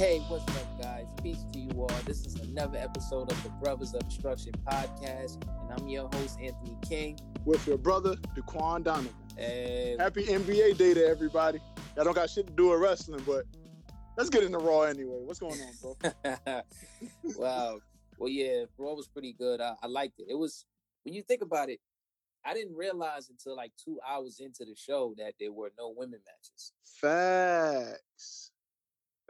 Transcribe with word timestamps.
Hey, 0.00 0.20
what's 0.28 0.48
up, 0.56 0.80
guys? 0.80 1.08
Peace 1.22 1.44
to 1.52 1.58
you 1.58 1.72
all. 1.78 1.90
This 2.06 2.24
is 2.24 2.34
another 2.36 2.78
episode 2.78 3.30
of 3.30 3.42
the 3.42 3.50
Brothers 3.50 3.92
of 3.92 4.08
Destruction 4.08 4.54
podcast, 4.66 5.44
and 5.44 5.78
I'm 5.78 5.86
your 5.88 6.08
host, 6.14 6.38
Anthony 6.40 6.74
King. 6.88 7.20
With 7.44 7.66
your 7.66 7.76
brother, 7.76 8.14
Daquan 8.34 8.82
Donovan. 8.82 9.12
And 9.36 10.00
Happy 10.00 10.24
NBA 10.24 10.78
Day 10.78 10.94
to 10.94 11.06
everybody. 11.06 11.60
I 12.00 12.04
don't 12.04 12.14
got 12.14 12.30
shit 12.30 12.46
to 12.46 12.52
do 12.54 12.70
with 12.70 12.80
wrestling, 12.80 13.22
but 13.26 13.44
let's 14.16 14.30
get 14.30 14.42
into 14.42 14.56
Raw 14.56 14.84
anyway. 14.84 15.18
What's 15.22 15.38
going 15.38 15.60
on, 15.60 15.72
bro? 15.82 16.62
wow. 17.36 17.78
Well, 18.16 18.30
yeah, 18.30 18.64
Raw 18.78 18.94
was 18.94 19.06
pretty 19.06 19.34
good. 19.34 19.60
I, 19.60 19.74
I 19.82 19.86
liked 19.86 20.18
it. 20.18 20.28
It 20.30 20.38
was, 20.38 20.64
when 21.02 21.12
you 21.12 21.20
think 21.20 21.42
about 21.42 21.68
it, 21.68 21.78
I 22.42 22.54
didn't 22.54 22.74
realize 22.74 23.28
until 23.28 23.54
like 23.54 23.72
two 23.76 23.98
hours 24.08 24.40
into 24.40 24.64
the 24.64 24.74
show 24.74 25.14
that 25.18 25.34
there 25.38 25.52
were 25.52 25.72
no 25.78 25.92
women 25.94 26.20
matches. 26.24 26.72
Facts. 26.86 28.50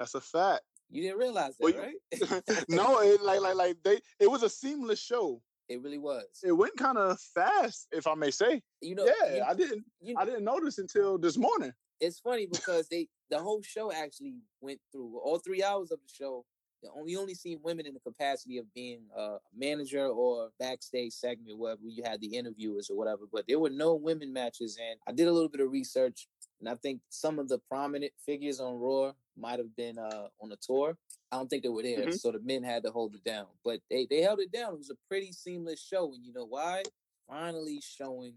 That's 0.00 0.14
a 0.14 0.20
fact. 0.20 0.62
You 0.88 1.02
didn't 1.02 1.18
realize 1.18 1.56
that, 1.58 1.64
Well, 1.64 2.32
right? 2.34 2.64
no, 2.68 3.00
it 3.00 3.22
like 3.22 3.40
like 3.42 3.54
like 3.54 3.76
they 3.84 4.00
it 4.18 4.28
was 4.30 4.42
a 4.42 4.48
seamless 4.48 4.98
show. 5.00 5.40
it 5.68 5.80
really 5.82 5.98
was. 5.98 6.24
It 6.42 6.52
went 6.52 6.76
kind 6.76 6.98
of 6.98 7.20
fast, 7.20 7.86
if 7.92 8.06
I 8.08 8.14
may 8.14 8.30
say. 8.32 8.62
You 8.80 8.94
know, 8.96 9.04
yeah, 9.06 9.36
you- 9.36 9.42
I 9.46 9.54
didn't 9.54 9.84
you- 10.00 10.16
I 10.18 10.24
didn't 10.24 10.42
notice 10.44 10.78
until 10.78 11.18
this 11.18 11.36
morning. 11.36 11.72
it's 12.00 12.18
funny 12.18 12.46
because 12.46 12.88
they 12.88 13.08
the 13.28 13.38
whole 13.38 13.60
show 13.62 13.92
actually 13.92 14.36
went 14.62 14.80
through 14.90 15.20
all 15.22 15.38
three 15.38 15.62
hours 15.62 15.90
of 15.92 16.00
the 16.00 16.08
show. 16.12 16.44
The 16.82 16.88
only 16.96 17.14
only 17.14 17.34
seen 17.34 17.60
women 17.62 17.84
in 17.86 17.92
the 17.92 18.00
capacity 18.00 18.56
of 18.56 18.64
being 18.72 19.02
a 19.14 19.36
manager 19.54 20.06
or 20.06 20.48
backstage 20.58 21.12
segment 21.12 21.58
where 21.58 21.76
you 21.82 22.02
had 22.02 22.22
the 22.22 22.34
interviewers 22.38 22.88
or 22.88 22.96
whatever, 22.96 23.24
but 23.30 23.44
there 23.46 23.58
were 23.58 23.68
no 23.68 23.94
women 23.96 24.32
matches. 24.32 24.78
And 24.80 24.98
I 25.06 25.12
did 25.12 25.28
a 25.28 25.32
little 25.32 25.50
bit 25.50 25.60
of 25.60 25.70
research, 25.70 26.26
and 26.60 26.68
I 26.68 26.74
think 26.76 27.00
some 27.08 27.38
of 27.38 27.48
the 27.48 27.58
prominent 27.58 28.12
figures 28.24 28.60
on 28.60 28.78
Raw 28.78 29.12
might 29.36 29.58
have 29.58 29.74
been 29.76 29.98
uh, 29.98 30.28
on 30.40 30.52
a 30.52 30.56
tour. 30.56 30.96
I 31.32 31.36
don't 31.36 31.48
think 31.48 31.62
they 31.62 31.68
were 31.68 31.82
there, 31.82 32.06
Mhm. 32.06 32.18
so 32.18 32.30
the 32.32 32.40
men 32.40 32.62
had 32.62 32.82
to 32.84 32.90
hold 32.90 33.14
it 33.14 33.24
down. 33.24 33.46
But 33.64 33.80
they 33.90 34.06
they 34.06 34.20
held 34.20 34.40
it 34.40 34.52
down. 34.52 34.74
It 34.74 34.78
was 34.78 34.90
a 34.90 34.96
pretty 35.08 35.32
seamless 35.32 35.80
show, 35.80 36.12
and 36.14 36.24
you 36.24 36.32
know 36.32 36.44
why? 36.44 36.82
Finally 37.26 37.80
showing 37.80 38.34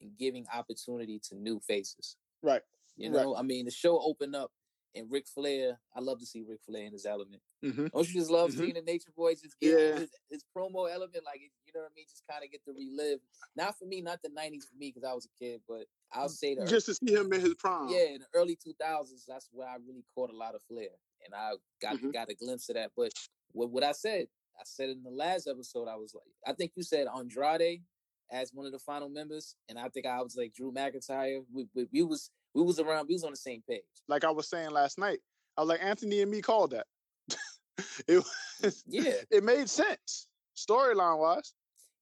and 0.00 0.16
giving 0.18 0.46
opportunity 0.52 1.18
to 1.20 1.36
new 1.36 1.60
faces. 1.60 2.16
Right. 2.42 2.62
You 2.96 3.08
know, 3.10 3.36
I 3.36 3.42
mean, 3.42 3.64
the 3.66 3.70
show 3.70 4.00
opened 4.00 4.34
up 4.34 4.50
and 4.94 5.10
Ric 5.10 5.26
Flair. 5.26 5.78
I 5.96 6.00
love 6.00 6.18
to 6.20 6.26
see 6.26 6.42
Ric 6.42 6.60
Flair 6.66 6.84
in 6.84 6.92
his 6.92 7.06
element. 7.06 7.42
Mm-hmm. 7.64 7.86
Don't 7.94 8.08
you 8.08 8.14
just 8.20 8.30
love 8.30 8.50
Mhm. 8.50 8.58
seeing 8.58 8.74
the 8.74 8.82
Nature 8.82 9.10
Boy 9.16 9.34
just 9.34 9.58
get 9.60 9.70
Yeah. 9.78 9.98
his, 10.00 10.10
his 10.30 10.44
promo 10.56 10.90
element? 10.92 11.24
Like, 11.24 11.40
you 11.40 11.72
know 11.74 11.80
what 11.82 11.92
I 11.92 11.94
mean? 11.94 12.06
Just 12.08 12.24
kind 12.28 12.44
of 12.44 12.50
get 12.50 12.64
to 12.64 12.72
relive. 12.72 13.20
Not 13.56 13.78
for 13.78 13.86
me, 13.86 14.00
not 14.02 14.20
the 14.22 14.28
'90s 14.30 14.64
for 14.68 14.76
me 14.76 14.92
because 14.94 15.04
I 15.08 15.12
was 15.14 15.26
a 15.26 15.30
kid, 15.42 15.62
but 15.68 15.86
I'll 16.12 16.28
say 16.28 16.54
that. 16.56 16.68
Just 16.68 16.86
to 16.86 16.94
see 16.94 17.14
him 17.14 17.32
in 17.32 17.40
his 17.40 17.54
prime. 17.54 17.88
yeah, 17.88 18.08
in 18.14 18.18
the 18.20 18.26
early 18.34 18.56
2000s, 18.56 19.24
that's 19.26 19.48
where 19.52 19.68
I 19.68 19.76
really 19.76 20.04
caught 20.14 20.30
a 20.30 20.36
lot 20.36 20.54
of 20.54 20.62
Flair, 20.64 20.90
and 21.24 21.34
I 21.34 21.52
got 21.80 21.96
Mhm. 21.96 22.12
got 22.12 22.28
a 22.30 22.34
glimpse 22.34 22.68
of 22.68 22.74
that. 22.74 22.92
But 22.96 23.12
what 23.52 23.70
what 23.70 23.82
I 23.84 23.92
said, 23.92 24.28
I 24.58 24.62
said 24.64 24.90
in 24.90 25.02
the 25.02 25.10
last 25.10 25.46
episode, 25.48 25.88
I 25.88 25.96
was 25.96 26.14
like, 26.14 26.24
I 26.46 26.52
think 26.52 26.72
you 26.76 26.82
said 26.82 27.06
Andrade 27.06 27.82
as 28.30 28.52
one 28.52 28.66
of 28.66 28.72
the 28.72 28.78
final 28.78 29.08
members, 29.08 29.56
and 29.68 29.78
I 29.78 29.88
think 29.88 30.06
I 30.06 30.20
was 30.22 30.36
like 30.36 30.52
Drew 30.54 30.72
McIntyre. 30.72 31.44
We, 31.52 31.68
we, 31.74 31.84
we 31.92 32.02
was 32.02 32.30
we 32.54 32.62
was 32.62 32.78
around, 32.78 33.06
we 33.08 33.14
was 33.14 33.24
on 33.24 33.30
the 33.32 33.36
same 33.36 33.62
page. 33.68 33.82
Like 34.08 34.24
I 34.24 34.30
was 34.30 34.48
saying 34.48 34.70
last 34.70 34.98
night. 34.98 35.18
I 35.56 35.60
was 35.62 35.68
like, 35.68 35.82
Anthony 35.82 36.22
and 36.22 36.30
me 36.30 36.40
called 36.40 36.70
that. 36.72 36.86
it 38.08 38.24
was, 38.62 38.82
Yeah, 38.86 39.12
it 39.30 39.44
made 39.44 39.68
sense 39.68 40.28
storyline 40.56 41.18
wise. 41.18 41.52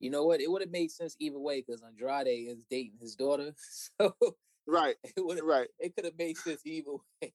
you 0.00 0.10
know 0.10 0.24
what? 0.24 0.40
It 0.40 0.50
would 0.50 0.62
have 0.62 0.70
made 0.70 0.90
sense 0.90 1.16
either 1.18 1.38
way 1.38 1.62
because 1.66 1.82
Andrade 1.82 2.48
is 2.48 2.64
dating 2.70 2.98
his 3.00 3.14
daughter, 3.16 3.52
so 4.00 4.14
Right, 4.66 4.96
it 5.02 5.44
right. 5.44 5.68
it 5.78 5.94
could 5.96 6.04
have 6.04 6.18
made 6.18 6.36
sense 6.36 6.60
either 6.64 6.92
way. 6.92 7.32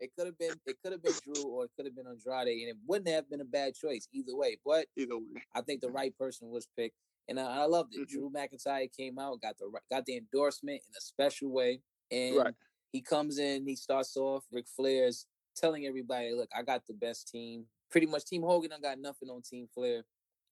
It 0.00 0.10
could 0.18 0.26
have 0.26 0.38
been 0.38 0.54
it 0.66 0.76
could 0.82 0.90
have 0.92 1.02
been 1.02 1.12
Drew 1.22 1.44
or 1.44 1.64
it 1.66 1.70
could 1.76 1.86
have 1.86 1.94
been 1.94 2.06
Andrade, 2.08 2.48
and 2.62 2.70
it 2.70 2.76
wouldn't 2.86 3.08
have 3.08 3.30
been 3.30 3.40
a 3.40 3.44
bad 3.44 3.74
choice 3.74 4.08
either 4.12 4.34
way. 4.34 4.58
But 4.64 4.86
Either 4.96 5.16
way. 5.16 5.42
I 5.54 5.60
think 5.60 5.80
the 5.80 5.90
right 5.90 6.16
person 6.18 6.48
was 6.50 6.66
picked, 6.76 6.96
and 7.28 7.38
I, 7.38 7.62
I 7.62 7.64
loved 7.66 7.94
it. 7.94 8.00
Mhm. 8.00 8.08
Drew 8.08 8.30
McIntyre 8.30 8.88
came 8.96 9.18
out, 9.18 9.40
got 9.40 9.58
the 9.58 9.70
got 9.90 10.04
the 10.06 10.16
endorsement 10.16 10.80
in 10.88 10.92
a 10.96 11.00
special 11.00 11.50
way, 11.50 11.80
and 12.12 12.36
Right. 12.36 12.54
he 12.92 13.00
comes 13.00 13.38
in, 13.38 13.66
he 13.66 13.74
starts 13.76 14.16
off. 14.16 14.44
Ric 14.52 14.66
Flair's 14.68 15.26
telling 15.56 15.86
everybody, 15.86 16.32
"Look, 16.34 16.50
I 16.54 16.62
got 16.62 16.86
the 16.86 16.94
best 16.94 17.28
team. 17.28 17.66
Pretty 17.90 18.06
much, 18.06 18.24
Team 18.24 18.42
Hogan, 18.42 18.72
I 18.72 18.78
got 18.78 18.98
nothing 18.98 19.28
on 19.30 19.42
Team 19.42 19.66
Flair." 19.68 20.04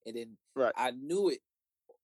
And 0.06 0.16
then 0.16 0.38
Right. 0.54 0.72
I 0.76 0.90
knew 0.92 1.28
it. 1.28 1.42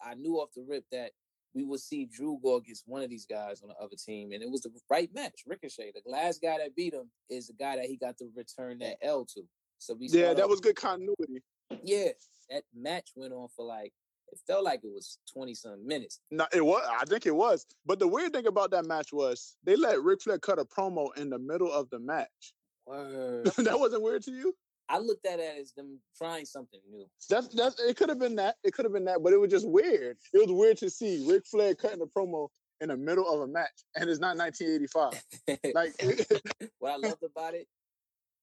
I 0.00 0.15
knew 0.15 0.39
off 0.41 0.53
the 0.53 0.62
rip 0.62 0.84
that 0.91 1.12
we 1.55 1.65
would 1.65 1.81
see 1.81 2.05
Drew 2.05 2.39
go 2.43 2.56
against 2.56 2.87
one 2.87 3.03
of 3.03 3.09
these 3.09 3.25
guys 3.25 3.62
on 3.62 3.69
the 3.71 3.75
other 3.77 3.97
team, 3.97 4.33
and 4.33 4.43
it 4.43 4.50
was 4.50 4.61
the 4.62 4.78
right 4.91 5.12
match. 5.15 5.43
Ricochet, 5.47 5.93
the 5.93 6.03
last 6.05 6.43
guy 6.43 6.59
that 6.59 6.75
beat 6.75 6.93
him, 6.93 7.11
is 7.31 7.47
the 7.47 7.55
guy 7.55 7.77
that 7.77 7.87
he 7.87 7.97
got 7.97 8.19
to 8.19 8.31
return 8.34 8.78
that 8.81 8.99
L 9.00 9.25
to. 9.27 9.49
So 9.78 9.95
we 9.95 10.09
Yeah, 10.09 10.34
that 10.34 10.45
off- 10.45 10.50
was 10.50 10.61
good 10.61 10.77
continuity. 10.77 11.43
yeah, 11.83 12.12
that 12.50 12.65
match 12.75 13.12
went 13.16 13.33
on 13.33 13.49
for 13.49 13.65
like 13.65 13.95
it 14.33 14.41
felt 14.47 14.65
like 14.65 14.81
it 14.83 14.93
was 14.93 15.19
twenty 15.33 15.55
some 15.55 15.87
minutes. 15.87 16.21
No, 16.31 16.47
it 16.53 16.65
was. 16.65 16.87
I 16.89 17.05
think 17.05 17.27
it 17.27 17.35
was. 17.35 17.67
But 17.85 17.99
the 17.99 18.09
weird 18.09 18.33
thing 18.33 18.47
about 18.47 18.71
that 18.73 18.87
match 18.87 19.13
was 19.13 19.57
they 19.65 19.77
let 19.77 20.03
Ric 20.03 20.23
Flair 20.23 20.39
cut 20.39 20.59
a 20.59 20.65
promo 20.65 21.17
in 21.17 21.31
the 21.31 21.39
middle 21.39 21.73
of 21.73 21.89
the 21.91 21.99
match. 21.99 22.55
Word. 22.87 23.47
that 23.59 23.79
wasn't 23.79 24.03
weird 24.03 24.23
to 24.25 24.33
you? 24.33 24.55
I 24.89 24.99
looked 24.99 25.27
at 25.27 25.41
it 25.41 25.59
as 25.61 25.73
them 25.73 25.99
trying 26.17 26.45
something 26.45 26.81
new. 26.91 27.07
That's 27.29 27.49
that's. 27.49 27.81
It 27.81 27.97
could 27.97 28.09
have 28.09 28.19
been 28.19 28.37
that. 28.37 28.57
It 28.63 28.73
could 28.73 28.85
have 28.85 28.93
been 28.93 29.07
that. 29.07 29.23
But 29.23 29.33
it 29.33 29.41
was 29.41 29.51
just 29.51 29.69
weird. 29.69 30.17
It 30.33 30.39
was 30.39 30.51
weird 30.51 30.77
to 30.79 30.91
see 30.91 31.27
Ric 31.29 31.45
Flair 31.47 31.75
cutting 31.75 32.03
a 32.03 32.07
promo 32.07 32.49
in 32.81 32.89
the 32.89 32.97
middle 32.97 33.29
of 33.29 33.41
a 33.41 33.47
match, 33.47 33.85
and 33.95 34.09
it's 34.09 34.21
not 34.21 34.37
1985. 34.37 35.75
Like, 35.75 35.95
what 36.79 36.93
I 36.93 36.97
loved 36.97 37.23
about 37.23 37.55
it, 37.55 37.67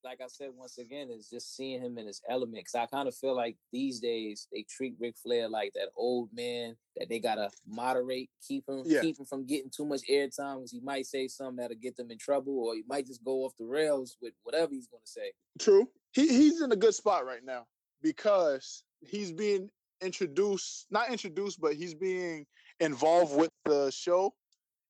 like 0.04 0.20
I 0.22 0.28
said 0.28 0.50
once 0.56 0.78
again, 0.78 1.10
is 1.10 1.30
just 1.30 1.56
seeing 1.56 1.82
him 1.82 1.98
in 1.98 2.08
his 2.08 2.22
element. 2.30 2.66
Cause 2.66 2.76
I 2.76 2.86
kind 2.86 3.08
of 3.08 3.16
feel 3.16 3.36
like 3.36 3.56
these 3.72 4.00
days 4.00 4.48
they 4.52 4.66
treat 4.70 4.96
Ric 5.00 5.16
Flair 5.18 5.48
like 5.48 5.74
that 5.74 5.90
old 5.96 6.30
man 6.34 6.76
that 6.98 7.10
they 7.10 7.20
gotta 7.20 7.50
moderate, 7.68 8.30
keep 8.46 8.68
him, 8.68 8.84
Yeah. 8.86 9.02
keep 9.02 9.20
him 9.20 9.26
from 9.26 9.46
getting 9.46 9.70
too 9.70 9.86
much 9.86 10.02
airtime. 10.10 10.58
Because 10.58 10.72
he 10.72 10.82
might 10.82 11.06
say 11.06 11.28
something 11.28 11.56
that'll 11.58 11.78
get 11.78 11.96
them 11.96 12.12
in 12.12 12.18
trouble, 12.18 12.60
or 12.60 12.76
he 12.76 12.84
might 12.88 13.06
just 13.08 13.24
go 13.24 13.44
off 13.46 13.54
the 13.58 13.66
rails 13.66 14.18
with 14.22 14.34
whatever 14.44 14.74
he's 14.74 14.88
gonna 14.88 15.02
say. 15.06 15.32
True. 15.60 15.90
He 16.12 16.28
he's 16.28 16.62
in 16.62 16.72
a 16.72 16.76
good 16.76 16.94
spot 16.94 17.26
right 17.26 17.44
now 17.44 17.66
because 18.02 18.84
he's 19.02 19.32
being 19.32 19.70
introduced, 20.02 20.86
not 20.92 21.10
introduced, 21.10 21.60
but 21.62 21.74
he's 21.76 21.96
being 21.96 22.46
involved 22.80 23.36
with 23.36 23.52
the 23.66 23.90
show 23.92 24.34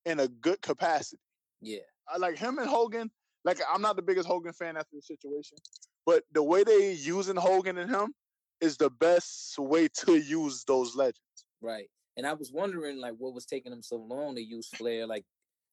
in 0.04 0.20
a 0.20 0.28
good 0.28 0.60
capacity. 0.60 1.22
Yeah, 1.60 1.78
I 2.08 2.18
like 2.18 2.36
him 2.36 2.58
and 2.58 2.68
Hogan. 2.68 3.10
Like 3.44 3.58
I'm 3.72 3.82
not 3.82 3.96
the 3.96 4.02
biggest 4.02 4.28
Hogan 4.28 4.52
fan 4.52 4.76
after 4.76 4.96
the 4.96 5.02
situation, 5.02 5.58
but 6.06 6.24
the 6.32 6.42
way 6.42 6.64
they 6.64 6.92
using 6.92 7.36
Hogan 7.36 7.78
and 7.78 7.90
him 7.90 8.14
is 8.60 8.76
the 8.76 8.90
best 8.90 9.58
way 9.58 9.88
to 9.88 10.16
use 10.16 10.64
those 10.64 10.96
legends. 10.96 11.20
Right. 11.60 11.88
And 12.16 12.26
I 12.26 12.32
was 12.32 12.52
wondering 12.52 12.98
like 12.98 13.14
what 13.18 13.34
was 13.34 13.44
taking 13.44 13.70
them 13.70 13.82
so 13.82 13.96
long 13.96 14.36
to 14.36 14.42
use 14.42 14.68
Flair. 14.68 15.06
Like 15.06 15.24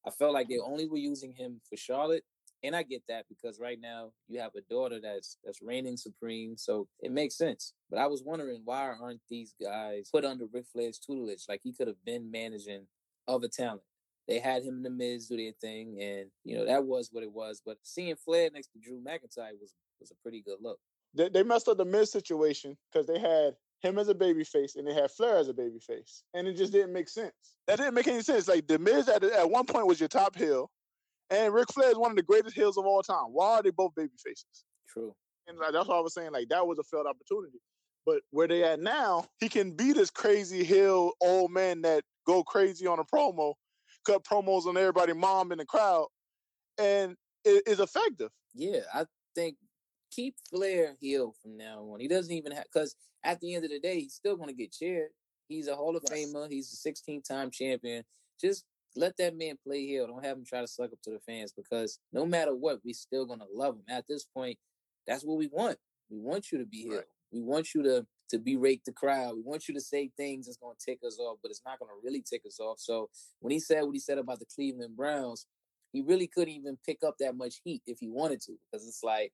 I 0.06 0.12
felt 0.12 0.34
like 0.34 0.50
they 0.50 0.58
only 0.58 0.88
were 0.88 0.98
using 0.98 1.34
him 1.34 1.62
for 1.70 1.78
Charlotte. 1.78 2.24
And 2.64 2.76
I 2.76 2.84
get 2.84 3.02
that 3.10 3.26
because 3.28 3.60
right 3.60 3.80
now 3.82 4.12
you 4.28 4.40
have 4.40 4.52
a 4.56 4.62
daughter 4.70 5.00
that's 5.02 5.38
that's 5.44 5.62
reigning 5.62 5.98
supreme. 5.98 6.58
So 6.58 6.88
it 7.00 7.12
makes 7.12 7.38
sense. 7.38 7.74
But 7.90 8.00
I 8.00 8.08
was 8.08 8.24
wondering 8.24 8.62
why 8.66 8.94
aren't 9.02 9.22
these 9.30 9.56
guys 9.62 10.10
put 10.12 10.26
under 10.26 10.46
Ric 10.52 10.66
Flair's 10.72 11.00
tutelage? 11.00 11.46
Like 11.48 11.62
he 11.64 11.74
could 11.74 11.88
have 11.88 12.04
been 12.06 12.30
managing 12.30 12.86
other 13.28 13.48
talent. 13.48 13.82
They 14.28 14.40
had 14.40 14.64
him 14.64 14.78
in 14.78 14.84
the 14.84 14.90
Miz 14.90 15.28
do 15.28 15.38
their 15.38 15.52
thing, 15.60 15.98
and 16.02 16.30
you 16.44 16.58
know 16.58 16.66
that 16.66 16.86
was 16.86 17.10
what 17.12 17.24
it 17.24 17.32
was. 17.32 17.62
But 17.66 17.78
seeing 17.84 18.16
Flair 18.16 18.50
next 18.54 18.70
to 18.74 18.80
Drew 18.80 19.02
McIntyre 19.02 19.54
was 19.60 19.74
was 20.00 20.12
a 20.12 20.22
pretty 20.24 20.42
good 20.42 20.58
look. 20.62 20.80
They, 21.14 21.30
they 21.30 21.44
messed 21.44 21.68
up 21.68 21.78
the 21.78 21.86
Miz 21.86 22.12
situation 22.12 22.78
because 22.92 23.08
they 23.08 23.20
had 23.20 23.56
him 23.82 23.98
as 23.98 24.08
a 24.08 24.16
baby 24.16 24.44
face 24.44 24.76
and 24.76 24.88
they 24.88 24.94
had 24.94 25.12
Flair 25.12 25.38
as 25.38 25.50
a 25.50 25.54
baby 25.54 25.80
face, 25.80 26.24
and 26.34 26.48
it 26.48 26.54
just 26.54 26.72
didn't 26.72 26.94
make 26.94 27.10
sense. 27.10 27.34
That 27.68 27.78
didn't 27.78 27.96
make 27.96 28.08
any 28.08 28.22
sense. 28.22 28.48
Like 28.48 28.68
the 28.68 28.80
Miz 28.80 29.10
at 29.10 29.24
at 29.24 29.50
one 29.50 29.66
point 29.66 29.88
was 29.88 30.00
your 30.00 30.10
top 30.10 30.36
heel, 30.36 30.72
and 31.30 31.54
Ric 31.54 31.72
Flair 31.74 31.90
is 31.90 31.98
one 31.98 32.12
of 32.12 32.18
the 32.18 32.24
greatest 32.24 32.56
heels 32.56 32.78
of 32.78 32.86
all 32.86 33.02
time. 33.02 33.28
Why 33.32 33.56
are 33.56 33.64
they 33.64 33.72
both 33.72 33.96
baby 33.96 34.12
faces? 34.24 34.66
True. 34.88 35.14
And 35.48 35.58
like, 35.58 35.74
that's 35.74 35.88
why 35.88 35.98
I 35.98 36.02
was 36.02 36.14
saying 36.14 36.32
like 36.32 36.50
that 36.50 36.66
was 36.66 36.80
a 36.80 36.84
failed 36.84 37.08
opportunity. 37.08 37.60
But 38.06 38.22
where 38.32 38.48
they 38.48 38.64
at 38.64 38.80
now, 38.80 39.26
he 39.40 39.48
can 39.48 39.72
be 39.72 39.94
this 39.94 40.10
crazy 40.10 40.64
heel 40.64 41.12
old 41.22 41.52
man 41.52 41.82
that 41.84 42.04
go 42.26 42.44
crazy 42.44 42.88
on 42.88 43.00
a 43.00 43.04
promo, 43.04 43.54
cut 44.06 44.24
promos 44.24 44.66
on 44.66 44.78
everybody, 44.78 45.14
mom 45.14 45.52
in 45.52 45.58
the 45.58 45.66
crowd, 45.66 46.08
and 46.78 47.16
it 47.46 47.64
is 47.68 47.80
effective. 47.80 48.30
Yeah, 48.54 48.82
I 48.94 49.06
think 49.36 49.58
keep 50.12 50.36
Flair 50.50 50.96
heel 51.00 51.34
from 51.42 51.58
now 51.58 51.80
on. 51.80 52.00
He 52.00 52.08
doesn't 52.08 52.34
even 52.34 52.52
have 52.52 52.66
because 52.72 52.96
at 53.24 53.40
the 53.40 53.56
end 53.56 53.66
of 53.66 53.72
the 53.72 53.80
day, 53.80 54.00
he's 54.00 54.14
still 54.14 54.36
going 54.36 54.50
to 54.50 54.56
get 54.56 54.72
cheered. 54.72 55.10
He's 55.48 55.68
a 55.68 55.76
Hall 55.76 55.96
of 55.96 56.04
Yes. 56.10 56.32
Famer. 56.34 56.50
He's 56.50 56.72
a 56.72 56.76
16 56.78 57.22
time 57.24 57.52
champion. 57.52 58.04
Just 58.40 58.66
let 58.96 59.16
that 59.18 59.38
man 59.38 59.58
play 59.66 59.86
heel. 59.86 60.08
Don't 60.08 60.24
have 60.26 60.38
him 60.38 60.46
try 60.46 60.62
to 60.62 60.68
suck 60.68 60.92
up 60.92 61.02
to 61.04 61.12
the 61.12 61.20
fans 61.20 61.54
because 61.56 62.00
no 62.12 62.26
matter 62.26 62.56
what, 62.56 62.80
we 62.84 62.94
still 62.94 63.26
going 63.26 63.40
to 63.40 63.48
love 63.54 63.76
him. 63.76 63.84
At 63.90 64.06
this 64.08 64.26
point, 64.26 64.58
that's 65.08 65.24
what 65.24 65.38
we 65.38 65.48
want. 65.48 65.78
We 66.10 66.20
want 66.20 66.52
you 66.52 66.58
to 66.58 66.66
be 66.66 66.84
heel. 66.84 67.02
We 67.32 67.42
want 67.42 67.74
you 67.74 67.84
to 67.84 68.06
to 68.32 68.40
berate 68.40 68.84
the 68.86 68.92
crowd. 68.92 69.36
We 69.36 69.42
want 69.44 69.68
you 69.68 69.74
to 69.76 69.82
say 69.82 70.12
things 70.18 70.46
that's 70.48 70.58
going 70.58 70.76
to 70.78 70.86
tick 70.86 71.00
us 71.06 71.18
off, 71.20 71.38
but 71.42 71.52
it's 71.52 71.62
not 71.66 71.80
going 71.80 71.90
to 71.90 72.02
really 72.04 72.22
tick 72.28 72.42
us 72.46 72.60
off. 72.60 72.80
So 72.80 73.10
when 73.40 73.52
he 73.52 73.60
said 73.60 73.84
what 73.84 73.94
he 73.94 74.00
said 74.00 74.18
about 74.18 74.40
the 74.40 74.46
Cleveland 74.54 74.98
Browns, 74.98 75.46
he 75.94 76.02
really 76.02 76.28
couldn't 76.28 76.54
even 76.54 76.78
pick 76.86 77.00
up 77.06 77.16
that 77.20 77.36
much 77.36 77.62
heat 77.64 77.82
if 77.86 78.00
he 78.00 78.08
wanted 78.10 78.42
to, 78.42 78.54
because 78.72 78.88
it's 78.88 79.04
like, 79.04 79.32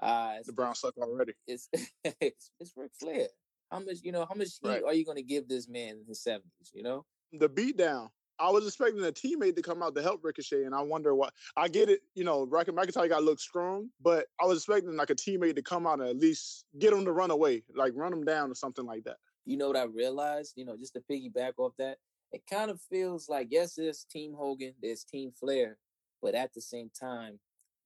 Uh, 0.00 0.34
it's, 0.38 0.46
the 0.46 0.52
Browns 0.52 0.80
suck 0.80 0.96
already. 0.98 1.34
It's 1.46 1.68
it's, 2.20 2.50
it's 2.60 2.72
Ric 2.76 2.90
Flair. 2.98 3.28
How 3.70 3.78
much 3.80 3.98
you 4.02 4.12
know? 4.12 4.26
How 4.28 4.34
much 4.34 4.58
heat 4.60 4.68
Right. 4.68 4.82
are 4.84 4.94
you 4.94 5.04
going 5.04 5.16
to 5.16 5.22
give 5.22 5.48
this 5.48 5.68
man 5.68 5.98
in 6.00 6.04
his 6.06 6.22
seventies? 6.22 6.70
You 6.72 6.82
know, 6.82 7.06
The 7.32 7.48
beatdown. 7.48 8.10
I 8.38 8.50
was 8.50 8.66
expecting 8.66 9.04
a 9.04 9.12
teammate 9.12 9.56
to 9.56 9.62
come 9.62 9.82
out 9.82 9.94
to 9.94 10.02
help 10.02 10.24
Ricochet, 10.24 10.64
and 10.64 10.74
I 10.74 10.80
wonder 10.80 11.14
why. 11.14 11.28
I 11.56 11.68
get 11.68 11.88
it, 11.88 12.00
you 12.14 12.24
know, 12.24 12.46
Rock- 12.46 12.66
McIntyre 12.66 13.08
got 13.08 13.20
to 13.20 13.24
look 13.24 13.40
strong, 13.40 13.90
but 14.02 14.26
I 14.40 14.46
was 14.46 14.58
expecting 14.58 14.96
like 14.96 15.10
a 15.10 15.14
teammate 15.14 15.54
to 15.56 15.62
come 15.62 15.86
out 15.86 16.00
and 16.00 16.08
at 16.08 16.18
least 16.18 16.64
get 16.78 16.92
him 16.92 17.04
to 17.04 17.12
run 17.12 17.30
away, 17.30 17.62
like 17.74 17.92
run 17.94 18.12
him 18.12 18.24
down 18.24 18.50
or 18.50 18.54
something 18.54 18.84
like 18.84 19.04
that. 19.04 19.16
you 19.46 19.56
know 19.56 19.68
what 19.68 19.76
I 19.76 19.84
realized? 19.84 20.54
You 20.56 20.64
know, 20.64 20.76
just 20.76 20.94
to 20.94 21.02
piggyback 21.10 21.52
off 21.58 21.72
that, 21.78 21.98
it 22.32 22.42
kind 22.50 22.70
of 22.70 22.80
feels 22.80 23.28
like 23.28 23.48
yes, 23.50 23.74
there's 23.76 24.04
Team 24.10 24.34
Hogan, 24.36 24.74
there's 24.82 25.04
Team 25.04 25.30
Flair, 25.38 25.78
but 26.22 26.34
at 26.34 26.52
the 26.54 26.60
same 26.60 26.90
time, 26.98 27.38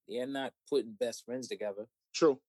they're 0.08 0.26
not 0.26 0.52
putting 0.70 0.92
best 0.98 1.24
friends 1.26 1.48
together. 1.48 1.86
True. 2.14 2.40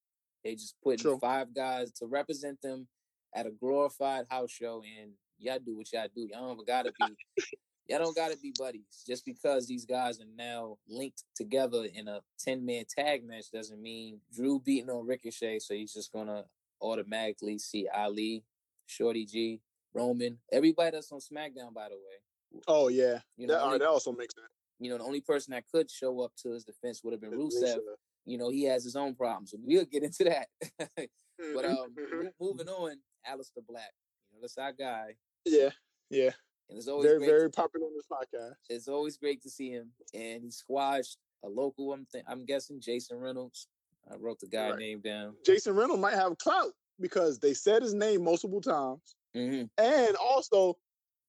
They 0.45 0.54
just 0.56 0.75
putting 0.81 1.00
True. 1.00 1.19
five 1.19 1.54
guys 1.54 1.92
to 1.94 2.06
represent 2.06 2.62
them 2.62 2.88
at 3.36 3.45
a 3.45 3.52
glorified 3.52 4.25
house 4.30 4.52
show, 4.52 4.81
and 5.02 5.12
y'all 5.38 5.60
do 5.60 5.75
what 5.75 5.92
y'all 5.92 6.07
do. 6.16 6.28
Y'all 6.31 6.56
don't 6.56 6.66
gotta 6.66 6.94
be, 6.98 7.44
y'all 7.89 8.00
don't 8.00 8.15
gotta 8.15 8.38
be 8.38 8.53
buddies. 8.57 9.03
Just 9.06 9.25
because 9.25 9.68
these 9.68 9.86
guys 9.86 10.19
are 10.21 10.25
now 10.38 10.77
linked 10.88 11.24
together 11.36 11.86
in 11.94 12.07
a 12.07 12.21
ten 12.38 12.65
man 12.65 12.86
tag 12.88 13.25
match 13.25 13.51
doesn't 13.51 13.81
mean 13.81 14.21
Drew 14.33 14.59
beating 14.59 14.89
on 14.89 15.06
Ricochet, 15.07 15.59
so 15.59 15.74
he's 15.74 15.94
just 15.94 16.12
gonna 16.13 16.45
automatically 16.81 17.57
see 17.57 17.88
Ali, 17.94 18.44
Shorty 18.86 19.25
G, 19.25 19.62
Roman, 19.94 20.38
everybody 20.51 20.91
that's 20.91 21.12
on 21.12 21.19
SmackDown. 21.19 21.74
By 21.74 21.89
the 21.89 21.95
way, 21.95 22.62
Oh 22.68 22.88
yeah, 22.88 23.19
you 23.38 23.47
know, 23.47 23.53
that, 23.56 23.62
only, 23.62 23.71
right, 23.74 23.80
that 23.81 23.89
also 23.89 24.12
makes 24.12 24.33
sense. 24.35 24.47
you 24.80 24.89
know, 24.89 24.97
the 24.97 25.03
only 25.03 25.21
person 25.21 25.51
that 25.51 25.65
could 25.71 25.89
show 25.92 26.21
up 26.21 26.31
to 26.44 26.51
his 26.51 26.63
defense 26.63 27.03
would 27.03 27.12
have 27.13 27.21
been 27.21 27.31
Rusev. 27.31 27.80
You 28.25 28.38
know, 28.38 28.50
he 28.50 28.63
has 28.65 28.83
his 28.83 28.95
own 28.95 29.15
problems. 29.15 29.53
We'll 29.57 29.85
get 29.85 30.03
into 30.03 30.24
that. 30.25 30.47
But 31.56 31.63
Mhm, 31.65 31.69
um, 31.71 31.95
mhm. 31.97 32.31
moving 32.39 32.68
on, 32.68 32.97
Aleister 33.25 33.65
Black. 33.65 33.94
You 34.30 34.35
know, 34.35 34.42
that's 34.42 34.57
our 34.57 34.74
guy, 34.74 35.15
yeah, 35.45 35.69
yeah, 36.09 36.31
and 36.69 36.77
it's 36.77 36.88
always 36.88 37.06
very 37.07 37.19
very 37.25 37.50
popular 37.51 37.86
on 37.88 37.94
this 37.95 38.06
podcast. 38.12 38.54
it's 38.69 38.88
always 38.88 39.18
great 39.18 39.42
to 39.44 39.50
see 39.50 39.69
him, 39.71 39.92
and 40.13 40.44
he 40.44 40.51
squashed 40.51 41.18
a 41.44 41.48
local. 41.50 41.94
I'm 41.94 42.06
th- 42.12 42.24
I'm 42.27 42.45
guessing 42.45 42.80
Jason 42.81 43.18
Reynolds. 43.18 43.68
I 44.12 44.16
wrote 44.16 44.39
the 44.39 44.48
guy 44.48 44.69
Right. 44.71 44.80
name 44.80 45.01
down. 45.01 45.36
Jason 45.45 45.75
Reynolds 45.75 46.01
might 46.01 46.16
have 46.16 46.38
clout 46.38 46.74
because 47.00 47.39
they 47.39 47.54
said 47.54 47.81
his 47.81 47.94
name 47.94 48.24
multiple 48.24 48.62
times, 48.62 49.16
hmm 49.33 49.63
and 49.77 50.16
also 50.18 50.77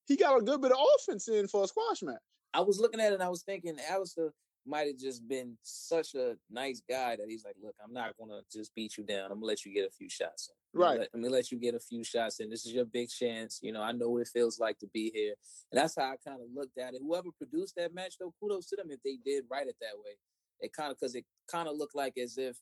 he 0.06 0.16
got 0.16 0.36
a 0.38 0.42
good 0.42 0.60
bit 0.60 0.72
of 0.72 0.78
offense 0.98 1.28
in 1.28 1.46
for 1.46 1.64
a 1.64 1.68
squash 1.68 2.02
match. 2.02 2.20
I 2.52 2.60
was 2.60 2.80
looking 2.80 3.00
at 3.00 3.12
it, 3.12 3.14
and 3.14 3.22
I 3.22 3.28
was 3.28 3.42
thinking 3.42 3.76
Aleister 3.76 4.30
might 4.66 4.86
have 4.86 4.98
just 4.98 5.26
been 5.26 5.56
such 5.62 6.14
a 6.14 6.36
nice 6.50 6.82
guy 6.88 7.16
that 7.16 7.26
he's 7.28 7.44
like, 7.44 7.56
look, 7.62 7.74
I'm 7.84 7.92
not 7.92 8.16
gonna 8.18 8.40
just 8.52 8.74
beat 8.74 8.96
you 8.96 9.04
down. 9.04 9.30
I'm 9.30 9.38
gonna 9.38 9.46
let 9.46 9.64
you 9.64 9.72
get 9.72 9.86
a 9.86 9.90
few 9.90 10.08
shots 10.08 10.50
in. 10.50 10.80
I'm 10.80 10.80
gonna 10.80 10.98
Right. 11.00 11.08
Let, 11.12 11.22
me 11.22 11.28
let 11.28 11.50
you 11.50 11.58
get 11.58 11.74
a 11.74 11.80
few 11.80 12.04
shots 12.04 12.40
in. 12.40 12.50
This 12.50 12.66
is 12.66 12.72
your 12.72 12.84
big 12.84 13.08
chance. 13.08 13.58
You 13.62 13.72
know, 13.72 13.82
I 13.82 13.92
know 13.92 14.10
what 14.10 14.22
it 14.22 14.28
feels 14.28 14.58
like 14.58 14.78
to 14.80 14.86
be 14.88 15.10
here. 15.14 15.34
And 15.72 15.80
that's 15.80 15.96
how 15.96 16.04
I 16.04 16.16
kind 16.26 16.40
of 16.40 16.48
looked 16.54 16.78
at 16.78 16.94
it. 16.94 17.00
Whoever 17.02 17.28
produced 17.36 17.74
that 17.76 17.94
match, 17.94 18.16
though, 18.18 18.34
kudos 18.40 18.66
to 18.66 18.76
them 18.76 18.90
if 18.90 19.02
they 19.02 19.18
did 19.24 19.44
write 19.50 19.66
it 19.66 19.76
that 19.80 19.96
way. 19.96 20.12
It 20.60 20.72
kind 20.72 20.90
of 20.90 20.98
because 20.98 21.14
it 21.14 21.24
kind 21.50 21.68
of 21.68 21.76
looked 21.76 21.96
like 21.96 22.18
as 22.18 22.36
if 22.38 22.56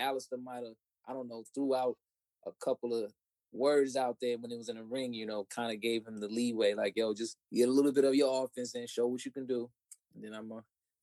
Aleister 0.00 0.42
might 0.42 0.64
have, 0.64 0.76
I 1.08 1.12
don't 1.12 1.28
know, 1.28 1.44
threw 1.54 1.74
out 1.74 1.96
a 2.46 2.52
couple 2.64 2.94
of 2.94 3.12
words 3.52 3.96
out 3.96 4.16
there 4.20 4.38
when 4.38 4.52
it 4.52 4.56
was 4.56 4.68
in 4.68 4.76
the 4.76 4.84
ring, 4.84 5.12
you 5.12 5.26
know, 5.26 5.46
kind 5.54 5.72
of 5.72 5.80
gave 5.80 6.06
him 6.06 6.20
the 6.20 6.28
leeway, 6.28 6.74
like, 6.74 6.94
yo, 6.96 7.12
just 7.12 7.36
get 7.52 7.68
a 7.68 7.72
little 7.72 7.92
bit 7.92 8.04
of 8.04 8.14
your 8.14 8.44
offense 8.44 8.74
and 8.74 8.88
show 8.88 9.06
what 9.06 9.24
you 9.24 9.30
can 9.30 9.46
do. 9.46 9.68
And 10.14 10.24
then 10.24 10.34
I'm 10.34 10.52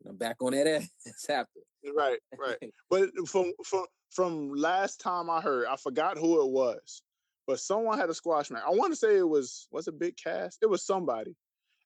I'm 0.07 0.17
back 0.17 0.37
on 0.41 0.51
that 0.51 0.67
ass 1.07 1.29
after. 1.29 1.59
Right, 1.95 2.19
right. 2.37 2.57
But 2.89 3.09
from 3.27 3.51
from 3.65 3.85
from 4.11 4.53
last 4.53 4.99
time 4.99 5.29
I 5.29 5.41
heard, 5.41 5.67
I 5.67 5.75
forgot 5.75 6.17
who 6.17 6.41
it 6.41 6.49
was, 6.49 7.01
but 7.45 7.59
someone 7.59 7.97
had 7.97 8.09
a 8.09 8.13
squash 8.13 8.49
match. 8.49 8.63
I 8.65 8.71
want 8.71 8.91
to 8.91 8.97
say 8.97 9.17
it 9.17 9.27
was 9.27 9.67
was 9.71 9.87
a 9.87 9.91
Big 9.91 10.15
cast. 10.17 10.59
It 10.61 10.69
was 10.69 10.85
somebody, 10.85 11.35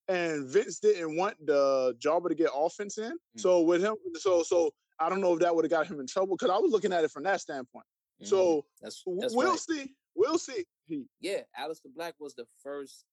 and 0.07 0.47
Vince 0.47 0.79
didn't 0.79 1.15
want 1.17 1.35
the 1.45 1.95
Jobber 1.99 2.29
to 2.29 2.35
get 2.35 2.49
offense 2.55 2.97
in. 2.97 3.13
So 3.37 3.61
with 3.61 3.83
him, 3.83 3.95
so 4.15 4.43
so 4.43 4.71
I 4.99 5.09
don't 5.09 5.21
know 5.21 5.33
if 5.33 5.39
that 5.39 5.55
would 5.55 5.65
have 5.65 5.71
got 5.71 5.87
him 5.87 5.99
in 5.99 6.07
trouble 6.07 6.35
because 6.37 6.53
I 6.53 6.59
was 6.59 6.71
looking 6.71 6.93
at 6.93 7.03
it 7.03 7.11
from 7.11 7.23
that 7.23 7.41
standpoint. 7.41 7.85
Mhm. 8.21 8.27
So 8.27 8.65
that's, 8.81 9.03
that's 9.19 9.35
we'll 9.35 9.51
right. 9.51 9.59
see, 9.59 9.95
we'll 10.15 10.37
see. 10.37 10.63
He, 10.87 11.05
yeah, 11.19 11.41
Aleister 11.59 11.93
Black 11.95 12.15
was 12.19 12.35
the 12.35 12.45
first 12.63 13.05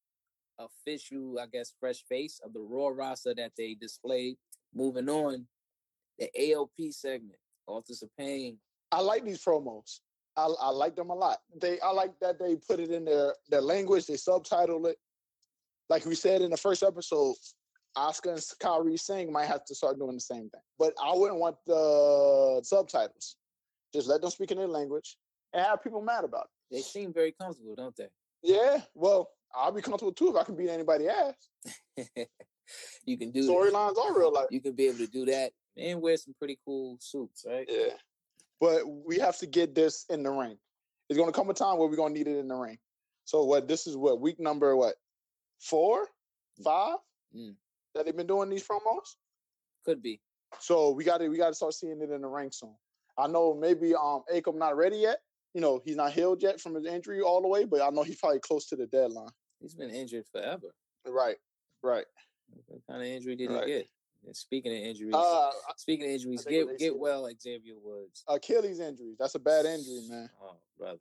official, 0.59 1.39
I 1.39 1.47
guess, 1.47 1.73
fresh 1.79 2.05
face 2.09 2.41
of 2.45 2.53
the 2.53 2.61
Raw 2.61 2.89
roster 2.89 3.35
that 3.35 3.53
they 3.57 3.75
displayed. 3.75 4.37
Moving 4.75 5.09
on, 5.09 5.47
the 6.19 6.29
AOP 6.39 6.93
segment, 6.93 7.39
Authors 7.67 8.03
of 8.03 8.11
Pain. 8.19 8.59
I 8.93 9.01
like 9.01 9.25
these 9.25 9.43
promos. 9.45 10.01
I, 10.37 10.47
I 10.61 10.71
like 10.71 10.95
them 10.95 11.11
a 11.11 11.15
lot. 11.15 11.39
They 11.61 11.81
I 11.81 11.91
like 11.91 12.13
that 12.21 12.39
they 12.39 12.57
put 12.57 12.81
it 12.81 12.91
in 12.91 13.05
their 13.05 13.35
their 13.51 13.61
language. 13.61 14.07
They 14.07 14.17
subtitle 14.17 14.87
it. 14.87 14.97
Like 15.89 16.05
we 16.05 16.15
said 16.15 16.43
in 16.43 16.51
the 16.51 16.57
first 16.57 16.83
episode, 16.83 17.35
Oscar 17.97 18.33
and 18.33 18.45
Kyrie 18.61 18.97
Singh 18.97 19.33
might 19.33 19.47
have 19.47 19.65
to 19.65 19.75
start 19.75 19.99
doing 19.99 20.15
the 20.15 20.21
same 20.21 20.49
thing. 20.51 20.61
But 20.79 20.95
I 21.03 21.13
wouldn't 21.15 21.41
want 21.41 21.57
the 21.67 22.61
subtitles. 22.63 23.37
Just 23.93 24.09
let 24.09 24.21
them 24.21 24.31
speak 24.31 24.51
in 24.51 24.59
their 24.59 24.69
language 24.69 25.17
and 25.53 25.65
have 25.65 25.83
people 25.83 26.03
mad 26.03 26.25
about 26.25 26.45
it. 26.45 26.77
They 26.77 26.83
seem 26.83 27.13
very 27.13 27.35
comfortable, 27.41 27.75
don't 27.75 27.97
they? 27.97 28.09
Yeah, 28.43 28.83
well, 28.95 29.31
I'll 29.55 29.73
be 29.73 29.83
comfortable 29.83 30.13
too 30.13 30.29
if 30.29 30.37
I 30.37 30.45
can 30.45 30.57
beat 30.57 30.69
anybody's 30.69 31.09
ass. 31.09 32.07
you 33.05 33.17
can 33.17 33.31
do 33.31 33.49
Storylines 33.49 33.99
are 33.99 34.19
real 34.19 34.33
life. 34.33 34.47
You 34.51 34.61
can 34.61 34.73
be 34.73 34.87
able 34.87 34.99
to 34.99 35.07
do 35.07 35.25
that 35.27 35.53
and 35.77 36.01
wear 36.01 36.17
some 36.17 36.35
pretty 36.39 36.59
cool 36.65 36.97
suits, 37.01 37.45
right? 37.49 37.67
Yeah. 37.69 37.95
But 38.61 38.83
we 38.87 39.19
have 39.19 39.39
to 39.39 39.47
get 39.47 39.75
this 39.75 40.05
in 40.09 40.23
the 40.23 40.31
ring. 40.31 40.59
It's 41.09 41.19
gonna 41.19 41.33
come 41.33 41.49
a 41.51 41.55
time 41.55 41.79
where 41.79 41.89
we're 41.89 41.97
gonna 41.97 42.15
need 42.15 42.27
it 42.27 42.39
in 42.39 42.49
the 42.49 42.57
ring. 42.57 42.79
So 43.25 43.45
what 43.45 43.69
this 43.69 43.87
is 43.87 43.97
what 43.97 44.21
week 44.21 44.41
number 44.41 44.75
what? 44.77 44.95
Four? 45.61 46.09
Five? 46.63 46.97
Mm. 47.37 47.55
That 47.95 48.05
they've 48.05 48.17
been 48.17 48.27
doing 48.27 48.51
these 48.51 48.67
promos? 48.67 49.17
Could 49.85 50.03
be. 50.03 50.21
So 50.61 50.91
we 50.91 51.05
gotta 51.05 51.29
we 51.29 51.37
gotta 51.37 51.55
start 51.55 51.75
seeing 51.75 52.01
it 52.01 52.11
in 52.11 52.23
the 52.23 52.29
ring 52.29 52.51
soon. 52.53 52.75
I 53.17 53.27
know 53.27 53.55
maybe 53.55 53.95
um 53.95 54.23
Akam 54.33 54.57
not 54.57 54.77
ready 54.77 54.97
yet. 54.97 55.19
You 55.55 55.61
know, 55.61 55.81
he's 55.85 55.97
not 55.97 56.13
healed 56.13 56.43
yet 56.43 56.61
from 56.61 56.75
his 56.75 56.85
injury 56.85 57.21
all 57.21 57.41
the 57.41 57.49
way, 57.49 57.65
but 57.65 57.81
I 57.81 57.91
know 57.91 58.03
he's 58.03 58.19
probably 58.19 58.41
close 58.41 58.67
to 58.69 58.77
the 58.77 58.87
deadline. 58.87 59.31
He's 59.61 59.75
been 59.75 59.91
injured 59.91 60.25
forever. 60.31 60.75
Right, 61.07 61.37
right. 61.83 62.05
What 62.67 62.87
kind 62.87 63.03
of 63.03 63.09
injury 63.09 63.37
did 63.37 63.51
Right. 63.51 63.67
he 63.67 63.73
get? 63.73 63.89
And 64.27 64.37
speaking 64.37 64.73
of 64.73 64.79
injuries, 64.79 65.15
Uh 65.15 65.51
speaking 65.77 66.07
of 66.07 66.11
injuries, 66.13 66.45
get 66.45 66.79
get 66.79 66.99
well, 66.99 67.31
Xavier 67.41 67.79
Woods. 67.79 68.25
Achilles 68.27 68.81
injuries. 68.81 69.17
That's 69.19 69.35
a 69.37 69.39
bad 69.39 69.65
injury, 69.65 70.03
man. 70.09 70.29
Oh, 70.43 70.57
brother. 70.77 70.99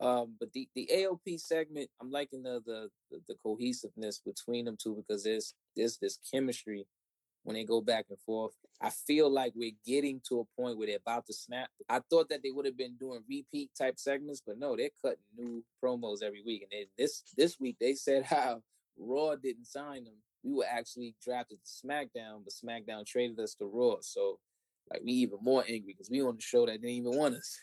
Um, 0.00 0.36
but 0.38 0.52
the, 0.52 0.68
the 0.76 0.88
AOP 0.92 1.40
segment, 1.40 1.90
I'm 2.00 2.10
liking 2.10 2.42
the, 2.42 2.60
the 2.64 2.90
the 3.10 3.20
the 3.28 3.34
cohesiveness 3.42 4.20
between 4.20 4.66
them 4.66 4.76
two 4.80 4.94
because 4.94 5.24
there's 5.24 5.54
there's 5.74 5.96
this 5.98 6.18
chemistry 6.30 6.86
when 7.42 7.54
they 7.54 7.64
go 7.64 7.80
back 7.80 8.06
and 8.10 8.18
forth. 8.20 8.52
I 8.80 8.90
feel 8.90 9.30
like 9.30 9.54
we're 9.56 9.72
getting 9.86 10.20
to 10.28 10.40
a 10.40 10.60
point 10.60 10.76
where 10.76 10.86
they're 10.86 10.96
about 10.98 11.26
to 11.26 11.32
snap. 11.32 11.70
I 11.88 12.00
thought 12.10 12.28
that 12.28 12.42
they 12.42 12.50
would 12.50 12.66
have 12.66 12.76
been 12.76 12.96
doing 12.96 13.24
repeat 13.28 13.70
type 13.76 13.98
segments, 13.98 14.42
but 14.46 14.58
no, 14.58 14.76
they're 14.76 14.90
cutting 15.02 15.18
new 15.36 15.64
promos 15.82 16.22
every 16.22 16.42
week. 16.44 16.68
And 16.70 16.86
this 16.98 17.22
this 17.36 17.58
week 17.58 17.76
they 17.80 17.94
said 17.94 18.22
how 18.24 18.62
Raw 18.98 19.34
didn't 19.36 19.64
sign 19.66 20.04
them. 20.04 20.14
We 20.42 20.54
were 20.54 20.66
actually 20.70 21.14
drafted 21.22 21.58
to 21.64 21.86
SmackDown, 21.86 22.44
but 22.44 22.52
SmackDown 22.52 23.06
traded 23.06 23.38
us 23.40 23.54
to 23.56 23.66
Raw. 23.66 23.96
So 24.00 24.38
like 24.90 25.02
we 25.04 25.12
even 25.12 25.38
more 25.42 25.64
angry 25.68 25.92
because 25.92 26.10
we 26.10 26.22
on 26.22 26.36
the 26.36 26.42
show 26.42 26.66
that 26.66 26.80
didn't 26.80 26.90
even 26.90 27.16
want 27.16 27.34
us. 27.34 27.58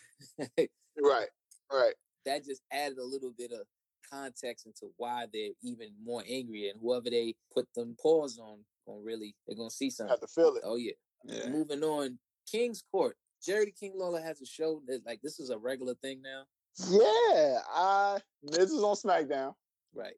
Right, 0.98 1.28
right. 1.72 1.94
that 2.26 2.44
just 2.44 2.62
added 2.72 2.98
a 2.98 3.04
little 3.04 3.32
bit 3.36 3.52
of 3.52 3.66
context 4.10 4.66
into 4.66 4.92
why 4.96 5.26
they're 5.32 5.50
even 5.62 5.88
more 6.04 6.22
angry 6.28 6.68
and 6.68 6.78
whoever 6.80 7.10
they 7.10 7.34
put 7.54 7.66
them 7.74 7.96
paws 8.00 8.38
on 8.38 8.58
gonna 8.86 9.00
really 9.02 9.34
they're 9.46 9.56
gonna 9.56 9.70
see 9.70 9.90
something. 9.90 10.10
Have 10.10 10.20
to 10.20 10.26
feel 10.26 10.54
it. 10.54 10.62
Oh 10.64 10.76
yeah. 10.76 10.92
Yeah. 11.24 11.48
Moving 11.48 11.82
on, 11.82 12.18
King's 12.50 12.82
Court. 12.92 13.16
Jerry 13.44 13.66
the 13.66 13.72
King 13.72 13.92
Lawler 13.96 14.22
has 14.22 14.40
a 14.40 14.46
show 14.46 14.80
that 14.86 15.04
like 15.04 15.20
this 15.22 15.40
is 15.40 15.50
a 15.50 15.58
regular 15.58 15.94
thing 15.94 16.22
now. 16.22 16.44
Yeah, 16.88 17.58
I 17.74 18.18
Miz 18.42 18.70
is 18.70 18.82
on 18.82 18.96
SmackDown. 18.96 19.54
Right. 19.94 20.14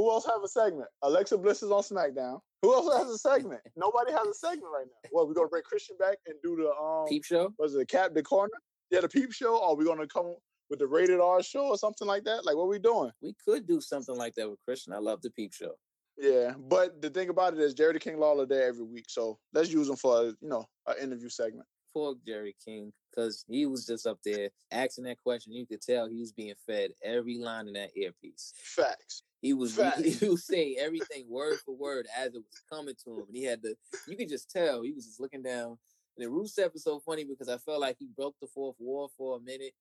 Who 0.00 0.10
else 0.10 0.24
have 0.24 0.42
a 0.42 0.48
segment? 0.48 0.88
Alexa 1.02 1.36
Bliss 1.36 1.62
is 1.62 1.70
on 1.70 1.82
SmackDown. 1.82 2.40
Who 2.62 2.72
else 2.72 2.96
has 2.96 3.10
a 3.10 3.18
segment? 3.18 3.60
Nobody 3.76 4.12
has 4.12 4.26
a 4.26 4.32
segment 4.32 4.72
right 4.72 4.86
now. 4.86 5.10
Well, 5.12 5.28
we're 5.28 5.34
gonna 5.34 5.48
bring 5.48 5.62
Christian 5.62 5.98
back 5.98 6.16
and 6.26 6.36
do 6.42 6.56
the 6.56 6.70
um 6.70 7.04
Peep 7.06 7.22
show? 7.22 7.52
was 7.58 7.74
it 7.74 7.78
the 7.80 7.84
Cap 7.84 8.14
the 8.14 8.22
Corner? 8.22 8.54
Yeah, 8.90 9.02
the 9.02 9.10
Peep 9.10 9.30
Show. 9.30 9.58
Or 9.58 9.76
we 9.76 9.84
gonna 9.84 10.06
come 10.06 10.36
with 10.70 10.78
the 10.78 10.86
Rated 10.86 11.20
R 11.20 11.42
show 11.42 11.66
or 11.66 11.76
something 11.76 12.08
like 12.08 12.24
that? 12.24 12.46
Like 12.46 12.56
what 12.56 12.68
we 12.68 12.78
doing? 12.78 13.10
We 13.20 13.34
could 13.44 13.66
do 13.66 13.82
something 13.82 14.16
like 14.16 14.34
that 14.36 14.48
with 14.48 14.58
Christian. 14.64 14.94
I 14.94 15.00
love 15.00 15.20
the 15.20 15.30
Peep 15.32 15.52
show. 15.52 15.72
Yeah, 16.16 16.54
but 16.58 17.02
the 17.02 17.10
thing 17.10 17.28
about 17.28 17.52
it 17.52 17.60
is 17.60 17.74
Jerry 17.74 17.92
the 17.92 17.98
King 17.98 18.18
Lawler 18.18 18.46
there 18.46 18.66
every 18.66 18.84
week, 18.84 19.04
so 19.06 19.38
let's 19.52 19.70
use 19.70 19.90
him 19.90 19.96
for 19.96 20.24
you 20.24 20.48
know 20.48 20.64
an 20.86 20.94
interview 21.02 21.28
segment. 21.28 21.66
Poor 21.92 22.14
Jerry 22.26 22.54
King, 22.64 22.92
because 23.10 23.44
he 23.48 23.66
was 23.66 23.86
just 23.86 24.06
up 24.06 24.18
there 24.24 24.50
asking 24.70 25.04
that 25.04 25.22
question. 25.22 25.52
You 25.52 25.66
could 25.66 25.82
tell 25.82 26.08
he 26.08 26.20
was 26.20 26.32
being 26.32 26.54
fed 26.66 26.90
every 27.02 27.38
line 27.38 27.66
in 27.68 27.74
that 27.74 27.96
earpiece. 27.96 28.52
Facts. 28.56 29.22
He 29.42 29.52
was 29.52 29.74
Facts. 29.76 30.20
he, 30.20 30.28
was 30.28 30.46
saying 30.46 30.76
everything 30.78 31.24
word 31.28 31.58
for 31.64 31.74
word 31.74 32.06
as 32.16 32.28
it 32.28 32.34
was 32.34 32.62
coming 32.70 32.94
to 33.04 33.10
him, 33.20 33.24
and 33.28 33.36
he 33.36 33.44
had 33.44 33.62
to. 33.62 33.74
You 34.06 34.16
could 34.16 34.28
just 34.28 34.50
tell 34.50 34.82
he 34.82 34.92
was 34.92 35.06
just 35.06 35.20
looking 35.20 35.42
down, 35.42 35.78
And 36.16 36.26
then 36.26 36.28
Rusev 36.28 36.74
is 36.74 36.84
so 36.84 37.00
funny 37.00 37.24
because 37.24 37.48
I 37.48 37.58
felt 37.58 37.80
like 37.80 37.96
he 37.98 38.08
broke 38.14 38.36
the 38.40 38.46
fourth 38.46 38.76
wall 38.78 39.10
for 39.16 39.36
a 39.36 39.40
minute, 39.40 39.72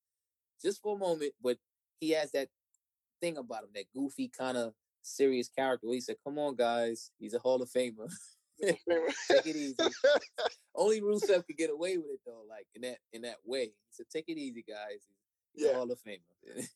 just 0.61 0.81
for 0.81 0.95
a 0.95 0.99
moment, 0.99 1.33
but 1.43 1.57
he 1.99 2.11
has 2.11 2.31
that 2.31 2.47
thing 3.21 3.37
about 3.37 3.63
him, 3.63 3.69
that 3.75 3.91
goofy 3.93 4.31
kind 4.35 4.57
of 4.57 4.73
serious 5.01 5.49
character. 5.49 5.87
He 5.91 6.01
said, 6.01 6.15
"Come 6.23 6.39
on, 6.39 6.55
guys, 6.55 7.11
he's 7.19 7.33
a 7.33 7.39
Hall 7.39 7.61
of 7.61 7.69
Famer. 7.69 8.09
Take 9.31 9.47
it 9.47 9.55
easy." 9.55 9.75
Only 10.75 11.01
Rusev 11.01 11.45
could 11.45 11.57
get 11.57 11.69
away 11.69 11.97
with 11.97 12.07
it 12.11 12.19
though, 12.25 12.43
like 12.49 12.67
in 12.75 12.81
that 12.83 12.97
in 13.13 13.21
that 13.23 13.37
way. 13.45 13.65
He 13.65 13.91
said, 13.91 14.07
"Take 14.11 14.25
it 14.27 14.37
easy, 14.37 14.63
guys. 14.67 14.99
He's 15.53 15.65
yeah. 15.65 15.71
a 15.71 15.75
Hall 15.75 15.91
of 15.91 15.99
Famer." 16.01 16.19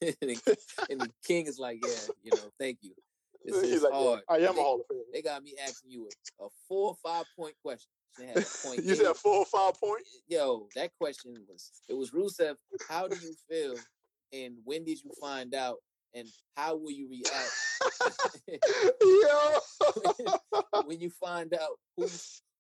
and, 0.89 1.01
the 1.01 1.09
King 1.25 1.47
is 1.47 1.59
like, 1.59 1.79
"Yeah, 1.83 2.13
you 2.23 2.31
know, 2.31 2.51
thank 2.59 2.79
you." 2.81 2.93
This 3.45 3.61
He's 3.61 3.71
is 3.73 3.83
like, 3.83 3.93
hard. 3.93 4.21
Yeah, 4.29 4.35
I 4.35 4.37
am 4.37 4.55
they, 4.55 4.61
a 4.61 4.63
Hall 4.63 4.79
of 4.79 4.87
Famer. 4.87 5.01
They 5.13 5.21
got 5.21 5.43
me 5.43 5.55
asking 5.65 5.91
you 5.91 6.09
a, 6.39 6.45
a 6.45 6.47
four 6.67 6.89
or 6.89 6.95
five 7.03 7.25
point 7.37 7.55
question. 7.61 7.91
Point 8.15 8.85
you 8.85 8.95
said 8.95 9.15
four 9.15 9.39
or 9.39 9.45
five 9.45 9.79
point? 9.79 10.03
Yo, 10.27 10.67
that 10.75 10.91
question 10.99 11.35
was 11.47 11.71
it 11.89 11.93
was 11.95 12.11
Rusev. 12.11 12.55
How 12.87 13.07
do 13.07 13.15
you 13.15 13.33
feel, 13.49 13.75
and 14.31 14.57
when 14.63 14.85
did 14.85 15.03
you 15.03 15.11
find 15.19 15.55
out, 15.55 15.77
and 16.13 16.27
how 16.55 16.75
will 16.75 16.91
you 16.91 17.09
react? 17.09 17.51
When 20.85 20.99
you 20.99 21.09
find 21.09 21.53
out 21.53 21.79
who 21.95 22.07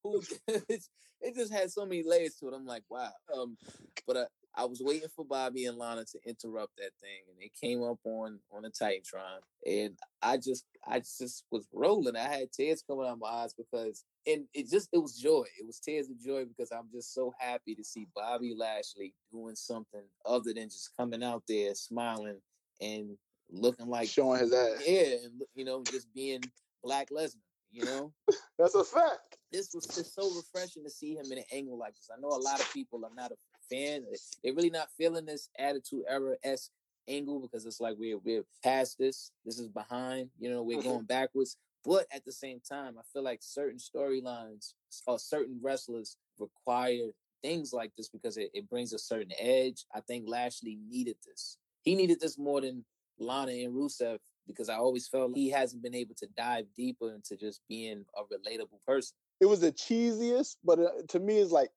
who 0.03 0.21
it 1.23 1.35
just 1.35 1.53
had 1.53 1.71
so 1.71 1.85
many 1.85 2.03
layers 2.03 2.35
to 2.35 2.47
it. 2.47 2.53
I'm 2.53 2.65
like, 2.65 2.83
wow. 2.89 3.11
Um, 3.35 3.57
but 4.05 4.17
uh, 4.17 4.25
I 4.55 4.65
was 4.65 4.81
waiting 4.83 5.09
for 5.15 5.25
Bobby 5.25 5.65
and 5.65 5.77
Lana 5.77 6.05
to 6.05 6.19
interrupt 6.25 6.75
that 6.77 6.91
thing, 7.01 7.23
and 7.27 7.37
they 7.39 7.49
came 7.59 7.81
up 7.81 7.99
on 8.03 8.39
on 8.51 8.65
a 8.65 8.69
Titantron, 8.69 9.39
and 9.65 9.97
I 10.21 10.37
just 10.37 10.65
I 10.85 10.99
just 10.99 11.45
was 11.51 11.67
rolling. 11.73 12.15
I 12.15 12.27
had 12.27 12.51
tears 12.51 12.83
coming 12.87 13.05
out 13.05 13.13
of 13.13 13.19
my 13.19 13.29
eyes 13.29 13.53
because, 13.53 14.03
and 14.27 14.45
it 14.53 14.69
just 14.69 14.89
it 14.91 14.99
was 14.99 15.17
joy. 15.17 15.45
It 15.59 15.65
was 15.65 15.79
tears 15.79 16.09
of 16.09 16.21
joy 16.21 16.45
because 16.45 16.71
I'm 16.71 16.89
just 16.93 17.13
so 17.13 17.33
happy 17.39 17.73
to 17.75 17.83
see 17.83 18.07
Bobby 18.15 18.53
Lashley 18.55 19.13
doing 19.31 19.55
something 19.55 20.03
other 20.25 20.53
than 20.53 20.65
just 20.65 20.91
coming 20.97 21.23
out 21.23 21.43
there 21.47 21.73
smiling 21.73 22.39
and 22.79 23.17
looking 23.49 23.87
like 23.87 24.09
showing 24.09 24.39
his 24.39 24.53
ass. 24.53 24.83
Yeah, 24.87 25.15
and 25.23 25.41
you 25.55 25.65
know, 25.65 25.83
just 25.83 26.13
being 26.13 26.41
Black 26.83 27.09
Lesnar. 27.09 27.35
You 27.71 27.85
know, 27.85 28.13
that's 28.59 28.75
a 28.75 28.83
fact. 28.83 29.37
This 29.51 29.71
was 29.73 29.87
just 29.87 30.13
so 30.13 30.29
refreshing 30.35 30.83
to 30.83 30.89
see 30.89 31.15
him 31.15 31.31
in 31.31 31.39
an 31.39 31.43
angle 31.51 31.77
like 31.77 31.95
this. 31.95 32.09
I 32.15 32.19
know 32.19 32.29
a 32.29 32.37
lot 32.37 32.59
of 32.59 32.71
people 32.71 33.03
are 33.03 33.15
not 33.15 33.31
a 33.31 33.35
fan. 33.69 34.05
They're 34.43 34.53
really 34.53 34.69
not 34.69 34.89
feeling 34.95 35.25
this 35.25 35.49
attitude 35.57 36.03
era 36.07 36.35
esque 36.43 36.69
angle 37.07 37.39
because 37.39 37.65
it's 37.65 37.81
like 37.81 37.95
we're 37.97 38.19
we're 38.19 38.43
past 38.63 38.97
this. 38.99 39.31
This 39.45 39.59
is 39.59 39.69
behind. 39.69 40.29
You 40.39 40.49
know, 40.49 40.63
we're 40.63 40.79
mm-hmm. 40.79 40.89
going 40.89 41.05
backwards. 41.05 41.57
But 41.83 42.05
at 42.13 42.23
the 42.23 42.31
same 42.31 42.61
time, 42.67 42.95
I 42.97 43.01
feel 43.11 43.23
like 43.23 43.39
certain 43.41 43.77
storylines 43.77 44.73
or 45.05 45.19
certain 45.19 45.59
wrestlers 45.61 46.17
require 46.39 47.09
things 47.41 47.73
like 47.73 47.91
this 47.97 48.07
because 48.07 48.37
it, 48.37 48.51
it 48.53 48.69
brings 48.69 48.93
a 48.93 48.99
certain 48.99 49.33
edge. 49.37 49.85
I 49.93 49.99
think 49.99 50.25
Lashley 50.27 50.77
needed 50.89 51.17
this. 51.25 51.57
He 51.81 51.95
needed 51.95 52.21
this 52.21 52.37
more 52.37 52.61
than 52.61 52.85
Lana 53.19 53.51
and 53.51 53.73
Rusev 53.73 54.17
because 54.47 54.69
I 54.69 54.75
always 54.75 55.07
felt 55.07 55.35
he 55.35 55.49
hasn't 55.49 55.83
been 55.83 55.95
able 55.95 56.15
to 56.15 56.27
dive 56.37 56.65
deeper 56.75 57.13
into 57.13 57.37
just 57.37 57.61
being 57.69 58.05
a 58.17 58.21
relatable 58.23 58.81
person. 58.85 59.15
It 59.39 59.45
was 59.45 59.61
the 59.61 59.71
cheesiest, 59.71 60.57
but 60.63 60.79
uh, 60.79 60.89
to 61.09 61.19
me, 61.19 61.37
it's 61.37 61.51
like 61.51 61.69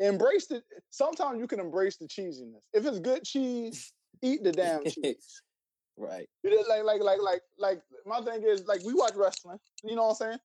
embrace 0.00 0.50
it. 0.50 0.62
Sometimes 0.90 1.38
you 1.38 1.46
can 1.46 1.60
embrace 1.60 1.96
the 1.96 2.06
cheesiness. 2.06 2.60
If 2.72 2.86
it's 2.86 2.98
good 2.98 3.24
cheese, 3.24 3.92
eat 4.22 4.42
the 4.42 4.52
damn 4.52 4.84
cheese. 4.84 5.42
right. 5.96 6.28
you 6.42 6.64
Like, 6.68 6.84
like, 6.84 7.02
like, 7.02 7.20
like, 7.20 7.42
like. 7.58 7.82
My 8.04 8.20
thing 8.20 8.42
is, 8.44 8.66
like, 8.66 8.82
we 8.84 8.94
watch 8.94 9.12
wrestling. 9.14 9.58
You 9.84 9.94
know 9.94 10.02
what 10.02 10.10
I'm 10.10 10.16
saying? 10.16 10.38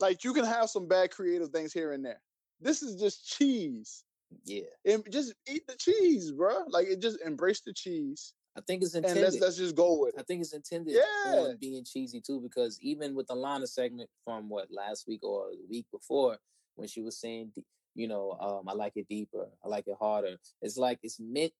Like, 0.00 0.24
you 0.24 0.34
can 0.34 0.44
have 0.44 0.68
some 0.68 0.88
bad 0.88 1.10
creative 1.10 1.50
things 1.50 1.72
here 1.72 1.92
and 1.92 2.04
there. 2.04 2.20
This 2.60 2.82
is 2.82 3.00
just 3.00 3.28
cheese. 3.28 4.04
Yeah. 4.44 4.62
And 4.84 5.04
just 5.10 5.34
eat 5.48 5.66
the 5.68 5.76
cheese, 5.76 6.32
bro. 6.32 6.64
Like, 6.68 6.88
it 6.88 7.00
just 7.00 7.18
embrace 7.24 7.60
the 7.60 7.72
cheese. 7.72 8.34
I 8.56 8.60
think 8.62 8.82
it's 8.82 8.94
intended. 8.94 9.22
And 9.22 9.32
let's 9.32 9.40
let's 9.40 9.56
just 9.56 9.76
go 9.76 10.00
with 10.00 10.14
it. 10.14 10.20
I 10.20 10.22
think 10.22 10.40
it's 10.40 10.54
intended 10.54 10.94
yeah. 10.94 11.32
on 11.32 11.56
being 11.60 11.84
cheesy 11.84 12.20
too, 12.20 12.40
because 12.40 12.78
even 12.80 13.14
with 13.14 13.26
the 13.26 13.34
Lana 13.34 13.66
segment 13.66 14.08
from 14.24 14.48
what 14.48 14.68
last 14.70 15.06
week 15.06 15.22
or 15.22 15.50
the 15.50 15.66
week 15.68 15.86
before, 15.92 16.38
when 16.76 16.88
she 16.88 17.02
was 17.02 17.18
saying 17.18 17.52
you 17.96 18.06
know, 18.06 18.36
um, 18.40 18.68
I 18.68 18.74
like 18.74 18.92
it 18.96 19.08
deeper, 19.08 19.48
I 19.64 19.68
like 19.68 19.88
it 19.88 19.96
harder. 19.98 20.36
It's 20.60 20.76
like 20.76 21.00
it's 21.02 21.18
meant 21.18 21.52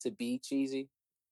to 0.00 0.10
be 0.10 0.40
cheesy. 0.42 0.88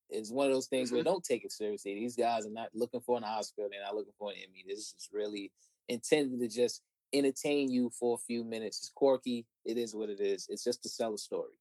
It's 0.09 0.31
one 0.31 0.47
of 0.47 0.53
those 0.53 0.69
things 0.69 0.89
mm-hmm. 0.89 0.97
where 0.97 1.05
don't 1.05 1.25
take 1.25 1.45
it 1.45 1.53
seriously. 1.53 1.95
These 1.95 2.17
guys 2.17 2.47
are 2.47 2.51
not 2.51 2.69
looking 2.75 3.01
for 3.01 3.17
an 3.17 3.25
Oscar, 3.25 3.65
they're 3.71 3.83
not 3.83 3.95
looking 3.95 4.13
for 4.19 4.31
an 4.31 4.37
Emmy. 4.37 4.65
This 4.67 4.95
is 4.99 5.09
really 5.13 5.51
intended 5.89 6.39
to 6.41 6.49
just 6.49 6.83
entertain 7.13 7.71
you 7.71 7.91
for 7.91 8.15
a 8.15 8.25
few 8.25 8.45
minutes. 8.45 8.79
It's 8.79 8.93
quirky. 8.95 9.47
It 9.65 9.77
is 9.77 9.95
what 9.95 10.09
it 10.09 10.21
is. 10.21 10.47
It's 10.49 10.65
just 10.65 10.83
to 10.85 10.89
sell 10.89 11.15
a 11.15 11.19
story. 11.19 11.53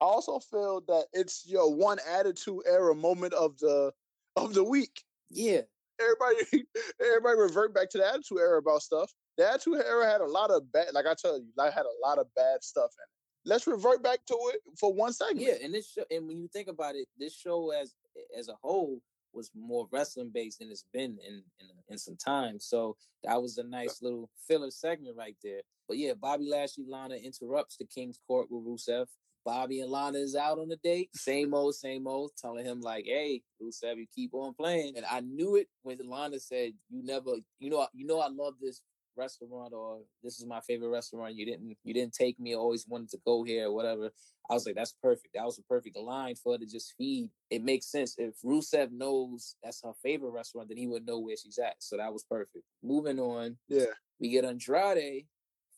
I 0.00 0.04
also 0.04 0.38
feel 0.38 0.82
that 0.88 1.06
it's 1.12 1.44
your 1.46 1.74
one 1.74 1.98
attitude 2.08 2.62
era 2.66 2.94
moment 2.94 3.34
of 3.34 3.58
the 3.58 3.92
of 4.36 4.54
the 4.54 4.64
week. 4.64 5.02
Yeah. 5.30 5.62
Everybody 6.00 6.66
everybody 7.00 7.38
revert 7.38 7.74
back 7.74 7.90
to 7.90 7.98
the 7.98 8.06
attitude 8.06 8.38
era 8.38 8.58
about 8.58 8.82
stuff. 8.82 9.12
The 9.40 9.48
Attitude 9.48 9.82
Era 9.86 10.06
had 10.06 10.20
a 10.20 10.26
lot 10.26 10.50
of 10.50 10.70
bad, 10.70 10.88
like 10.92 11.06
I 11.06 11.14
tell 11.14 11.38
you, 11.38 11.46
I 11.58 11.70
had 11.70 11.86
a 11.86 12.06
lot 12.06 12.18
of 12.18 12.26
bad 12.36 12.62
stuff 12.62 12.90
in 12.98 13.02
it. 13.02 13.48
Let's 13.50 13.66
revert 13.66 14.02
back 14.02 14.18
to 14.26 14.36
it 14.52 14.60
for 14.78 14.92
one 14.92 15.14
second. 15.14 15.40
Yeah, 15.40 15.54
and 15.64 15.72
this 15.72 15.90
show, 15.90 16.04
and 16.10 16.28
when 16.28 16.36
you 16.36 16.46
think 16.48 16.68
about 16.68 16.94
it, 16.94 17.08
this 17.18 17.34
show 17.34 17.70
as 17.70 17.94
as 18.36 18.48
a 18.48 18.56
whole 18.62 19.00
was 19.32 19.50
more 19.54 19.88
wrestling 19.92 20.30
based 20.34 20.58
than 20.58 20.70
it's 20.70 20.84
been 20.92 21.16
in 21.26 21.42
in, 21.58 21.68
in 21.88 21.96
some 21.96 22.16
time. 22.16 22.60
So 22.60 22.98
that 23.24 23.40
was 23.40 23.56
a 23.56 23.62
nice 23.62 24.02
little 24.02 24.28
filler 24.46 24.70
segment 24.70 25.16
right 25.16 25.36
there. 25.42 25.62
But 25.88 25.96
yeah, 25.96 26.12
Bobby 26.20 26.46
Lashley 26.46 26.84
Lana 26.86 27.14
interrupts 27.14 27.78
the 27.78 27.86
King's 27.86 28.20
Court 28.26 28.48
with 28.50 28.66
Rusev. 28.66 29.06
Bobby 29.44 29.80
and 29.80 29.90
Lana 29.90 30.18
is 30.18 30.36
out 30.36 30.58
on 30.58 30.70
a 30.70 30.76
date. 30.76 31.10
Same 31.14 31.54
old, 31.54 31.74
same 31.74 32.06
old, 32.06 32.32
telling 32.36 32.64
him 32.64 32.80
like, 32.80 33.04
"Hey, 33.06 33.42
Rusev, 33.60 33.96
you 33.96 34.06
keep 34.14 34.34
on 34.34 34.54
playing." 34.54 34.96
And 34.96 35.06
I 35.06 35.20
knew 35.20 35.56
it 35.56 35.68
when 35.82 35.98
Lana 35.98 36.38
said, 36.38 36.72
"You 36.88 37.02
never, 37.02 37.36
you 37.58 37.70
know, 37.70 37.86
you 37.92 38.06
know, 38.06 38.20
I 38.20 38.28
love 38.28 38.54
this 38.60 38.82
restaurant 39.16 39.72
or 39.72 40.00
this 40.22 40.38
is 40.38 40.46
my 40.46 40.60
favorite 40.60 40.88
restaurant. 40.88 41.34
You 41.34 41.46
didn't 41.46 41.76
you 41.84 41.94
didn't 41.94 42.14
take 42.14 42.38
me. 42.40 42.54
always 42.54 42.86
wanted 42.88 43.10
to 43.10 43.18
go 43.24 43.44
here 43.44 43.66
or 43.66 43.72
whatever. 43.72 44.10
I 44.48 44.54
was 44.54 44.66
like, 44.66 44.74
that's 44.74 44.94
perfect. 45.00 45.34
That 45.34 45.44
was 45.44 45.58
a 45.58 45.62
perfect 45.62 45.96
line 45.96 46.34
for 46.34 46.54
her 46.54 46.58
to 46.58 46.66
just 46.66 46.94
feed. 46.98 47.30
It 47.50 47.62
makes 47.62 47.86
sense. 47.86 48.16
If 48.18 48.34
Rusev 48.44 48.90
knows 48.90 49.56
that's 49.62 49.82
her 49.84 49.92
favorite 50.02 50.30
restaurant, 50.30 50.68
then 50.68 50.78
he 50.78 50.88
would 50.88 51.06
know 51.06 51.20
where 51.20 51.36
she's 51.36 51.58
at. 51.58 51.76
So 51.78 51.96
that 51.96 52.12
was 52.12 52.24
perfect. 52.24 52.64
Moving 52.82 53.20
on. 53.20 53.58
Yeah. 53.68 53.94
We 54.18 54.28
get 54.30 54.44
Andrade 54.44 55.26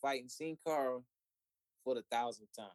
fighting 0.00 0.28
Sin 0.28 0.56
Cara 0.66 1.00
for 1.84 1.94
the 1.94 2.04
thousandth 2.10 2.50
time. 2.58 2.68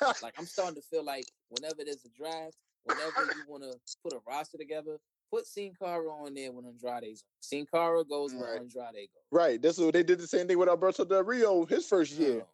like 0.22 0.34
I'm 0.38 0.46
starting 0.46 0.76
to 0.76 0.82
feel 0.82 1.04
like 1.04 1.26
whenever 1.48 1.84
there's 1.84 2.04
a 2.04 2.10
draft, 2.16 2.56
whenever 2.84 3.32
you 3.36 3.44
want 3.48 3.62
to 3.62 3.78
put 4.02 4.12
a 4.12 4.20
roster 4.26 4.58
together, 4.58 4.98
put 5.30 5.46
Sin 5.46 5.72
Cara 5.80 6.08
on 6.08 6.34
there 6.34 6.52
when 6.52 6.64
Andrade's 6.64 7.22
on. 7.22 7.40
Sin 7.40 7.66
Cara 7.72 8.04
goes 8.04 8.32
right. 8.32 8.40
where 8.40 8.56
Andrade 8.56 8.94
goes. 8.94 9.24
Right. 9.30 9.60
This 9.60 9.78
is 9.78 9.84
what 9.84 9.94
they 9.94 10.02
did 10.02 10.18
the 10.18 10.26
same 10.26 10.46
thing 10.46 10.58
with 10.58 10.68
Alberto 10.68 11.04
Del 11.04 11.24
Rio 11.24 11.64
his 11.66 11.86
first 11.86 12.12
year. 12.12 12.44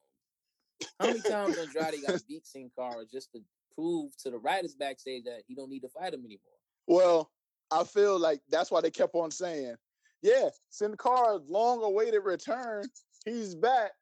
How 0.98 1.06
many 1.06 1.20
times 1.20 1.58
Andrade 1.58 2.00
got 2.06 2.22
beat 2.28 2.46
Sin 2.46 2.70
Cara 2.78 3.04
just 3.10 3.32
to 3.32 3.40
prove 3.74 4.16
to 4.18 4.30
the 4.30 4.38
writers 4.38 4.74
backstage 4.74 5.24
that 5.24 5.42
he 5.46 5.54
don't 5.54 5.70
need 5.70 5.80
to 5.80 5.88
fight 5.88 6.14
him 6.14 6.24
anymore? 6.24 6.40
Well, 6.86 7.30
I 7.70 7.84
feel 7.84 8.18
like 8.18 8.40
that's 8.50 8.70
why 8.70 8.80
they 8.80 8.90
kept 8.90 9.14
on 9.14 9.30
saying, 9.30 9.76
"Yeah, 10.22 10.48
Sin 10.70 10.96
Cara's 10.96 11.42
long-awaited 11.48 12.20
return. 12.24 12.86
He's 13.24 13.54
back." 13.54 13.92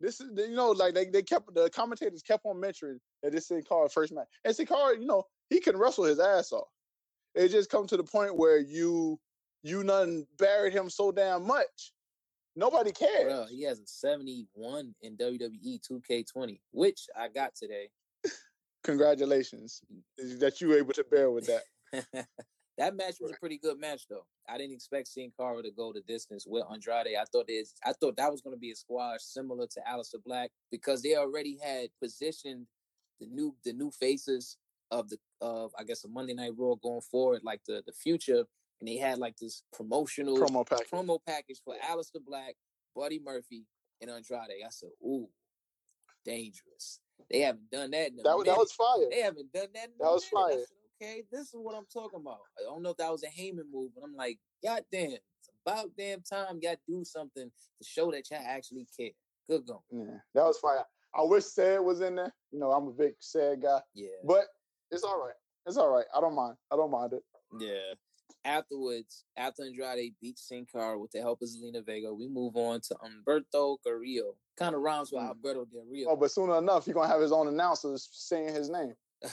This 0.00 0.20
is 0.20 0.30
you 0.36 0.54
know 0.54 0.70
like 0.70 0.94
they, 0.94 1.06
they 1.06 1.22
kept 1.22 1.54
the 1.54 1.68
commentators 1.70 2.22
kept 2.22 2.44
on 2.46 2.60
mentioning 2.60 3.00
that 3.22 3.32
this 3.32 3.48
thing 3.48 3.62
called 3.62 3.92
first 3.92 4.12
match, 4.12 4.28
and 4.44 4.54
Sin 4.54 4.66
Cara, 4.66 4.98
you 4.98 5.06
know, 5.06 5.24
he 5.50 5.60
can 5.60 5.76
wrestle 5.76 6.04
his 6.04 6.20
ass 6.20 6.52
off 6.52 6.68
it 7.38 7.48
just 7.48 7.70
come 7.70 7.86
to 7.86 7.96
the 7.96 8.04
point 8.04 8.36
where 8.36 8.58
you 8.58 9.18
you 9.62 9.84
none 9.84 10.26
buried 10.38 10.72
him 10.72 10.90
so 10.90 11.12
damn 11.12 11.46
much. 11.46 11.92
Nobody 12.56 12.90
cares. 12.90 13.24
Bro, 13.24 13.46
he 13.50 13.62
has 13.64 13.78
a 13.78 13.86
71 13.86 14.94
in 15.02 15.16
WWE 15.16 15.80
2K20, 15.80 16.58
which 16.72 17.06
I 17.16 17.28
got 17.28 17.54
today. 17.54 17.88
Congratulations 18.84 19.80
mm. 19.92 20.38
that 20.40 20.60
you 20.60 20.68
were 20.68 20.78
able 20.78 20.92
to 20.94 21.04
bear 21.04 21.30
with 21.30 21.46
that. 21.46 22.06
that 22.78 22.96
match 22.96 23.16
was 23.20 23.32
a 23.32 23.38
pretty 23.38 23.58
good 23.58 23.78
match, 23.78 24.06
though. 24.08 24.24
I 24.48 24.56
didn't 24.58 24.74
expect 24.74 25.08
Sin 25.08 25.30
Cara 25.38 25.62
to 25.62 25.70
go 25.70 25.92
the 25.92 26.00
distance 26.00 26.46
with 26.46 26.64
Andrade. 26.72 27.16
I 27.20 27.24
thought 27.30 27.46
it, 27.48 27.68
I 27.84 27.92
thought 27.92 28.16
that 28.16 28.30
was 28.30 28.40
going 28.40 28.56
to 28.56 28.60
be 28.60 28.70
a 28.70 28.76
squash 28.76 29.20
similar 29.20 29.66
to 29.66 29.80
Aleister 29.88 30.22
Black 30.24 30.50
because 30.70 31.02
they 31.02 31.16
already 31.16 31.58
had 31.62 31.88
positioned 32.02 32.66
the 33.20 33.26
new 33.26 33.54
the 33.64 33.72
new 33.72 33.90
faces 33.90 34.56
of 34.90 35.08
the 35.08 35.18
of 35.40 35.72
I 35.78 35.84
guess 35.84 36.04
a 36.04 36.08
Monday 36.08 36.34
Night 36.34 36.52
Raw 36.56 36.74
going 36.76 37.00
forward, 37.02 37.42
like 37.44 37.60
the 37.66 37.82
the 37.86 37.92
future, 37.92 38.44
and 38.80 38.88
they 38.88 38.96
had 38.96 39.18
like 39.18 39.36
this 39.36 39.62
promotional 39.72 40.38
promo 40.38 40.66
package, 40.66 40.88
promo 40.90 41.18
package 41.26 41.60
for 41.64 41.74
Aleister 41.90 42.24
Black, 42.24 42.54
Buddy 42.94 43.20
Murphy, 43.22 43.66
and 44.00 44.10
Andrade. 44.10 44.62
I 44.64 44.70
said, 44.70 44.90
"Ooh, 45.02 45.28
dangerous." 46.24 47.00
They 47.30 47.40
haven't 47.40 47.70
done 47.70 47.90
that. 47.90 48.16
that, 48.16 48.22
that 48.22 48.56
was 48.56 48.72
fire. 48.72 49.08
They 49.10 49.20
haven't 49.20 49.52
done 49.52 49.68
that. 49.74 49.90
that 49.98 50.10
was 50.10 50.24
fire. 50.24 50.64
Okay, 51.00 51.22
this 51.30 51.48
is 51.48 51.54
what 51.54 51.76
I'm 51.76 51.86
talking 51.92 52.20
about. 52.20 52.38
I 52.58 52.62
don't 52.64 52.82
know 52.82 52.90
if 52.90 52.96
that 52.96 53.10
was 53.12 53.22
a 53.22 53.28
Heyman 53.28 53.70
move, 53.72 53.92
but 53.94 54.02
I'm 54.04 54.16
like, 54.16 54.38
God 54.64 54.82
damn, 54.90 55.12
it's 55.12 55.50
about 55.64 55.90
damn 55.96 56.22
time 56.22 56.58
y'all 56.60 56.74
do 56.88 57.04
something 57.04 57.44
to 57.50 57.84
show 57.88 58.10
that 58.10 58.28
y'all 58.30 58.40
actually 58.44 58.86
care. 58.98 59.10
Good 59.48 59.66
going. 59.66 59.78
Yeah, 59.92 60.18
that 60.34 60.44
was 60.44 60.58
fire. 60.58 60.84
I 61.14 61.22
wish 61.22 61.44
Ced 61.44 61.82
was 61.82 62.00
in 62.00 62.16
there. 62.16 62.32
You 62.50 62.58
know, 62.58 62.70
I'm 62.72 62.88
a 62.88 62.90
big 62.90 63.12
Ced 63.20 63.62
guy. 63.62 63.80
Yeah. 63.94 64.08
But 64.24 64.46
it's 64.90 65.04
all 65.04 65.18
right. 65.24 65.34
It's 65.66 65.76
all 65.76 65.88
right. 65.88 66.04
I 66.14 66.20
don't 66.20 66.34
mind. 66.34 66.56
I 66.72 66.76
don't 66.76 66.90
mind 66.90 67.12
it. 67.12 67.22
Yeah. 67.58 67.94
Afterwards, 68.44 69.24
after 69.36 69.62
Andrade 69.64 70.14
beats 70.20 70.48
Sin 70.48 70.66
Cara 70.70 70.98
with 70.98 71.10
the 71.12 71.20
help 71.20 71.42
of 71.42 71.48
Zelina 71.48 71.84
Vega, 71.84 72.12
we 72.12 72.28
move 72.28 72.56
on 72.56 72.80
to 72.82 72.96
Humberto 72.96 73.76
Carrillo. 73.84 74.34
Kind 74.56 74.74
of 74.74 74.80
rhymes 74.80 75.10
with 75.12 75.22
Mm. 75.22 75.28
Alberto 75.28 75.64
Del 75.66 75.84
Rio. 75.90 76.08
Oh, 76.10 76.16
but 76.16 76.30
soon 76.30 76.50
enough, 76.50 76.84
he's 76.86 76.94
gonna 76.94 77.08
have 77.08 77.20
his 77.20 77.32
own 77.32 77.48
announcers 77.48 78.08
saying 78.12 78.52
his 78.54 78.68
name. 78.68 78.94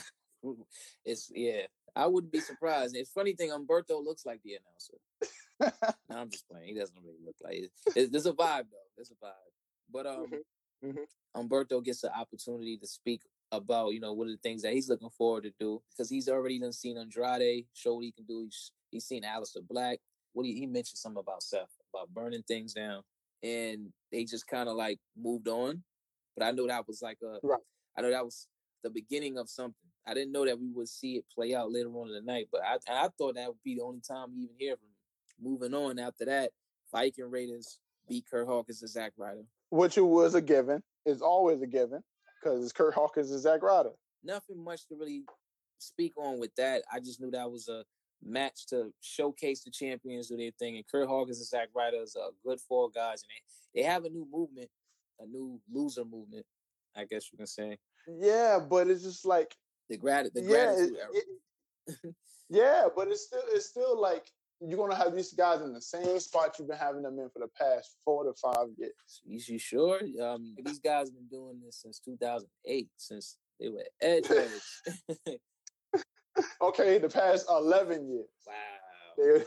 It's 1.04 1.30
yeah. 1.34 1.62
I 1.94 2.06
wouldn't 2.06 2.32
be 2.32 2.40
surprised. 2.40 2.94
It's 2.94 3.10
funny 3.10 3.32
thing, 3.34 3.50
Humberto 3.50 4.04
looks 4.04 4.26
like 4.26 4.40
the 4.44 4.58
announcer. 4.58 5.92
no, 6.10 6.16
I'm 6.18 6.30
just 6.30 6.46
playing. 6.48 6.68
He 6.68 6.74
doesn't 6.74 6.98
really 7.02 7.24
look 7.24 7.36
like 7.42 7.54
it. 7.54 7.70
It's, 7.94 8.12
there's 8.12 8.26
a 8.26 8.32
vibe 8.32 8.66
though. 8.70 8.88
There's 8.96 9.10
a 9.10 9.24
vibe. 9.24 9.52
But 9.90 10.06
um, 10.06 10.26
Mhm, 10.84 10.94
mhm. 10.94 11.06
Humberto 11.34 11.82
gets 11.82 12.02
the 12.02 12.14
opportunity 12.14 12.76
to 12.76 12.86
speak 12.86 13.22
about 13.52 13.94
you 13.94 14.00
know 14.00 14.12
what 14.12 14.26
are 14.26 14.32
the 14.32 14.36
things 14.38 14.62
that 14.62 14.72
he's 14.72 14.88
looking 14.88 15.08
forward 15.10 15.44
to 15.44 15.52
do 15.58 15.80
because 15.90 16.10
he's 16.10 16.28
already 16.28 16.58
done 16.58 16.72
seen 16.72 16.98
Andrade 16.98 17.64
show 17.72 17.94
what 17.94 18.04
he 18.04 18.12
can 18.12 18.24
do. 18.24 18.42
He's 18.44 18.72
he's 18.90 19.06
seen 19.06 19.22
Aleister 19.22 19.66
Black. 19.66 19.98
What 20.32 20.44
he, 20.44 20.52
he 20.54 20.66
mentioned 20.66 20.98
something 20.98 21.20
about 21.20 21.42
Seth 21.42 21.70
about 21.94 22.12
burning 22.12 22.42
things 22.42 22.74
down, 22.74 23.02
and 23.42 23.90
they 24.12 24.24
just 24.24 24.46
kind 24.46 24.68
of 24.68 24.76
like 24.76 24.98
moved 25.16 25.48
on. 25.48 25.82
But 26.36 26.44
I 26.44 26.50
know 26.50 26.66
that 26.66 26.86
was 26.86 27.00
like 27.00 27.18
a 27.22 27.38
Right. 27.42 27.60
I 27.96 28.02
know 28.02 28.10
that 28.10 28.24
was 28.24 28.48
the 28.82 28.90
beginning 28.90 29.38
of 29.38 29.48
something. 29.48 29.74
I 30.06 30.14
didn't 30.14 30.32
know 30.32 30.44
that 30.46 30.58
we 30.58 30.70
would 30.70 30.88
see 30.88 31.16
it 31.16 31.24
play 31.34 31.54
out 31.54 31.72
later 31.72 31.90
on 31.90 32.08
in 32.08 32.14
the 32.14 32.20
night, 32.20 32.48
but 32.52 32.62
I 32.64 32.78
I 32.88 33.08
thought 33.18 33.34
that 33.34 33.48
would 33.48 33.62
be 33.64 33.76
the 33.76 33.82
only 33.82 34.00
time 34.00 34.28
we 34.34 34.42
even 34.42 34.56
hear 34.58 34.76
from 34.76 34.88
him. 34.88 35.52
Moving 35.52 35.74
on 35.74 35.98
after 35.98 36.24
that, 36.26 36.50
Viking 36.92 37.30
Raiders 37.30 37.78
beat 38.08 38.24
Kurt 38.30 38.46
Hawkins 38.46 38.80
and 38.82 38.90
Zack 38.90 39.12
Ryder. 39.16 39.44
Which 39.70 39.98
it 39.98 40.02
was 40.02 40.34
a 40.34 40.40
given. 40.40 40.82
It's 41.04 41.22
always 41.22 41.60
a 41.62 41.66
given 41.66 42.02
because 42.40 42.62
it's 42.62 42.72
Kurt 42.72 42.94
Hawkins 42.94 43.30
and 43.30 43.40
Zack 43.40 43.62
Ryder. 43.62 43.90
Nothing 44.24 44.62
much 44.62 44.86
to 44.88 44.96
really 44.96 45.24
speak 45.78 46.12
on 46.16 46.38
with 46.38 46.54
that. 46.56 46.82
I 46.92 47.00
just 47.00 47.20
knew 47.20 47.30
that 47.32 47.50
was 47.50 47.68
a 47.68 47.84
match 48.22 48.66
to 48.68 48.92
showcase 49.00 49.62
the 49.62 49.70
champions 49.70 50.28
do 50.28 50.36
their 50.36 50.50
thing. 50.58 50.76
And 50.76 50.86
Kurt 50.86 51.08
Hawkins 51.08 51.38
and 51.38 51.46
Zack 51.46 51.68
Ryder 51.74 52.02
is 52.02 52.16
a 52.16 52.30
good 52.46 52.60
four 52.60 52.90
guys, 52.90 53.22
and 53.22 53.30
they, 53.30 53.80
they 53.80 53.86
have 53.86 54.04
a 54.04 54.10
new 54.10 54.26
movement, 54.32 54.68
a 55.20 55.26
new 55.26 55.60
loser 55.72 56.04
movement, 56.04 56.46
I 56.96 57.04
guess 57.04 57.30
you 57.30 57.36
can 57.36 57.46
say. 57.46 57.78
Yeah, 58.06 58.58
but 58.58 58.88
it's 58.88 59.02
just 59.02 59.24
like 59.24 59.54
The 59.88 59.96
grat 59.96 60.32
the 60.34 60.42
yeah, 60.42 60.48
gratitude 60.48 60.92
it- 60.92 60.98
era. 60.98 61.08
it- 61.12 62.14
yeah, 62.48 62.86
but 62.94 63.08
it's 63.08 63.26
still 63.26 63.42
it's 63.48 63.66
still 63.66 64.00
like 64.00 64.26
you're 64.60 64.78
gonna 64.78 64.96
have 64.96 65.14
these 65.14 65.32
guys 65.34 65.60
in 65.60 65.72
the 65.72 65.80
same 65.80 66.18
spot 66.18 66.56
you've 66.58 66.68
been 66.68 66.78
having 66.78 67.02
them 67.02 67.18
in 67.18 67.28
for 67.30 67.40
the 67.40 67.48
past 67.60 67.96
four 68.04 68.24
to 68.24 68.32
five 68.42 68.68
years. 68.78 68.92
You, 69.24 69.38
you 69.46 69.58
sure? 69.58 70.00
Um, 70.22 70.54
these 70.64 70.78
guys 70.80 71.08
have 71.08 71.14
been 71.14 71.28
doing 71.30 71.60
this 71.64 71.82
since 71.82 72.00
2008, 72.00 72.88
since 72.96 73.36
they 73.60 73.68
were 73.68 73.84
edge. 74.00 74.26
Okay, 76.60 76.98
the 76.98 77.08
past 77.08 77.46
eleven 77.48 78.10
years. 78.10 78.28
wow. 78.46 79.40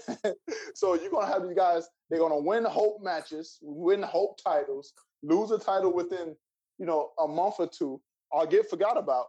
So 0.74 0.96
you're 0.96 1.12
gonna 1.12 1.28
have 1.28 1.44
these 1.44 1.56
guys. 1.56 1.88
They're 2.10 2.20
gonna 2.20 2.40
win 2.40 2.64
hope 2.66 3.04
matches, 3.04 3.60
win 3.62 4.02
hope 4.02 4.40
titles, 4.44 4.94
lose 5.22 5.52
a 5.52 5.60
title 5.60 5.94
within 5.94 6.36
you 6.80 6.86
know 6.88 7.12
a 7.20 7.28
month 7.28 7.56
or 7.60 7.68
two, 7.68 8.02
or 8.32 8.48
get 8.48 8.68
forgot 8.70 8.98
about, 8.98 9.26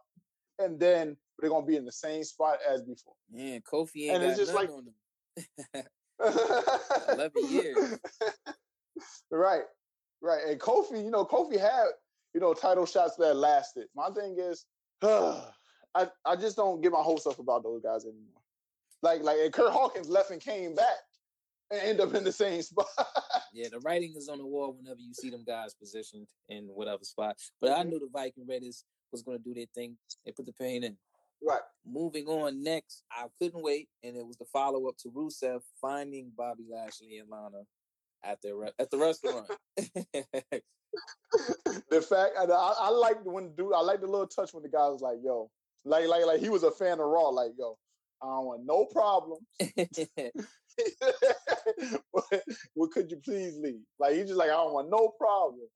and 0.61 0.79
then 0.79 1.17
they're 1.39 1.51
gonna 1.51 1.67
be 1.67 1.77
in 1.77 1.85
the 1.85 1.93
same 1.93 2.23
spot 2.25 2.59
as 2.69 2.83
before. 2.83 3.15
Man, 3.31 3.61
Kofi 3.63 4.05
ain't 4.11 4.17
And 4.17 4.23
got 4.25 4.31
it's 4.31 4.39
just 4.39 4.55
like- 4.55 4.71
on 4.71 4.85
them. 4.85 5.85
11 7.09 7.33
years. 7.49 7.99
right, 9.31 9.63
right. 10.21 10.41
And 10.49 10.61
Kofi, 10.61 11.03
you 11.05 11.11
know, 11.11 11.25
Kofi 11.25 11.59
had 11.59 11.87
you 12.35 12.41
know 12.41 12.53
title 12.55 12.87
shots 12.87 13.17
that 13.17 13.35
lasted. 13.35 13.87
My 13.95 14.11
thing 14.11 14.37
is, 14.39 14.65
I 15.03 16.09
I 16.25 16.37
just 16.39 16.57
don't 16.57 16.81
get 16.83 16.93
my 16.93 17.01
hopes 17.03 17.27
up 17.27 17.39
about 17.39 17.63
those 17.63 17.81
guys 17.83 18.05
anymore. 18.05 18.43
Like 19.03 19.23
like 19.23 19.39
and 19.43 19.53
Kurt 19.53 19.73
Hawkins 19.73 20.09
left 20.09 20.31
and 20.31 20.41
came 20.41 20.75
back 20.75 20.99
and 21.71 21.81
end 21.81 22.01
up 22.01 22.15
in 22.15 22.23
the 22.25 22.33
same 22.33 22.61
spot. 22.71 22.87
Yeah, 23.55 23.69
the 23.73 23.81
writing 23.81 24.15
is 24.17 24.29
on 24.29 24.39
the 24.39 24.47
wall 24.47 24.77
whenever 24.77 25.01
you 25.01 25.15
see 25.15 25.31
them 25.31 25.45
guys 25.47 25.75
positioned 25.75 26.27
in 26.49 26.65
whatever 26.67 27.03
spot. 27.05 27.37
But 27.61 27.73
I 27.73 27.83
Mhm. 27.83 27.89
knew 27.91 27.99
the 28.01 28.09
Viking 28.13 28.47
Raiders 28.47 28.85
was 29.13 29.23
going 29.23 29.39
to 29.39 29.45
do 29.45 29.55
their 29.55 29.67
thing. 29.75 29.97
They 30.25 30.33
put 30.33 30.47
the 30.47 30.53
pain 30.53 30.85
in. 30.85 30.97
right. 31.43 31.61
Moving 31.87 32.27
on 32.27 32.63
next, 32.63 33.03
I 33.11 33.27
couldn't 33.41 33.63
wait, 33.63 33.89
and 34.03 34.17
it 34.17 34.27
was 34.27 34.37
the 34.37 34.45
follow 34.53 34.89
up 34.89 34.97
to 34.99 35.09
Rusev 35.09 35.61
finding 35.81 36.31
Bobby 36.37 36.65
Lashley 36.71 37.19
and 37.19 37.29
Lana 37.31 37.65
at 38.25 38.41
their 38.43 38.57
re- 38.57 38.73
at 38.79 38.91
the 38.91 38.99
restaurant. 38.99 39.51
the 41.91 42.03
fact 42.03 42.33
I, 42.39 42.45
I, 42.45 42.75
I 42.79 42.91
like 42.91 43.17
when 43.25 43.55
dude 43.55 43.73
I 43.75 43.81
like 43.81 44.01
the 44.01 44.07
little 44.07 44.27
touch 44.27 44.53
when 44.53 44.63
the 44.63 44.69
guy 44.69 44.89
was 44.89 45.01
like, 45.01 45.19
"Yo," 45.25 45.51
like 45.85 46.07
like 46.09 46.27
like 46.27 46.41
he 46.41 46.49
was 46.49 46.63
a 46.63 46.71
fan 46.71 47.01
of 47.01 47.07
Raw. 47.07 47.29
Like, 47.29 47.53
"Yo, 47.59 47.79
I 48.23 48.27
don't 48.27 48.47
want 48.47 48.67
no 48.67 48.85
problems. 48.87 49.47
but, 52.13 52.43
well, 52.75 52.89
could 52.89 53.11
you 53.11 53.19
please 53.25 53.57
leave?" 53.59 53.81
Like 53.99 54.15
he's 54.15 54.27
just 54.27 54.39
like, 54.39 54.51
"I 54.51 54.55
don't 54.55 54.73
want 54.73 54.91
no 54.91 55.09
problem." 55.19 55.69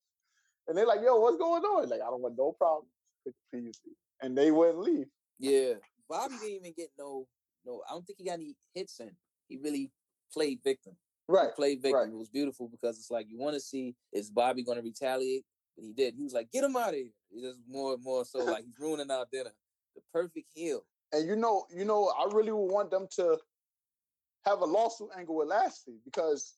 And 0.67 0.77
they're 0.77 0.87
like, 0.87 1.01
"Yo, 1.03 1.17
what's 1.17 1.39
going 1.39 1.63
on?" 1.63 1.89
Like, 1.89 2.01
"I 2.01 2.11
don't 2.11 2.23
want 2.23 2.37
no 2.39 2.53
problem. 2.53 2.87
Could 3.25 3.35
please 3.51 3.81
leave?" 3.85 3.97
And 4.21 4.37
they 4.37 4.51
wouldn't 4.51 4.79
leave. 4.79 5.07
yeah, 5.39 5.75
Bobby 6.09 6.35
didn't 6.41 6.57
even 6.57 6.75
get 6.77 6.91
no 6.99 7.27
no. 7.65 7.83
I 7.89 7.93
don't 7.93 8.07
think 8.07 8.19
he 8.19 8.27
got 8.27 8.35
any 8.35 8.57
hits 8.75 9.01
in. 9.01 9.11
He 9.49 9.59
really 9.59 9.91
played 10.33 10.61
victim. 10.63 10.97
Right. 11.27 11.55
played 11.55 11.81
victim. 11.81 12.01
right. 12.01 12.09
It 12.09 12.17
was 12.17 12.29
beautiful 12.29 12.69
because 12.69 12.99
it's 12.99 13.11
like 13.11 13.27
you 13.29 13.39
want 13.39 13.55
to 13.55 13.61
see 13.61 13.95
is 14.13 14.31
Bobby 14.31 14.63
going 14.63 14.77
to 14.77 14.83
retaliate, 14.83 15.45
but 15.77 15.85
he 15.85 15.93
did. 15.93 16.15
He 16.15 16.23
was 16.23 16.35
like, 16.35 16.51
"Get 16.53 16.65
him 16.65 16.77
out 16.77 16.91
of 16.91 16.95
here." 16.97 17.11
He 17.31 17.41
just 17.41 17.61
more 17.69 17.97
more 17.99 18.25
so 18.25 18.39
like 18.45 18.65
he's 18.65 18.79
ruining 18.79 19.11
our 19.11 19.27
dinner. 19.33 19.53
The 19.95 20.03
perfect 20.13 20.49
heel. 20.55 20.85
And 21.13 21.27
you 21.27 21.37
know, 21.37 21.67
you 21.75 21.85
know, 21.85 22.13
I 22.19 22.29
really 22.33 22.53
would 22.53 22.73
want 22.73 22.91
them 22.91 23.07
to 23.17 23.39
have 24.45 24.61
a 24.61 24.67
lawsuit 24.67 25.11
angle 25.17 25.37
with 25.37 25.49
Lashley 25.49 25.95
because 26.05 26.55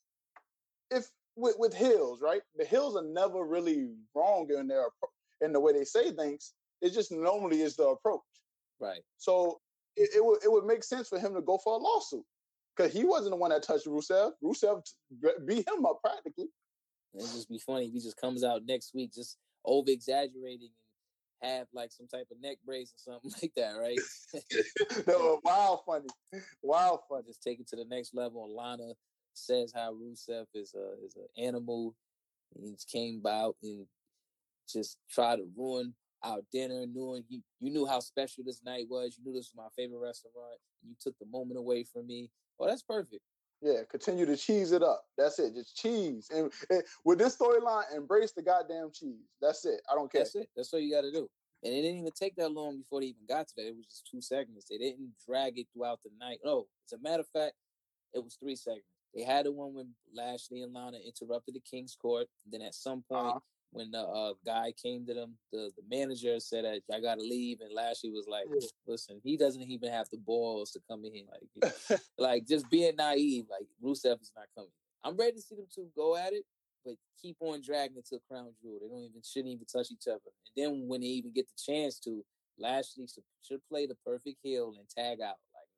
if 0.90 1.07
with, 1.37 1.57
with 1.59 1.74
heels, 1.74 2.20
right? 2.20 2.40
The 2.57 2.64
heels 2.64 2.96
are 2.96 3.05
never 3.05 3.44
really 3.44 3.90
wrong 4.14 4.48
in 4.50 4.66
their 4.66 4.87
in 5.40 5.53
the 5.53 5.61
way 5.61 5.72
they 5.72 5.85
say 5.85 6.12
things. 6.12 6.53
It 6.83 6.92
just 6.92 7.11
normally 7.11 7.62
is 7.62 7.77
the 7.77 7.88
approach. 7.88 8.20
Right. 8.81 9.03
So 9.16 9.61
it, 9.96 10.11
it 10.16 10.25
would 10.25 10.44
it 10.44 10.53
would 10.53 10.66
make 10.66 10.85
sense 10.85 11.09
for 11.09 11.18
him 11.18 11.35
to 11.35 11.40
go 11.40 11.59
for 11.59 11.75
a 11.75 11.79
lawsuit 11.79 12.25
because 12.77 12.92
he 12.92 13.05
wasn't 13.05 13.31
the 13.31 13.37
one 13.37 13.51
that 13.51 13.62
touched 13.62 13.87
Rusev. 13.87 14.33
Rusev 14.42 14.83
beat 15.46 15.66
him 15.68 15.87
up 15.87 16.01
practically. 16.03 16.49
And 17.14 17.22
it'd 17.22 17.35
just 17.35 17.49
be 17.49 17.59
funny 17.59 17.87
if 17.87 17.92
he 17.92 18.01
just 18.01 18.20
comes 18.20 18.44
out 18.44 18.62
next 18.66 18.94
week 18.94 19.12
just 19.14 19.38
over 19.64 19.90
exaggerating 19.90 20.68
and 21.42 21.59
have 21.59 21.66
like 21.72 21.90
some 21.92 22.07
type 22.07 22.27
of 22.31 22.40
neck 22.40 22.59
brace 22.64 22.92
or 22.92 23.12
something 23.12 23.33
like 23.42 23.53
that, 23.57 23.72
right? 23.72 23.99
no, 25.07 25.40
wild 25.42 25.81
funny, 25.87 26.09
wild 26.62 27.01
funny. 27.09 27.25
just 27.27 27.42
take 27.42 27.61
it 27.61 27.68
to 27.68 27.77
the 27.77 27.87
next 27.88 28.14
level. 28.14 28.55
Lana 28.55 28.92
says 29.33 29.72
how 29.75 29.92
Rusev 29.94 30.46
is 30.55 30.75
a 30.75 31.05
is 31.05 31.16
an 31.16 31.29
animal. 31.42 31.94
He 32.59 32.75
came 32.90 33.22
out 33.27 33.57
and 33.62 33.87
just 34.72 34.98
try 35.11 35.37
to 35.37 35.44
ruin 35.57 35.94
our 36.22 36.40
dinner, 36.52 36.87
knowing 36.92 37.24
you 37.29 37.40
you 37.61 37.70
knew 37.70 37.87
how 37.87 38.00
special 38.00 38.42
this 38.44 38.62
night 38.64 38.87
was. 38.88 39.16
You 39.18 39.24
knew 39.24 39.37
this 39.38 39.52
was 39.55 39.64
my 39.64 39.68
favorite 39.76 40.00
restaurant. 40.00 40.59
You 40.83 40.94
took 41.00 41.14
the 41.18 41.26
moment 41.26 41.59
away 41.59 41.85
from 41.85 42.07
me. 42.07 42.31
Oh, 42.59 42.66
that's 42.66 42.83
perfect. 42.83 43.22
Yeah, 43.62 43.83
continue 43.90 44.26
to 44.26 44.37
cheese 44.37 44.72
it 44.72 44.83
up. 44.83 45.05
That's 45.16 45.38
it. 45.38 45.55
Just 45.55 45.76
cheese. 45.76 46.29
And, 46.35 46.52
and 46.68 46.83
with 47.05 47.18
this 47.18 47.37
storyline, 47.37 47.85
embrace 47.94 48.33
the 48.33 48.42
goddamn 48.42 48.90
cheese. 48.92 49.24
That's 49.40 49.64
it. 49.64 49.81
I 49.90 49.94
don't 49.94 50.12
care. 50.12 50.22
That's 50.22 50.35
it. 50.35 50.48
That's 50.55 50.72
all 50.72 50.81
you 50.81 50.94
got 50.94 51.02
to 51.02 51.11
do. 51.12 51.29
And 51.62 51.72
it 51.72 51.83
didn't 51.83 51.98
even 51.98 52.12
take 52.12 52.37
that 52.37 52.52
long 52.52 52.79
before 52.79 53.00
they 53.00 53.07
even 53.07 53.26
got 53.26 53.48
to 53.48 53.55
that. 53.57 53.68
It 53.68 53.76
was 53.76 53.87
just 53.87 54.09
two 54.11 54.20
segments. 54.20 54.66
They 54.68 54.76
didn't 54.76 55.11
drag 55.26 55.59
it 55.59 55.66
throughout 55.72 56.00
the 56.05 56.11
night. 56.20 56.38
No, 56.44 56.66
as 56.87 56.98
a 56.98 57.02
matter 57.02 57.22
of 57.22 57.29
fact, 57.29 57.55
it 58.12 58.22
was 58.22 58.37
three 58.38 58.57
segments. 58.57 58.87
They 59.14 59.22
had 59.22 59.46
the 59.46 59.52
one 59.52 59.72
when 59.74 59.94
Lashley 60.14 60.61
and 60.62 60.74
Lana 60.74 60.98
interrupted 60.98 61.55
the 61.55 61.61
King's 61.61 61.96
Court. 62.00 62.26
Then 62.50 62.61
at 62.61 62.74
some 62.74 63.05
point, 63.11 63.29
Uh-huh. 63.29 63.38
When 63.70 63.90
the 63.90 64.00
uh, 64.00 64.33
guy 64.44 64.72
came 64.81 65.07
to 65.07 65.14
them, 65.14 65.35
the, 65.52 65.70
the 65.76 65.83
manager 65.90 66.38
said 66.40 66.64
that 66.64 66.81
I 66.94 67.00
got 67.00 67.16
to 67.16 67.22
leave, 67.22 67.61
and 67.61 67.72
Lashley 67.72 68.11
was 68.11 68.26
like, 68.29 68.46
"Listen, 68.87 69.20
he 69.22 69.37
doesn't 69.37 69.62
even 69.62 69.90
have 69.90 70.09
the 70.11 70.18
balls 70.18 70.70
to 70.72 70.81
come 70.88 71.05
in 71.05 71.12
here. 71.12 71.24
Like, 71.61 72.00
like 72.18 72.46
just 72.46 72.68
being 72.70 72.96
naive. 72.96 73.46
Like 73.50 73.66
Rusev 73.83 74.20
is 74.20 74.33
not 74.37 74.46
coming. 74.55 74.70
I'm 75.05 75.16
ready 75.16 75.33
to 75.33 75.42
see 75.42 75.57
them 75.57 75.66
two 75.72 75.88
go 75.96 76.16
at 76.16 76.33
it, 76.33 76.44
but 76.85 76.94
keep 77.20 77.37
on 77.40 77.61
dragging 77.64 77.98
it 77.98 78.07
to 78.09 78.18
Crown 78.31 78.52
Jewel. 78.62 78.79
They 78.81 78.88
don't 78.88 79.05
even 79.05 79.22
shouldn't 79.22 79.52
even 79.52 79.66
touch 79.66 79.88
each 79.90 80.09
other. 80.09 80.20
And 80.24 80.55
then 80.57 80.88
when 80.88 81.00
they 81.00 81.09
even 81.09 81.33
get 81.33 81.46
the 81.48 81.72
chance 81.72 81.98
to, 82.00 82.24
Lashley 82.59 83.07
should, 83.07 83.24
should 83.42 83.61
play 83.68 83.87
the 83.87 83.96
perfect 84.07 84.38
heel 84.42 84.74
and 84.79 84.88
tag 84.88 85.20
out. 85.20 85.37
Like 85.52 85.68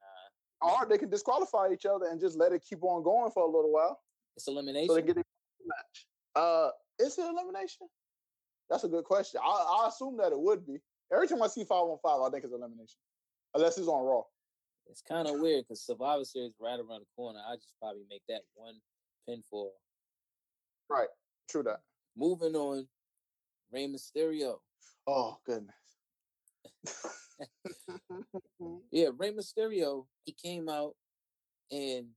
nah, 0.63 0.83
or 0.83 0.87
they 0.87 0.99
can 0.99 1.11
disqualify 1.11 1.69
each 1.73 1.87
other 1.87 2.07
and 2.11 2.21
just 2.21 2.39
let 2.39 2.53
it 2.53 2.63
keep 2.69 2.83
on 2.83 3.03
going 3.03 3.31
for 3.33 3.43
a 3.43 3.47
little 3.47 3.73
while 3.73 4.01
it's 4.39 4.47
elimination. 4.47 4.89
so 4.89 4.95
they 4.95 5.03
get 5.03 5.17
a 5.17 5.25
match. 5.67 6.07
Uh, 6.35 6.71
is 6.99 7.19
it 7.19 7.23
elimination? 7.23 7.89
That's 8.71 8.85
a 8.85 8.89
good 8.89 9.05
question. 9.05 9.41
I, 9.45 9.85
I 9.85 9.89
assume 9.89 10.17
that 10.19 10.33
it 10.33 10.39
would 10.39 10.67
be. 10.67 10.79
Every 11.13 11.27
time 11.27 11.43
I 11.43 11.47
see 11.47 11.65
five 11.65 11.85
on 11.85 11.99
five, 12.03 12.21
I 12.21 12.31
think 12.31 12.45
it's 12.45 12.53
elimination, 12.53 12.99
unless 13.55 13.79
it's 13.79 13.89
on 13.89 14.05
Raw. 14.05 14.23
it's 14.91 15.01
kind 15.01 15.27
of 15.27 15.41
weird 15.41 15.65
because 15.65 15.85
Survivor 15.85 16.25
Series 16.25 16.53
right 16.61 16.79
around 16.79 17.01
the 17.01 17.07
corner. 17.17 17.41
I 17.49 17.57
just 17.57 17.75
probably 17.81 18.03
make 18.11 18.23
that 18.29 18.43
one 18.55 18.75
pinfall. 19.29 19.71
Right. 20.91 21.09
True 21.49 21.63
that. 21.63 21.81
Moving 22.15 22.57
on, 22.57 22.87
Rey 23.73 23.89
Mysterio 23.89 24.57
Oh 25.11 25.39
goodness. 25.47 25.75
yeah, 28.93 29.09
Rey 29.17 29.33
Mysterio, 29.33 30.05
he 30.25 30.33
came 30.33 30.69
out 30.69 30.95
and 31.71 32.09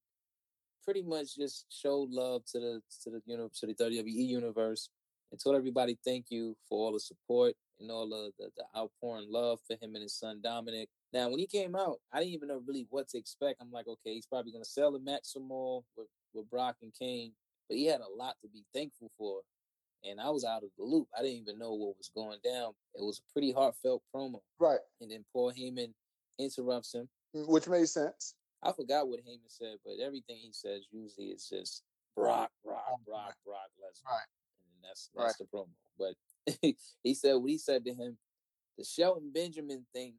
pretty 0.83 1.01
much 1.01 1.35
just 1.35 1.65
showed 1.69 2.09
love 2.11 2.43
to 2.51 2.59
the 2.59 2.81
to 3.03 3.09
the 3.09 3.21
you 3.25 3.37
know 3.37 3.49
to 3.59 3.67
the 3.67 3.73
WWE 3.73 4.27
universe 4.27 4.89
and 5.31 5.39
told 5.39 5.55
everybody 5.55 5.97
thank 6.05 6.25
you 6.29 6.55
for 6.67 6.85
all 6.85 6.93
the 6.93 6.99
support 6.99 7.55
and 7.79 7.89
all 7.89 8.07
the, 8.07 8.31
the, 8.37 8.49
the 8.57 8.79
outpouring 8.79 9.27
love 9.29 9.59
for 9.65 9.73
him 9.73 9.95
and 9.95 10.03
his 10.03 10.13
son 10.13 10.39
Dominic. 10.43 10.89
Now, 11.13 11.29
when 11.29 11.39
he 11.39 11.47
came 11.47 11.75
out, 11.75 11.97
I 12.13 12.19
didn't 12.19 12.33
even 12.33 12.47
know 12.49 12.61
really 12.65 12.85
what 12.89 13.09
to 13.09 13.17
expect. 13.17 13.61
I'm 13.61 13.71
like, 13.71 13.87
okay, 13.87 14.13
he's 14.13 14.27
probably 14.27 14.51
going 14.51 14.63
to 14.63 14.69
sell 14.69 14.91
the 14.91 14.99
match 14.99 15.23
some 15.23 15.47
more 15.47 15.83
with, 15.97 16.07
with 16.33 16.49
Brock 16.49 16.77
and 16.81 16.93
Cain, 16.97 17.33
but 17.67 17.77
he 17.77 17.85
had 17.85 18.01
a 18.01 18.15
lot 18.15 18.35
to 18.41 18.49
be 18.49 18.63
thankful 18.73 19.11
for. 19.17 19.41
And 20.03 20.19
I 20.19 20.29
was 20.29 20.45
out 20.45 20.63
of 20.63 20.69
the 20.77 20.83
loop. 20.83 21.07
I 21.17 21.21
didn't 21.21 21.41
even 21.41 21.59
know 21.59 21.73
what 21.73 21.97
was 21.97 22.11
going 22.15 22.39
down. 22.43 22.71
It 22.95 23.03
was 23.03 23.19
a 23.19 23.33
pretty 23.33 23.51
heartfelt 23.51 24.01
promo. 24.13 24.39
Right. 24.59 24.79
And 24.99 25.11
then 25.11 25.23
Paul 25.31 25.51
Heyman 25.51 25.93
interrupts 26.39 26.93
him. 26.95 27.07
Mm, 27.35 27.47
which 27.47 27.67
made 27.67 27.87
sense. 27.87 28.35
I 28.63 28.71
forgot 28.71 29.07
what 29.07 29.21
Heyman 29.21 29.47
said, 29.47 29.77
but 29.83 29.93
everything 30.03 30.37
he 30.37 30.51
says 30.51 30.85
usually 30.91 31.27
is 31.27 31.47
just 31.49 31.83
Brock, 32.15 32.51
Brock, 32.63 32.99
Brock, 33.05 33.35
Brock 33.45 33.69
Lesnar. 33.79 34.11
Right. 34.11 34.29
And 34.59 34.83
that's 34.83 35.09
that's 35.15 35.39
right. 35.39 35.47
the 35.51 35.57
promo. 35.57 35.67
But 35.97 36.75
he 37.03 37.13
said 37.13 37.35
what 37.35 37.49
he 37.49 37.57
said 37.57 37.85
to 37.85 37.93
him, 37.93 38.17
the 38.77 38.83
Shelton 38.83 39.31
Benjamin 39.33 39.85
thing 39.93 40.13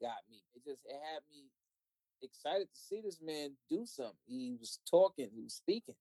got 0.00 0.18
me. 0.30 0.42
It 0.54 0.64
just 0.64 0.80
it 0.86 1.00
had 1.12 1.22
me 1.30 1.44
excited 2.22 2.68
to 2.72 2.78
see 2.78 3.00
this 3.02 3.20
man 3.22 3.50
do 3.68 3.84
something. 3.84 4.16
He 4.26 4.56
was 4.58 4.78
talking, 4.90 5.28
he 5.34 5.42
was 5.42 5.54
speaking. 5.54 5.94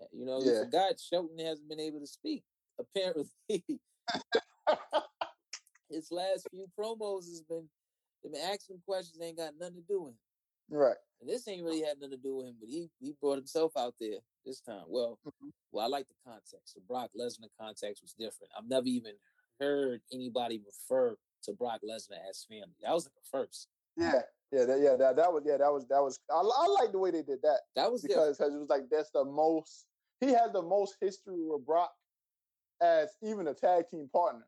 Uh, 0.00 0.06
you 0.12 0.24
know, 0.24 0.40
yeah. 0.42 0.64
forgot 0.64 1.00
Shelton 1.00 1.38
hasn't 1.38 1.68
been 1.68 1.80
able 1.80 2.00
to 2.00 2.06
speak. 2.06 2.44
Apparently, 2.78 3.26
his 5.90 6.10
last 6.10 6.48
few 6.50 6.66
promos 6.78 7.26
has 7.28 7.42
been 7.48 7.68
they've 8.22 8.32
been 8.32 8.40
asking 8.40 8.80
questions 8.86 9.20
ain't 9.20 9.36
got 9.36 9.52
nothing 9.58 9.76
to 9.76 9.82
do 9.82 10.02
with 10.02 10.12
him. 10.12 10.18
Right. 10.70 10.96
And 11.20 11.28
this 11.28 11.46
ain't 11.48 11.64
really 11.64 11.82
had 11.82 12.00
nothing 12.00 12.16
to 12.16 12.22
do 12.22 12.36
with 12.36 12.46
him, 12.46 12.56
but 12.60 12.68
he 12.68 12.88
he 12.98 13.14
brought 13.20 13.36
himself 13.36 13.72
out 13.76 13.94
there 14.00 14.18
this 14.46 14.60
time. 14.60 14.84
Well, 14.88 15.18
mm-hmm. 15.26 15.48
well, 15.72 15.84
I 15.84 15.88
like 15.88 16.06
the 16.08 16.14
context. 16.24 16.74
The 16.74 16.80
Brock 16.88 17.10
Lesnar 17.18 17.48
context 17.60 18.02
was 18.02 18.14
different. 18.14 18.52
I've 18.56 18.68
never 18.68 18.86
even 18.86 19.12
heard 19.60 20.00
anybody 20.12 20.62
refer 20.64 21.16
to 21.44 21.52
Brock 21.52 21.80
Lesnar 21.84 22.16
as 22.28 22.46
family. 22.48 22.74
That 22.82 22.94
was 22.94 23.04
like 23.04 23.14
the 23.14 23.38
first. 23.38 23.68
Yeah, 23.96 24.22
yeah, 24.52 24.64
that, 24.64 24.80
yeah. 24.80 24.96
That, 24.96 25.16
that 25.16 25.32
was 25.32 25.42
yeah. 25.44 25.58
That 25.58 25.72
was 25.72 25.86
that 25.88 26.00
was. 26.00 26.18
I, 26.30 26.36
I 26.36 26.66
like 26.68 26.92
the 26.92 26.98
way 26.98 27.10
they 27.10 27.22
did 27.22 27.42
that. 27.42 27.60
That 27.76 27.92
was 27.92 28.02
because 28.02 28.38
because 28.38 28.54
it 28.54 28.58
was 28.58 28.70
like 28.70 28.84
that's 28.90 29.10
the 29.10 29.24
most. 29.24 29.86
He 30.20 30.28
has 30.28 30.52
the 30.52 30.62
most 30.62 30.96
history 31.00 31.44
with 31.46 31.66
Brock 31.66 31.92
as 32.82 33.10
even 33.22 33.48
a 33.48 33.54
tag 33.54 33.84
team 33.90 34.08
partner. 34.12 34.46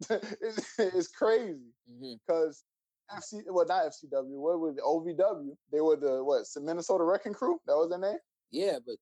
it's, 0.10 0.78
it's, 0.78 1.08
crazy 1.08 1.72
because 2.00 2.62
mm-hmm. 2.62 2.77
FC 3.16 3.42
well 3.46 3.66
not 3.66 3.84
FCW 3.84 4.38
what 4.38 4.60
was 4.60 4.76
the 4.76 4.82
OVW 4.82 5.56
they 5.72 5.80
were 5.80 5.96
the 5.96 6.22
what 6.22 6.44
The 6.54 6.60
Minnesota 6.60 7.04
Wrecking 7.04 7.34
Crew 7.34 7.60
that 7.66 7.74
was 7.74 7.88
their 7.88 7.98
name 7.98 8.18
yeah 8.50 8.78
but 8.84 8.96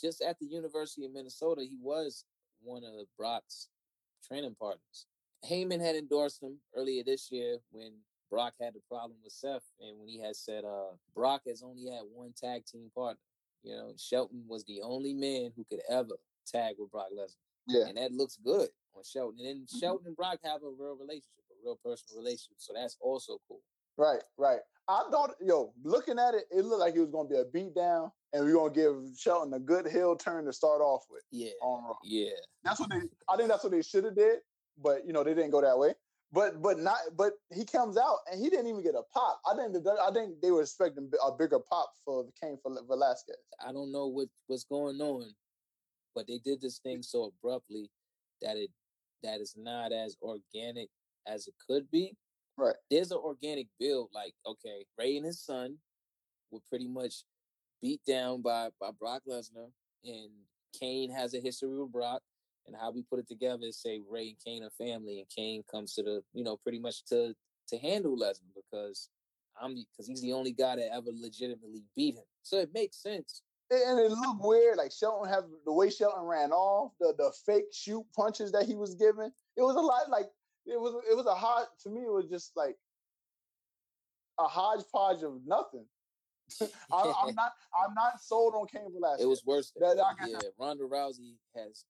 just 0.00 0.22
at 0.22 0.38
the 0.38 0.46
University 0.46 1.04
of 1.04 1.12
Minnesota 1.12 1.62
he 1.62 1.76
was 1.80 2.24
one 2.62 2.84
of 2.84 3.06
Brock's 3.18 3.68
training 4.26 4.56
partners 4.58 5.06
Heyman 5.48 5.80
had 5.80 5.96
endorsed 5.96 6.42
him 6.42 6.58
earlier 6.74 7.02
this 7.04 7.30
year 7.30 7.58
when 7.70 7.92
Brock 8.30 8.54
had 8.60 8.74
the 8.74 8.80
problem 8.88 9.18
with 9.22 9.32
Seth, 9.32 9.62
and 9.80 9.98
when 9.98 10.08
he 10.08 10.20
had 10.20 10.36
said 10.36 10.64
uh, 10.64 10.94
Brock 11.14 11.42
has 11.46 11.62
only 11.62 11.86
had 11.86 12.02
one 12.12 12.32
tag 12.36 12.64
team 12.66 12.90
partner. 12.94 13.20
You 13.62 13.74
know, 13.74 13.92
Shelton 13.96 14.44
was 14.46 14.64
the 14.64 14.80
only 14.82 15.14
man 15.14 15.52
who 15.56 15.64
could 15.68 15.80
ever 15.88 16.16
tag 16.46 16.76
with 16.78 16.90
Brock 16.90 17.08
Lesnar. 17.16 17.36
Yeah, 17.68 17.86
and 17.88 17.96
that 17.96 18.12
looks 18.12 18.38
good 18.44 18.68
on 18.94 19.02
Shelton. 19.04 19.38
And 19.40 19.48
then 19.48 19.56
mm-hmm. 19.56 19.78
Shelton 19.78 20.06
and 20.06 20.16
Brock 20.16 20.38
have 20.44 20.62
a 20.62 20.70
real 20.70 20.96
relationship, 20.96 21.45
real 21.66 21.78
personal 21.84 22.22
relationship. 22.22 22.56
So 22.58 22.72
that's 22.74 22.96
also 23.00 23.38
cool. 23.48 23.60
Right, 23.98 24.22
right. 24.38 24.60
I 24.88 25.02
thought, 25.10 25.32
yo, 25.40 25.72
looking 25.82 26.18
at 26.18 26.34
it, 26.34 26.44
it 26.50 26.64
looked 26.64 26.80
like 26.80 26.94
it 26.94 27.00
was 27.00 27.10
going 27.10 27.28
to 27.28 27.34
be 27.34 27.40
a 27.40 27.44
beat 27.44 27.74
down, 27.74 28.12
and 28.32 28.44
we 28.44 28.52
are 28.52 28.54
going 28.54 28.72
to 28.72 28.80
give 28.80 29.18
Shelton 29.18 29.52
a 29.54 29.58
good 29.58 29.86
heel 29.88 30.14
turn 30.14 30.44
to 30.44 30.52
start 30.52 30.80
off 30.80 31.02
with. 31.10 31.22
Yeah, 31.32 31.50
on 31.60 31.84
Raw. 31.84 31.96
Yeah, 32.04 32.30
that's 32.62 32.78
what 32.78 32.90
they. 32.90 33.00
I 33.28 33.36
think 33.36 33.48
that's 33.48 33.64
what 33.64 33.72
they 33.72 33.82
should 33.82 34.04
have 34.04 34.14
did 34.14 34.38
but 34.82 35.06
you 35.06 35.12
know 35.12 35.24
they 35.24 35.34
didn't 35.34 35.50
go 35.50 35.60
that 35.60 35.78
way. 35.78 35.94
But 36.32 36.60
but 36.60 36.78
not 36.78 36.98
but 37.16 37.32
he 37.54 37.64
comes 37.64 37.96
out 37.96 38.18
and 38.30 38.40
he 38.40 38.50
didn't 38.50 38.66
even 38.66 38.82
get 38.82 38.94
a 38.94 39.02
pop. 39.14 39.40
I 39.50 39.56
think 39.56 39.72
the, 39.72 39.96
I 40.02 40.12
think 40.12 40.40
they 40.42 40.50
were 40.50 40.62
expecting 40.62 41.10
a 41.24 41.32
bigger 41.32 41.60
pop 41.60 41.92
for 42.04 42.24
the 42.24 42.32
Cain 42.40 42.58
for 42.62 42.72
Velasquez. 42.86 43.36
I 43.66 43.72
don't 43.72 43.92
know 43.92 44.06
what 44.08 44.28
what's 44.46 44.64
going 44.64 45.00
on, 45.00 45.32
but 46.14 46.26
they 46.26 46.38
did 46.44 46.60
this 46.60 46.78
thing 46.78 47.02
so 47.02 47.32
abruptly 47.32 47.90
that 48.42 48.56
it 48.56 48.70
that 49.22 49.40
is 49.40 49.54
not 49.56 49.92
as 49.92 50.16
organic 50.20 50.88
as 51.26 51.46
it 51.46 51.54
could 51.66 51.90
be. 51.90 52.14
Right. 52.58 52.74
There's 52.90 53.10
an 53.10 53.18
organic 53.18 53.66
build. 53.78 54.10
Like 54.14 54.34
okay, 54.46 54.84
Rey 54.98 55.16
and 55.16 55.26
his 55.26 55.44
son 55.44 55.76
were 56.50 56.60
pretty 56.68 56.88
much 56.88 57.24
beat 57.82 58.00
down 58.06 58.42
by 58.42 58.70
by 58.80 58.90
Brock 58.98 59.22
Lesnar, 59.28 59.70
and 60.04 60.30
Cain 60.78 61.10
has 61.10 61.34
a 61.34 61.40
history 61.40 61.78
with 61.78 61.92
Brock 61.92 62.22
and 62.66 62.76
how 62.76 62.90
we 62.90 63.02
put 63.02 63.18
it 63.18 63.28
together 63.28 63.64
is 63.64 63.80
say 63.80 64.00
Rey 64.08 64.28
and 64.28 64.36
Cain 64.44 64.64
are 64.64 64.70
family, 64.70 65.18
and 65.18 65.28
Cain 65.28 65.62
comes 65.70 65.94
to 65.94 66.02
the 66.02 66.22
you 66.32 66.44
know 66.44 66.56
pretty 66.56 66.78
much 66.78 67.04
to 67.06 67.34
to 67.68 67.78
handle 67.78 68.16
Lesnar 68.16 68.54
because 68.54 69.08
I'm 69.60 69.74
because 69.74 70.06
he's 70.06 70.22
the 70.22 70.32
only 70.32 70.52
guy 70.52 70.76
that 70.76 70.92
ever 70.92 71.10
legitimately 71.14 71.82
beat 71.96 72.14
him. 72.14 72.24
So 72.42 72.58
it 72.58 72.70
makes 72.74 73.02
sense. 73.02 73.42
And 73.68 73.98
it 73.98 74.12
looked 74.12 74.44
weird, 74.44 74.76
like 74.76 74.92
Shelton 74.92 75.28
have 75.28 75.44
the 75.64 75.72
way 75.72 75.90
Shelton 75.90 76.24
ran 76.24 76.52
off, 76.52 76.92
the 77.00 77.14
the 77.18 77.32
fake 77.44 77.66
shoot 77.72 78.04
punches 78.14 78.52
that 78.52 78.66
he 78.66 78.76
was 78.76 78.94
giving. 78.94 79.30
It 79.56 79.62
was 79.62 79.76
a 79.76 79.80
lot 79.80 80.08
like 80.08 80.26
it 80.66 80.80
was 80.80 80.94
it 81.10 81.16
was 81.16 81.26
a 81.26 81.34
hot 81.34 81.68
to 81.82 81.90
me. 81.90 82.02
It 82.02 82.12
was 82.12 82.26
just 82.28 82.52
like 82.56 82.76
a 84.38 84.44
hodgepodge 84.44 85.22
of 85.22 85.40
nothing. 85.46 85.86
I'm, 86.92 87.12
I'm, 87.22 87.34
not 87.34 87.52
I'm 87.74 87.94
not 87.94 88.20
sold 88.20 88.54
on 88.54 88.66
Cain 88.66 88.92
Velasquez. 88.92 89.24
It 89.24 89.28
was 89.28 89.42
worse. 89.44 89.72
Than, 89.78 89.96
that, 89.96 90.14
yeah, 90.26 90.38
Ronda 90.58 90.84
Rousey 90.84 91.34
has 91.56 91.84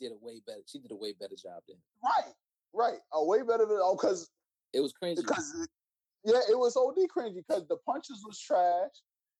did 0.00 0.12
a 0.12 0.16
way 0.20 0.40
better. 0.46 0.60
She 0.66 0.78
did 0.78 0.90
a 0.90 0.96
way 0.96 1.14
better 1.18 1.36
job 1.40 1.62
than 1.68 1.76
right, 2.02 2.32
right, 2.72 2.98
a 3.12 3.24
way 3.24 3.42
better 3.42 3.66
than 3.66 3.78
oh, 3.80 3.96
because 4.00 4.30
it 4.72 4.80
was 4.80 4.92
cringy. 4.92 5.16
Because 5.16 5.68
yeah, 6.24 6.40
it 6.50 6.58
was 6.58 6.76
OD 6.76 6.96
cringy 7.14 7.36
because 7.46 7.66
the 7.68 7.76
punches 7.86 8.22
was 8.26 8.38
trash. 8.38 8.90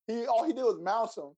He 0.07 0.27
all 0.27 0.45
he 0.45 0.53
did 0.53 0.63
was 0.63 0.81
mount 0.83 1.11
him, 1.17 1.35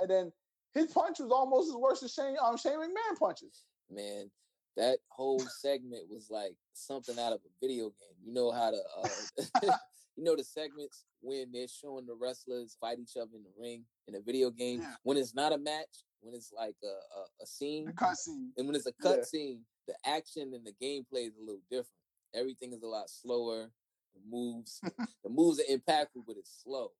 and 0.00 0.08
then 0.08 0.32
his 0.72 0.92
punch 0.92 1.18
was 1.20 1.30
almost 1.30 1.68
as 1.68 1.76
worse 1.76 2.02
as 2.02 2.12
Shane 2.12 2.36
um 2.42 2.56
Shane 2.56 2.78
McMahon 2.78 3.18
punches. 3.18 3.64
Man, 3.90 4.30
that 4.76 4.98
whole 5.08 5.40
segment 5.40 6.02
was 6.10 6.28
like 6.30 6.54
something 6.72 7.18
out 7.18 7.32
of 7.32 7.40
a 7.44 7.52
video 7.60 7.84
game. 7.84 8.16
You 8.24 8.32
know 8.32 8.50
how 8.50 8.70
to, 8.70 8.80
uh, 9.02 9.72
you 10.16 10.24
know 10.24 10.36
the 10.36 10.44
segments 10.44 11.04
when 11.20 11.52
they're 11.52 11.68
showing 11.68 12.06
the 12.06 12.14
wrestlers 12.14 12.76
fight 12.80 12.98
each 12.98 13.16
other 13.16 13.30
in 13.34 13.42
the 13.42 13.52
ring 13.58 13.84
in 14.08 14.14
a 14.14 14.20
video 14.20 14.50
game. 14.50 14.80
Yeah. 14.80 14.94
When 15.02 15.16
it's 15.16 15.34
not 15.34 15.52
a 15.52 15.58
match, 15.58 16.04
when 16.20 16.34
it's 16.34 16.52
like 16.52 16.76
a 16.82 16.86
a, 16.86 17.42
a 17.42 17.46
scene, 17.46 17.92
cut 17.96 18.16
scene, 18.16 18.52
and 18.56 18.66
when 18.66 18.76
it's 18.76 18.86
a 18.86 18.92
cut 18.92 19.18
yeah. 19.18 19.24
scene, 19.24 19.60
the 19.86 19.94
action 20.04 20.52
and 20.54 20.66
the 20.66 20.72
gameplay 20.84 21.26
is 21.28 21.36
a 21.36 21.40
little 21.40 21.62
different. 21.70 21.88
Everything 22.34 22.72
is 22.72 22.82
a 22.82 22.88
lot 22.88 23.08
slower. 23.08 23.70
The 24.14 24.20
moves, 24.30 24.80
the 25.24 25.30
moves 25.30 25.60
are 25.60 25.72
impactful, 25.72 26.24
but 26.26 26.36
it's 26.36 26.62
slow, 26.62 26.90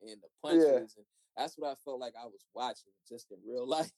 and 0.00 0.16
the 0.22 0.28
punches, 0.42 0.64
yeah. 0.66 0.76
and 0.76 1.06
that's 1.36 1.54
what 1.56 1.70
I 1.70 1.74
felt 1.84 2.00
like 2.00 2.14
I 2.20 2.26
was 2.26 2.44
watching 2.54 2.92
just 3.08 3.32
in 3.32 3.38
real 3.46 3.68
life. 3.68 3.90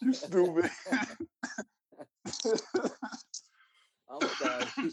You 0.00 0.12
stupid. 0.12 0.70
I'm 4.10 4.28
sorry. 4.38 4.64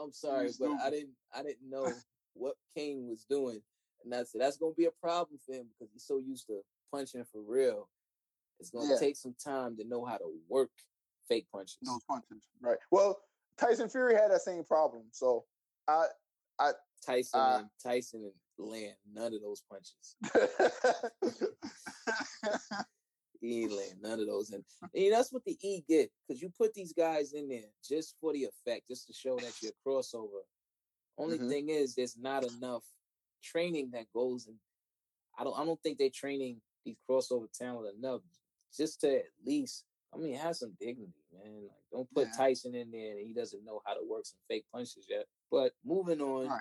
I'm 0.00 0.12
sorry, 0.12 0.50
but 0.58 0.70
I 0.82 0.90
didn't 0.90 1.14
I 1.34 1.42
didn't 1.42 1.68
know 1.68 1.92
what 2.34 2.54
Cain 2.76 3.08
was 3.08 3.24
doing. 3.28 3.60
And 4.04 4.12
that's 4.12 4.32
that's 4.32 4.56
gonna 4.56 4.74
be 4.74 4.86
a 4.86 4.90
problem 4.90 5.38
for 5.44 5.54
him 5.54 5.66
because 5.68 5.92
he's 5.92 6.04
so 6.04 6.18
used 6.18 6.46
to 6.48 6.60
punching 6.90 7.24
for 7.30 7.40
real. 7.46 7.88
It's 8.58 8.70
gonna 8.70 8.90
yeah. 8.90 8.98
take 8.98 9.16
some 9.16 9.34
time 9.42 9.76
to 9.76 9.84
know 9.84 10.04
how 10.04 10.16
to 10.16 10.32
work 10.48 10.70
fake 11.28 11.46
punches. 11.52 11.78
Those 11.82 12.02
punches, 12.08 12.48
right? 12.60 12.78
Well, 12.90 13.20
Tyson 13.58 13.88
Fury 13.88 14.14
had 14.14 14.30
that 14.30 14.42
same 14.42 14.64
problem. 14.64 15.04
So 15.12 15.44
I, 15.88 16.06
I 16.58 16.72
Tyson 17.04 17.40
and 17.40 17.66
Tyson 17.82 18.24
and 18.24 18.32
land 18.58 18.94
none 19.12 19.34
of 19.34 19.42
those 19.42 19.62
punches. 19.70 20.16
ain't 23.42 23.72
land 23.72 23.94
none 24.00 24.20
of 24.20 24.26
those, 24.26 24.50
and, 24.50 24.64
and 24.94 25.12
that's 25.12 25.32
what 25.32 25.44
the 25.44 25.56
E 25.62 25.84
get 25.88 26.10
because 26.26 26.42
you 26.42 26.50
put 26.56 26.74
these 26.74 26.92
guys 26.92 27.32
in 27.32 27.48
there 27.48 27.70
just 27.86 28.16
for 28.20 28.32
the 28.32 28.44
effect, 28.44 28.88
just 28.88 29.06
to 29.06 29.12
show 29.12 29.36
that 29.36 29.52
you're 29.62 29.72
a 29.72 29.88
crossover. 29.88 30.42
Only 31.18 31.38
mm-hmm. 31.38 31.48
thing 31.48 31.68
is, 31.68 31.94
there's 31.94 32.16
not 32.18 32.44
enough 32.44 32.82
training 33.42 33.90
that 33.92 34.06
goes 34.14 34.46
and 34.46 34.56
I 35.38 35.44
don't 35.44 35.58
I 35.58 35.64
don't 35.64 35.80
think 35.82 35.98
they're 35.98 36.10
training 36.14 36.60
these 36.84 36.96
crossover 37.08 37.46
talent 37.52 37.96
enough 37.98 38.20
just 38.76 39.00
to 39.00 39.16
at 39.16 39.24
least 39.44 39.84
I 40.14 40.18
mean 40.18 40.36
have 40.36 40.56
some 40.56 40.72
dignity, 40.80 41.12
man. 41.32 41.62
Like 41.62 41.82
don't 41.92 42.14
put 42.14 42.28
yeah. 42.28 42.36
Tyson 42.36 42.74
in 42.74 42.90
there 42.90 43.12
and 43.18 43.26
he 43.26 43.32
doesn't 43.32 43.64
know 43.64 43.80
how 43.84 43.94
to 43.94 44.00
work 44.08 44.24
some 44.24 44.38
fake 44.48 44.64
punches 44.72 45.06
yet. 45.08 45.26
But 45.50 45.72
moving 45.84 46.20
on, 46.20 46.48
right. 46.48 46.60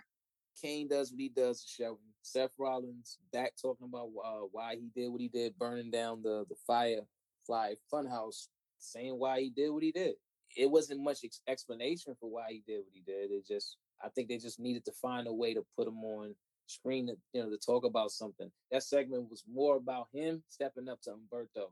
Cain 0.62 0.88
does 0.88 1.12
what 1.12 1.20
he 1.20 1.30
does 1.30 1.62
to 1.64 1.68
Shelton. 1.68 2.11
Seth 2.22 2.52
Rollins 2.60 3.18
back 3.34 3.54
talking 3.62 3.88
about 3.88 4.10
uh, 4.24 4.46
why 4.52 4.76
he 4.76 4.90
did 4.96 5.10
what 5.10 5.22
he 5.22 5.28
did, 5.28 5.58
burning 5.58 5.92
down 5.92 6.22
the 6.24 6.46
the 6.50 6.56
Firefly 6.68 7.74
Funhouse, 7.94 8.48
saying 8.80 9.18
why 9.18 9.42
he 9.42 9.50
did 9.50 9.70
what 9.72 9.84
he 9.84 9.92
did. 9.92 10.16
it 10.58 10.70
wasn't 10.70 11.02
much 11.04 11.20
ex- 11.24 11.42
explanation 11.48 12.16
for 12.20 12.30
why 12.30 12.46
he 12.50 12.64
did 12.68 12.80
what 12.80 12.94
he 12.94 13.02
did. 13.02 13.32
It 13.32 13.48
just 13.48 13.78
I 14.04 14.10
think 14.10 14.28
they 14.30 14.38
just 14.38 14.60
needed 14.60 14.86
to 14.86 14.92
find 14.94 15.28
a 15.28 15.34
way 15.34 15.54
to 15.54 15.64
put 15.78 15.88
him 15.88 16.04
on 16.04 16.36
screen 16.68 17.08
to 17.08 17.16
you 17.34 17.44
know 17.44 17.50
to 17.50 17.58
talk 17.58 17.84
about 17.86 18.12
something. 18.12 18.52
That 18.72 18.84
segment 18.84 19.30
was 19.30 19.44
more 19.52 19.78
about 19.78 20.08
him 20.14 20.44
stepping 20.50 20.90
up 20.90 21.02
to 21.04 21.12
Humberto. 21.12 21.72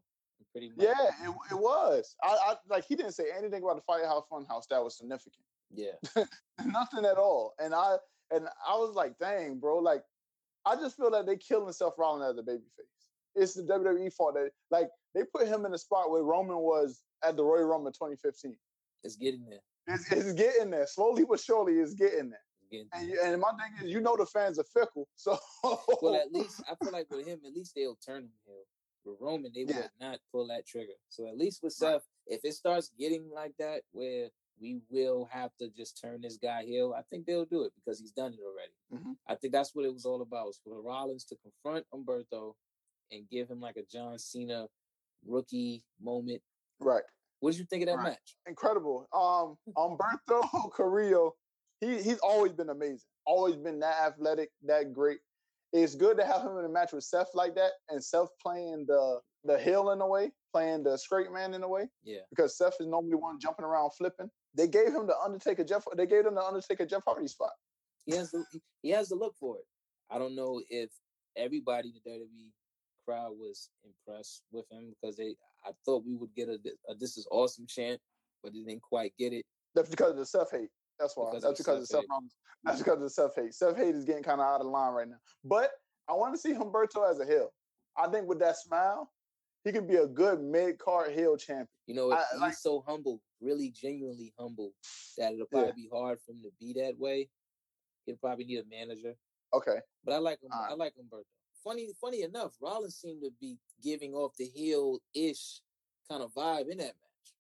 Pretty 0.53 0.69
much. 0.69 0.87
Yeah, 0.87 1.29
it, 1.29 1.35
it 1.51 1.59
was. 1.59 2.15
I, 2.23 2.37
I 2.47 2.55
like 2.69 2.85
he 2.87 2.95
didn't 2.95 3.11
say 3.11 3.25
anything 3.37 3.61
about 3.61 3.75
the 3.75 3.81
Firehouse 3.81 4.23
Funhouse 4.31 4.67
that 4.69 4.83
was 4.83 4.97
significant. 4.97 5.43
Yeah, 5.73 5.91
nothing 6.65 7.05
at 7.05 7.17
all. 7.17 7.53
And 7.59 7.73
I 7.75 7.97
and 8.31 8.47
I 8.67 8.75
was 8.75 8.95
like, 8.95 9.19
dang, 9.19 9.59
bro, 9.59 9.79
like 9.79 10.03
I 10.65 10.75
just 10.75 10.97
feel 10.97 11.11
like 11.11 11.25
they 11.25 11.37
killing 11.37 11.71
Seth 11.73 11.93
Rollins 11.97 12.31
as 12.31 12.37
a 12.37 12.43
babyface. 12.43 12.61
It's 13.35 13.53
the 13.53 13.63
WWE 13.63 14.11
fault 14.13 14.35
that 14.35 14.49
like 14.71 14.89
they 15.15 15.23
put 15.23 15.47
him 15.47 15.65
in 15.65 15.71
the 15.71 15.77
spot 15.77 16.11
where 16.11 16.23
Roman 16.23 16.57
was 16.57 17.01
at 17.23 17.37
the 17.37 17.43
Royal 17.43 17.65
Rumble 17.65 17.91
2015. 17.91 18.55
It's 19.03 19.15
getting 19.15 19.45
there. 19.45 19.59
It's, 19.87 20.11
it's 20.11 20.33
getting 20.33 20.71
there. 20.71 20.87
Slowly 20.87 21.25
but 21.27 21.39
surely, 21.39 21.73
it's 21.73 21.93
getting 21.93 22.29
there. 22.29 22.39
Getting 22.71 22.87
and, 22.93 23.33
and 23.33 23.41
my 23.41 23.49
thing 23.49 23.85
is, 23.85 23.91
you 23.91 24.01
know, 24.01 24.15
the 24.15 24.25
fans 24.25 24.59
are 24.59 24.65
fickle. 24.73 25.07
So, 25.15 25.37
well, 26.01 26.15
at 26.15 26.31
least 26.31 26.61
I 26.69 26.75
feel 26.83 26.93
like 26.93 27.07
with 27.09 27.25
him, 27.25 27.39
at 27.45 27.53
least 27.53 27.73
they'll 27.75 27.97
turn 28.05 28.23
him 28.23 28.31
heel. 28.45 28.55
With 29.05 29.17
Roman, 29.21 29.51
they 29.53 29.61
yeah. 29.61 29.77
would 29.77 29.89
not 29.99 30.19
pull 30.31 30.47
that 30.47 30.67
trigger. 30.67 30.93
So 31.07 31.27
at 31.27 31.37
least 31.37 31.63
with 31.63 31.73
Seth, 31.73 32.03
if 32.27 32.41
it 32.43 32.53
starts 32.53 32.91
getting 32.99 33.29
like 33.33 33.53
that, 33.57 33.81
where 33.91 34.29
we 34.59 34.79
will 34.89 35.27
have 35.31 35.51
to 35.59 35.69
just 35.69 35.99
turn 36.01 36.21
this 36.21 36.37
guy 36.37 36.63
heel, 36.63 36.95
I 36.97 37.01
think 37.09 37.25
they'll 37.25 37.45
do 37.45 37.63
it 37.63 37.71
because 37.75 37.99
he's 37.99 38.11
done 38.11 38.33
it 38.33 38.39
already. 38.45 38.73
Mm-hmm. 38.93 39.13
I 39.27 39.35
think 39.35 39.53
that's 39.53 39.73
what 39.73 39.85
it 39.85 39.93
was 39.93 40.05
all 40.05 40.21
about. 40.21 40.47
Was 40.47 40.59
for 40.63 40.81
Rollins 40.81 41.25
to 41.25 41.37
confront 41.37 41.85
Humberto 41.93 42.53
and 43.11 43.29
give 43.29 43.49
him 43.49 43.59
like 43.59 43.77
a 43.77 43.83
John 43.91 44.17
Cena 44.19 44.67
rookie 45.25 45.83
moment. 46.01 46.41
Right. 46.79 47.03
What 47.39 47.51
did 47.51 47.59
you 47.59 47.65
think 47.65 47.83
of 47.83 47.87
that 47.87 47.97
right. 47.97 48.09
match? 48.09 48.35
Incredible. 48.47 49.07
Um, 49.13 49.57
Humberto 49.77 50.71
Carrillo, 50.75 51.35
he 51.79 52.01
he's 52.01 52.19
always 52.19 52.53
been 52.53 52.69
amazing. 52.69 53.07
Always 53.25 53.55
been 53.55 53.79
that 53.79 53.95
athletic, 54.01 54.49
that 54.65 54.93
great. 54.93 55.19
It's 55.71 55.93
good 55.93 56.17
to 56.17 56.25
have 56.25 56.41
him 56.41 56.57
in 56.57 56.65
a 56.65 56.69
match 56.69 56.93
with 56.93 57.03
Seth 57.03 57.29
like 57.35 57.53
that, 57.55 57.71
and 57.89 58.03
Seth 58.03 58.29
playing 58.41 58.85
the 58.87 59.19
the 59.45 59.57
heel 59.57 59.91
in 59.91 60.01
a 60.01 60.07
way, 60.07 60.31
playing 60.51 60.83
the 60.83 60.97
straight 60.97 61.31
man 61.31 61.53
in 61.53 61.63
a 61.63 61.67
way. 61.67 61.87
Yeah. 62.03 62.21
Because 62.29 62.57
Seth 62.57 62.75
is 62.79 62.87
normally 62.87 63.15
one 63.15 63.39
jumping 63.39 63.65
around 63.65 63.91
flipping. 63.91 64.29
They 64.59 64.67
gave 64.67 64.87
him 64.87 65.07
the 65.07 65.17
Undertaker 65.17 65.63
Jeff. 65.63 65.85
They 65.95 66.05
gave 66.05 66.25
him 66.25 66.35
the 66.35 66.43
Undertaker 66.43 66.85
Jeff 66.85 67.03
Hardy 67.07 67.29
spot. 67.29 67.53
He 68.05 68.13
has 68.17 68.31
the 68.31 68.43
he 68.81 68.89
has 68.89 69.07
to 69.07 69.15
look 69.15 69.33
for 69.39 69.55
it. 69.55 69.63
I 70.09 70.19
don't 70.19 70.35
know 70.35 70.61
if 70.69 70.89
everybody 71.37 71.87
in 71.87 71.93
the 72.03 72.11
WWE 72.11 72.51
crowd 73.05 73.31
was 73.39 73.69
impressed 73.85 74.43
with 74.51 74.65
him 74.69 74.93
because 75.01 75.15
they 75.15 75.35
I 75.65 75.71
thought 75.85 76.03
we 76.05 76.15
would 76.15 76.35
get 76.35 76.49
a, 76.49 76.57
a 76.89 76.95
"This 76.95 77.17
is 77.17 77.25
awesome" 77.31 77.67
chant, 77.69 78.01
but 78.43 78.51
they 78.51 78.59
didn't 78.59 78.81
quite 78.81 79.13
get 79.17 79.31
it. 79.31 79.45
That's 79.75 79.89
because 79.89 80.11
of 80.11 80.17
the 80.17 80.25
self 80.25 80.51
hate. 80.51 80.69
That's 80.99 81.15
why. 81.15 81.29
Because 81.29 81.43
that's 81.43 81.59
because 81.59 81.81
of 81.83 81.87
Seth. 81.87 82.03
That's 82.65 82.79
because 82.79 82.95
of 82.95 83.01
the 83.03 83.09
Seth 83.09 83.35
hate. 83.37 83.53
Self 83.53 83.77
hate 83.77 83.95
is 83.95 84.03
getting 84.03 84.23
kind 84.23 84.41
of 84.41 84.47
out 84.47 84.59
of 84.59 84.67
line 84.67 84.91
right 84.91 85.07
now. 85.07 85.19
But 85.45 85.71
I 86.09 86.13
want 86.13 86.35
to 86.35 86.37
see 86.37 86.51
Humberto 86.51 87.09
as 87.09 87.21
a 87.21 87.25
heel. 87.25 87.53
I 87.97 88.09
think 88.09 88.27
with 88.27 88.39
that 88.39 88.57
smile, 88.57 89.09
he 89.63 89.71
could 89.71 89.87
be 89.87 89.95
a 89.95 90.07
good 90.07 90.41
mid 90.41 90.79
card 90.79 91.13
heel 91.13 91.37
champion. 91.37 91.67
You 91.89 91.95
know, 91.95 92.11
I, 92.11 92.23
he's 92.31 92.41
like, 92.41 92.53
so 92.53 92.83
humble, 92.87 93.19
really 93.41 93.71
genuinely 93.71 94.31
humble, 94.39 94.73
that 95.17 95.33
it'll 95.33 95.47
probably 95.47 95.69
yeah. 95.69 95.73
be 95.75 95.89
hard 95.91 96.19
for 96.25 96.31
him 96.31 96.41
to 96.43 96.51
be 96.59 96.73
that 96.81 96.99
way. 96.99 97.29
He'll 98.05 98.15
probably 98.17 98.45
need 98.45 98.59
a 98.59 98.63
manager. 98.69 99.15
Okay. 99.53 99.79
But 100.05 100.13
I 100.13 100.17
like 100.19 100.41
him. 100.43 100.51
I 100.53 100.75
like 100.75 100.93
Humberto 100.93 101.23
funny, 101.63 101.89
funny 101.99 102.23
enough, 102.23 102.53
Rollins 102.61 102.95
seemed 102.95 103.21
to 103.23 103.31
be 103.39 103.57
giving 103.83 104.13
off 104.13 104.35
the 104.37 104.45
heel 104.45 104.99
ish 105.13 105.61
kind 106.09 106.23
of 106.23 106.33
vibe 106.33 106.69
in 106.69 106.77
that 106.77 106.95
match. 106.95 107.33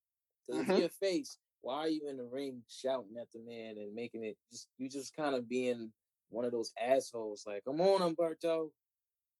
Because 0.47 0.61
mm-hmm. 0.61 0.71
if 0.71 0.79
you're 0.79 0.89
face, 0.89 1.37
why 1.61 1.79
are 1.79 1.89
you 1.89 2.07
in 2.09 2.17
the 2.17 2.23
ring 2.23 2.61
shouting 2.69 3.15
at 3.19 3.27
the 3.33 3.39
man 3.39 3.75
and 3.77 3.93
making 3.93 4.23
it 4.23 4.37
just 4.51 4.67
you 4.77 4.89
just 4.89 5.15
kind 5.15 5.35
of 5.35 5.49
being 5.49 5.91
one 6.29 6.45
of 6.45 6.51
those 6.51 6.71
assholes? 6.81 7.43
Like, 7.45 7.63
come 7.65 7.81
on, 7.81 8.01
Humberto. 8.01 8.69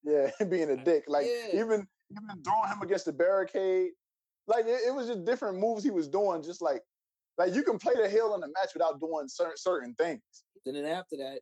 Yeah, 0.04 0.30
being 0.48 0.70
a 0.70 0.76
dick. 0.76 1.04
Like 1.06 1.26
yeah. 1.26 1.60
even 1.60 1.86
even 2.10 2.42
throwing 2.44 2.70
him 2.70 2.82
against 2.82 3.06
the 3.06 3.12
barricade. 3.12 3.90
Like 4.50 4.66
it, 4.66 4.80
it 4.88 4.94
was 4.94 5.06
just 5.06 5.24
different 5.24 5.58
moves 5.58 5.84
he 5.84 5.90
was 5.90 6.08
doing. 6.08 6.42
Just 6.42 6.60
like 6.60 6.82
like 7.38 7.54
you 7.54 7.62
can 7.62 7.78
play 7.78 7.94
the 7.94 8.08
heel 8.08 8.34
in 8.34 8.40
the 8.40 8.48
match 8.48 8.70
without 8.74 9.00
doing 9.00 9.28
certain 9.28 9.56
certain 9.56 9.94
things. 9.94 10.20
Then 10.66 10.76
after 10.84 11.16
that, 11.18 11.40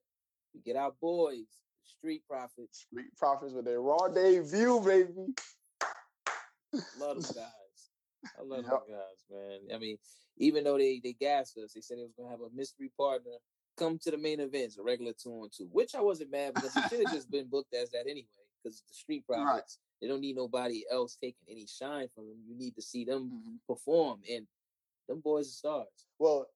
you 0.52 0.60
get 0.64 0.76
our 0.76 0.92
boys 1.00 1.46
Street 1.84 2.22
Profits. 2.28 2.86
Street 2.90 3.16
Profits 3.16 3.54
with 3.54 3.64
their 3.64 3.80
Raw 3.80 4.08
debut, 4.08 4.80
baby. 4.84 5.34
Love 7.00 7.22
them 7.22 7.34
guys. 7.34 8.34
I 8.38 8.42
love 8.42 8.64
yep. 8.64 8.86
them 8.86 8.96
guys, 8.96 9.24
man. 9.30 9.74
I 9.74 9.78
mean, 9.78 9.96
even 10.36 10.64
though 10.64 10.76
they 10.76 11.00
they 11.02 11.14
gassed 11.14 11.56
us, 11.58 11.72
they 11.72 11.80
said 11.80 11.98
they 11.98 12.02
was 12.02 12.12
gonna 12.16 12.30
have 12.30 12.40
a 12.40 12.54
mystery 12.54 12.90
partner 12.98 13.32
come 13.78 13.98
to 14.02 14.10
the 14.10 14.18
main 14.18 14.40
events, 14.40 14.76
a 14.76 14.82
regular 14.82 15.12
two 15.12 15.30
on 15.30 15.48
two, 15.56 15.68
which 15.72 15.94
I 15.94 16.00
wasn't 16.00 16.30
mad 16.30 16.54
because 16.54 16.76
it 16.76 16.84
should 16.90 17.06
have 17.06 17.14
just 17.14 17.30
been 17.30 17.46
booked 17.48 17.74
as 17.74 17.90
that 17.90 18.06
anyway. 18.08 18.26
Because 18.62 18.82
the 18.88 18.94
Street 18.94 19.24
Profits. 19.26 19.78
They 20.00 20.08
don't 20.08 20.20
need 20.20 20.36
nobody 20.36 20.84
else 20.90 21.16
taking 21.20 21.46
any 21.50 21.66
shine 21.66 22.08
from 22.14 22.26
them. 22.26 22.38
You 22.46 22.56
need 22.56 22.74
to 22.76 22.82
see 22.82 23.04
them 23.04 23.24
mm-hmm. 23.24 23.54
perform, 23.68 24.20
and 24.30 24.46
them 25.08 25.20
boys 25.20 25.48
are 25.48 25.50
stars. 25.50 26.06
Well, 26.18 26.46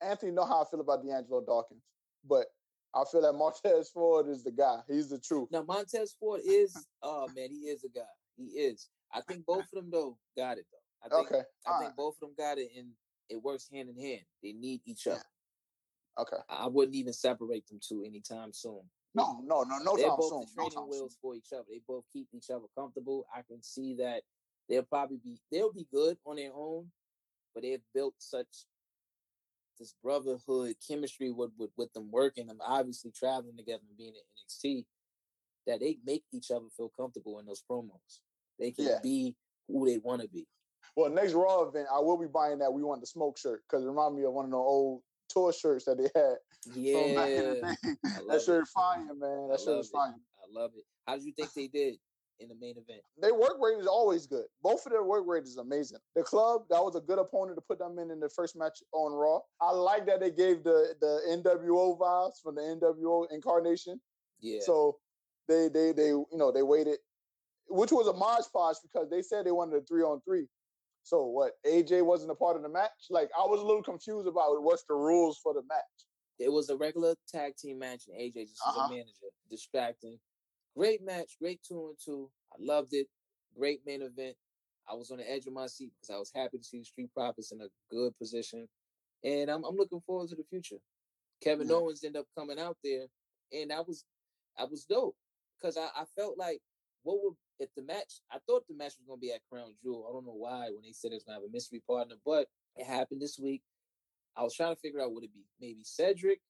Anthony 0.00 0.32
know 0.32 0.44
how 0.44 0.62
I 0.62 0.70
feel 0.70 0.80
about 0.80 1.04
D'Angelo 1.04 1.42
Dawkins, 1.44 1.84
but 2.28 2.46
I 2.94 3.04
feel 3.10 3.22
like 3.22 3.34
Montez 3.34 3.90
Ford 3.90 4.28
is 4.28 4.44
the 4.44 4.50
guy. 4.50 4.80
He's 4.88 5.08
the 5.08 5.18
truth. 5.18 5.48
Now 5.50 5.62
Montez 5.62 6.16
Ford 6.18 6.40
is, 6.44 6.76
oh 7.02 7.28
man, 7.34 7.50
he 7.50 7.68
is 7.68 7.84
a 7.84 7.88
guy. 7.88 8.02
He 8.36 8.44
is. 8.44 8.88
I 9.14 9.20
think 9.20 9.44
both 9.46 9.64
of 9.64 9.70
them 9.72 9.90
though 9.90 10.18
got 10.36 10.58
it 10.58 10.66
though. 10.72 10.78
I 11.04 11.08
think, 11.08 11.32
okay. 11.32 11.42
I 11.66 11.78
think 11.78 11.88
right. 11.88 11.96
both 11.96 12.14
of 12.16 12.20
them 12.20 12.34
got 12.38 12.58
it, 12.58 12.68
and 12.76 12.88
it 13.28 13.42
works 13.42 13.68
hand 13.72 13.88
in 13.88 13.96
hand. 14.00 14.22
They 14.42 14.52
need 14.52 14.80
each 14.86 15.06
other. 15.06 15.22
Okay. 16.18 16.36
I 16.48 16.66
wouldn't 16.66 16.94
even 16.94 17.12
separate 17.12 17.66
them 17.68 17.80
two 17.86 18.04
anytime 18.04 18.52
soon. 18.52 18.82
No, 19.14 19.40
no, 19.44 19.62
no, 19.62 19.78
no. 19.78 19.96
They're 19.96 20.08
both 20.08 20.30
soon. 20.30 20.40
the 20.40 20.46
training 20.54 20.72
no 20.76 20.86
wheels 20.86 21.12
soon. 21.12 21.18
for 21.20 21.34
each 21.34 21.52
other. 21.52 21.64
They 21.68 21.80
both 21.86 22.04
keep 22.12 22.28
each 22.34 22.50
other 22.50 22.64
comfortable. 22.76 23.26
I 23.34 23.42
can 23.42 23.62
see 23.62 23.94
that 23.96 24.22
they'll 24.68 24.82
probably 24.82 25.18
be 25.22 25.38
they'll 25.50 25.72
be 25.72 25.86
good 25.92 26.16
on 26.26 26.36
their 26.36 26.52
own, 26.54 26.86
but 27.54 27.62
they've 27.62 27.82
built 27.94 28.14
such 28.18 28.66
this 29.78 29.94
brotherhood 30.02 30.74
chemistry 30.86 31.30
with, 31.30 31.50
with 31.58 31.70
with 31.76 31.92
them 31.92 32.10
working, 32.10 32.46
them 32.46 32.58
obviously 32.64 33.10
traveling 33.10 33.56
together 33.56 33.82
and 33.88 33.98
being 33.98 34.14
at 34.14 34.66
NXT, 34.66 34.84
that 35.66 35.80
they 35.80 35.98
make 36.06 36.24
each 36.32 36.50
other 36.50 36.66
feel 36.76 36.90
comfortable 36.96 37.38
in 37.38 37.46
those 37.46 37.62
promos. 37.70 38.20
They 38.58 38.70
can 38.70 38.86
yeah. 38.86 38.98
be 39.02 39.34
who 39.68 39.86
they 39.86 39.98
want 39.98 40.22
to 40.22 40.28
be. 40.28 40.46
Well, 40.96 41.10
next 41.10 41.32
Raw 41.32 41.62
event, 41.62 41.88
I 41.92 42.00
will 42.00 42.18
be 42.18 42.26
buying 42.26 42.58
that 42.58 42.72
We 42.72 42.82
Want 42.82 43.00
the 43.00 43.06
Smoke 43.06 43.38
shirt 43.38 43.62
because 43.68 43.84
it 43.84 43.88
reminds 43.88 44.16
me 44.16 44.24
of 44.24 44.32
one 44.32 44.44
of 44.44 44.50
the 44.50 44.56
old 44.56 45.02
tour 45.32 45.52
shirts 45.52 45.84
that 45.86 45.98
they 45.98 46.10
had. 46.14 46.36
Yeah, 46.74 47.60
that 48.28 48.42
shirt 48.44 48.68
fire, 48.68 49.04
man. 49.14 49.48
That 49.50 49.60
shirt 49.64 49.80
is 49.80 49.90
fire. 49.90 50.14
I 50.14 50.60
love 50.60 50.72
it. 50.76 50.84
How 51.06 51.16
did 51.16 51.24
you 51.24 51.32
think 51.32 51.52
they 51.54 51.68
did? 51.68 51.96
in 52.42 52.48
the 52.48 52.54
main 52.60 52.72
event. 52.72 53.02
Their 53.18 53.34
work 53.34 53.56
rate 53.60 53.78
is 53.78 53.86
always 53.86 54.26
good. 54.26 54.44
Both 54.62 54.84
of 54.86 54.92
their 54.92 55.04
work 55.04 55.24
rate 55.26 55.44
is 55.44 55.56
amazing. 55.56 55.98
The 56.16 56.22
club 56.22 56.62
that 56.70 56.82
was 56.82 56.96
a 56.96 57.00
good 57.00 57.18
opponent 57.18 57.56
to 57.56 57.62
put 57.62 57.78
them 57.78 57.98
in 57.98 58.10
in 58.10 58.20
the 58.20 58.28
first 58.28 58.56
match 58.56 58.82
on 58.92 59.12
Raw. 59.12 59.40
I 59.60 59.70
like 59.72 60.06
that 60.06 60.20
they 60.20 60.30
gave 60.30 60.64
the 60.64 60.94
the 61.00 61.20
NWO 61.30 61.98
vibes 61.98 62.42
from 62.42 62.56
the 62.56 62.62
NWO 62.62 63.26
incarnation. 63.30 64.00
Yeah. 64.40 64.60
So 64.62 64.98
they 65.48 65.68
they 65.68 65.92
they 65.92 66.08
you 66.08 66.26
know 66.32 66.50
they 66.50 66.62
waited, 66.62 66.98
which 67.68 67.92
was 67.92 68.08
a 68.08 68.12
Mosh 68.12 68.46
podge 68.52 68.76
because 68.82 69.08
they 69.08 69.22
said 69.22 69.46
they 69.46 69.52
wanted 69.52 69.76
a 69.76 69.82
three 69.82 70.02
on 70.02 70.20
three. 70.22 70.46
So 71.02 71.26
what? 71.26 71.52
AJ 71.66 72.04
wasn't 72.04 72.30
a 72.30 72.34
part 72.34 72.56
of 72.56 72.62
the 72.62 72.68
match. 72.68 72.90
Like 73.10 73.30
I 73.36 73.42
was 73.42 73.60
a 73.60 73.64
little 73.64 73.82
confused 73.82 74.28
about 74.28 74.62
what's 74.62 74.84
the 74.84 74.94
rules 74.94 75.38
for 75.42 75.52
the 75.54 75.62
match. 75.68 76.06
It 76.38 76.50
was 76.50 76.70
a 76.70 76.76
regular 76.76 77.14
tag 77.28 77.56
team 77.56 77.78
match, 77.78 78.04
and 78.08 78.18
AJ 78.18 78.48
just 78.48 78.60
was 78.66 78.76
uh-huh. 78.76 78.86
a 78.86 78.90
manager, 78.90 79.30
distracting. 79.50 80.18
Great 80.76 81.02
match, 81.04 81.36
great 81.40 81.60
two 81.66 81.88
and 81.88 81.96
two. 82.02 82.30
I 82.52 82.56
loved 82.60 82.94
it. 82.94 83.06
Great 83.56 83.80
main 83.84 84.02
event. 84.02 84.36
I 84.90 84.94
was 84.94 85.10
on 85.10 85.18
the 85.18 85.30
edge 85.30 85.46
of 85.46 85.52
my 85.52 85.66
seat 85.66 85.92
because 86.00 86.14
I 86.14 86.18
was 86.18 86.32
happy 86.34 86.58
to 86.58 86.64
see 86.64 86.78
the 86.78 86.84
Street 86.84 87.10
Profits 87.14 87.52
in 87.52 87.60
a 87.60 87.68
good 87.90 88.16
position, 88.18 88.68
and 89.24 89.50
I'm 89.50 89.64
I'm 89.64 89.76
looking 89.76 90.00
forward 90.06 90.28
to 90.30 90.36
the 90.36 90.44
future. 90.48 90.78
Kevin 91.42 91.68
yeah. 91.68 91.74
Owens 91.74 92.04
ended 92.04 92.20
up 92.20 92.26
coming 92.36 92.58
out 92.58 92.76
there, 92.82 93.06
and 93.52 93.70
that 93.70 93.86
was 93.86 94.04
I 94.58 94.64
was 94.64 94.84
dope 94.84 95.16
because 95.60 95.76
I, 95.76 95.88
I 95.96 96.04
felt 96.16 96.38
like 96.38 96.60
what 97.02 97.18
would 97.22 97.34
if 97.58 97.68
the 97.76 97.82
match 97.82 98.20
I 98.30 98.38
thought 98.46 98.64
the 98.68 98.74
match 98.74 98.94
was 98.98 99.06
gonna 99.06 99.20
be 99.20 99.32
at 99.32 99.40
Crown 99.50 99.74
Jewel. 99.82 100.06
I 100.08 100.12
don't 100.12 100.26
know 100.26 100.36
why 100.36 100.68
when 100.70 100.82
they 100.82 100.92
said 100.92 101.12
it 101.12 101.14
was 101.14 101.24
gonna 101.24 101.38
have 101.38 101.48
a 101.48 101.52
mystery 101.52 101.82
partner, 101.86 102.16
but 102.24 102.46
it 102.76 102.86
happened 102.86 103.20
this 103.20 103.38
week. 103.38 103.62
I 104.36 104.42
was 104.42 104.54
trying 104.54 104.74
to 104.74 104.80
figure 104.80 105.00
out 105.00 105.12
would 105.12 105.24
it 105.24 105.34
be 105.34 105.44
maybe 105.60 105.82
Cedric 105.84 106.40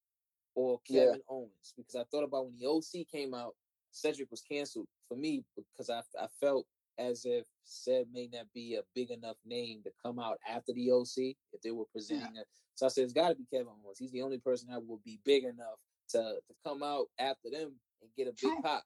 or 0.54 0.80
Kevin 0.86 1.14
yeah. 1.14 1.20
Owens 1.28 1.74
because 1.76 1.96
I 1.96 2.04
thought 2.10 2.24
about 2.24 2.46
when 2.46 2.58
the 2.58 2.66
OC 2.66 3.06
came 3.10 3.34
out, 3.34 3.54
Cedric 3.90 4.30
was 4.30 4.42
canceled 4.42 4.86
for 5.08 5.16
me 5.16 5.44
because 5.56 5.90
I, 5.90 6.00
I 6.20 6.26
felt 6.40 6.66
as 6.98 7.24
if 7.24 7.44
Ced 7.64 8.06
may 8.12 8.28
not 8.32 8.46
be 8.54 8.76
a 8.76 8.82
big 8.94 9.10
enough 9.10 9.36
name 9.44 9.82
to 9.84 9.90
come 10.04 10.18
out 10.18 10.38
after 10.48 10.72
the 10.72 10.90
OC 10.90 11.34
if 11.52 11.62
they 11.62 11.70
were 11.70 11.86
presenting 11.92 12.34
yeah. 12.34 12.42
it. 12.42 12.46
So 12.74 12.86
I 12.86 12.88
said 12.88 13.04
it's 13.04 13.12
got 13.12 13.28
to 13.28 13.34
be 13.34 13.46
Kevin 13.52 13.68
Owens. 13.84 13.98
He's 13.98 14.12
the 14.12 14.22
only 14.22 14.38
person 14.38 14.68
that 14.70 14.86
will 14.86 15.00
be 15.04 15.20
big 15.24 15.44
enough 15.44 15.78
to 16.10 16.18
to 16.18 16.54
come 16.64 16.82
out 16.82 17.06
after 17.18 17.50
them 17.50 17.72
and 18.02 18.10
get 18.16 18.28
a 18.28 18.32
big 18.40 18.62
pop, 18.62 18.82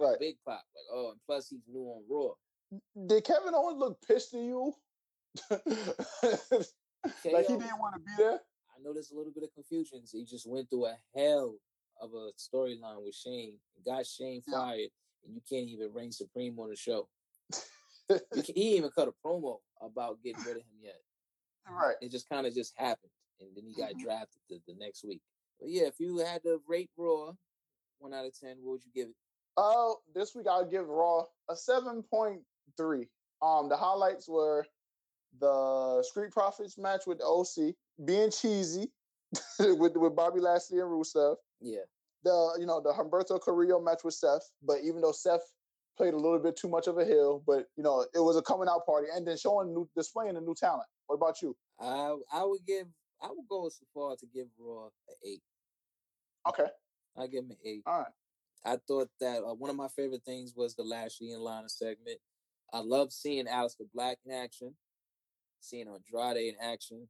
like 0.00 0.10
right. 0.10 0.18
big 0.18 0.36
pop. 0.44 0.62
Like 0.74 0.86
oh, 0.92 1.10
and 1.10 1.20
plus 1.26 1.48
he's 1.48 1.62
new 1.68 1.82
on 1.82 2.02
Raw. 2.08 2.34
Did 3.06 3.24
Kevin 3.24 3.54
Owens 3.54 3.78
look 3.78 3.98
pissed 4.06 4.34
at 4.34 4.40
you? 4.40 4.74
like 5.50 5.60
he 7.46 7.56
didn't 7.56 7.78
want 7.78 7.94
to 7.94 8.00
be 8.00 8.12
there. 8.16 8.40
I 8.74 8.82
know 8.82 8.92
there's 8.92 9.10
a 9.10 9.16
little 9.16 9.32
bit 9.32 9.44
of 9.44 9.54
confusion 9.54 10.02
he 10.10 10.24
just 10.24 10.48
went 10.48 10.68
through 10.70 10.86
a 10.86 10.96
hell 11.14 11.54
of 12.00 12.10
a 12.12 12.30
storyline 12.38 13.04
with 13.04 13.14
Shane, 13.14 13.54
got 13.84 14.06
Shane 14.06 14.42
yeah. 14.46 14.54
fired, 14.54 14.90
and 15.24 15.34
you 15.34 15.40
can't 15.48 15.68
even 15.68 15.92
reign 15.92 16.12
supreme 16.12 16.58
on 16.58 16.70
the 16.70 16.76
show. 16.76 17.08
he 18.54 18.76
even 18.76 18.90
cut 18.90 19.08
a 19.08 19.26
promo 19.26 19.58
about 19.80 20.22
getting 20.22 20.42
rid 20.42 20.56
of 20.56 20.62
him 20.62 20.78
yet. 20.82 20.96
Right. 21.66 21.96
It 22.02 22.10
just 22.10 22.28
kind 22.28 22.46
of 22.46 22.52
just 22.52 22.74
happened, 22.76 23.10
and 23.40 23.48
then 23.56 23.64
he 23.64 23.72
got 23.72 23.92
mm-hmm. 23.92 24.04
drafted 24.04 24.42
the, 24.50 24.60
the 24.68 24.74
next 24.78 25.02
week. 25.02 25.22
But 25.58 25.70
yeah, 25.70 25.84
if 25.84 25.98
you 25.98 26.18
had 26.18 26.42
to 26.42 26.60
rate 26.68 26.90
Raw 26.94 27.32
one 28.00 28.12
out 28.12 28.26
of 28.26 28.38
ten, 28.38 28.58
what 28.60 28.72
would 28.72 28.84
you 28.84 28.90
give 28.94 29.08
it? 29.08 29.16
Oh, 29.56 29.92
uh, 29.92 30.18
this 30.18 30.34
week 30.34 30.46
I'll 30.48 30.68
give 30.68 30.88
Raw 30.88 31.24
a 31.48 31.56
seven 31.56 32.02
point 32.02 32.40
three. 32.76 33.08
Um, 33.42 33.68
the 33.68 33.76
highlights 33.76 34.28
were 34.28 34.66
the 35.40 36.02
Street 36.02 36.32
Profits 36.32 36.78
match 36.78 37.02
with 37.06 37.20
OC 37.22 37.74
being 38.04 38.30
cheesy 38.30 38.90
with 39.58 39.96
with 39.96 40.16
Bobby 40.16 40.40
Lashley 40.40 40.80
and 40.80 40.88
Rusev. 40.88 41.36
Yeah. 41.60 41.80
The 42.24 42.56
you 42.58 42.66
know 42.66 42.80
the 42.80 42.92
Humberto 42.92 43.40
Carrillo 43.40 43.80
match 43.80 44.00
with 44.04 44.14
Seth, 44.14 44.50
but 44.62 44.78
even 44.82 45.00
though 45.00 45.12
Seth 45.12 45.42
played 45.96 46.14
a 46.14 46.18
little 46.18 46.38
bit 46.38 46.56
too 46.56 46.68
much 46.68 46.86
of 46.88 46.98
a 46.98 47.04
heel, 47.04 47.42
but 47.46 47.66
you 47.76 47.82
know 47.82 48.06
it 48.14 48.20
was 48.20 48.36
a 48.36 48.42
coming 48.42 48.68
out 48.68 48.86
party 48.86 49.08
and 49.14 49.26
then 49.26 49.36
showing 49.36 49.74
new 49.74 49.88
displaying 49.96 50.36
a 50.36 50.40
new 50.40 50.54
talent. 50.54 50.88
What 51.06 51.16
about 51.16 51.42
you? 51.42 51.54
I 51.80 52.16
I 52.32 52.44
would 52.44 52.64
give 52.66 52.86
I 53.22 53.28
would 53.28 53.48
go 53.48 53.68
so 53.68 53.84
far 53.92 54.16
to 54.16 54.26
give 54.34 54.46
Raw 54.58 54.86
an 54.86 55.14
eight. 55.24 55.42
Okay. 56.48 56.70
I 57.16 57.26
give 57.26 57.44
him 57.44 57.50
an 57.50 57.56
eight. 57.64 57.82
All 57.86 58.00
right. 58.00 58.12
I 58.64 58.78
thought 58.88 59.08
that 59.20 59.42
uh, 59.42 59.54
one 59.54 59.70
of 59.70 59.76
my 59.76 59.88
favorite 59.88 60.24
things 60.24 60.54
was 60.56 60.74
the 60.74 60.82
Lashley 60.82 61.32
and 61.32 61.42
Lana 61.42 61.68
segment. 61.68 62.18
I 62.72 62.78
love 62.78 63.12
seeing 63.12 63.46
Aleister 63.46 63.86
Black 63.92 64.18
in 64.24 64.32
action, 64.32 64.74
seeing 65.60 65.86
Andrade 65.86 66.48
in 66.48 66.54
action, 66.60 67.08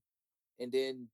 and 0.58 0.72
then 0.72 1.08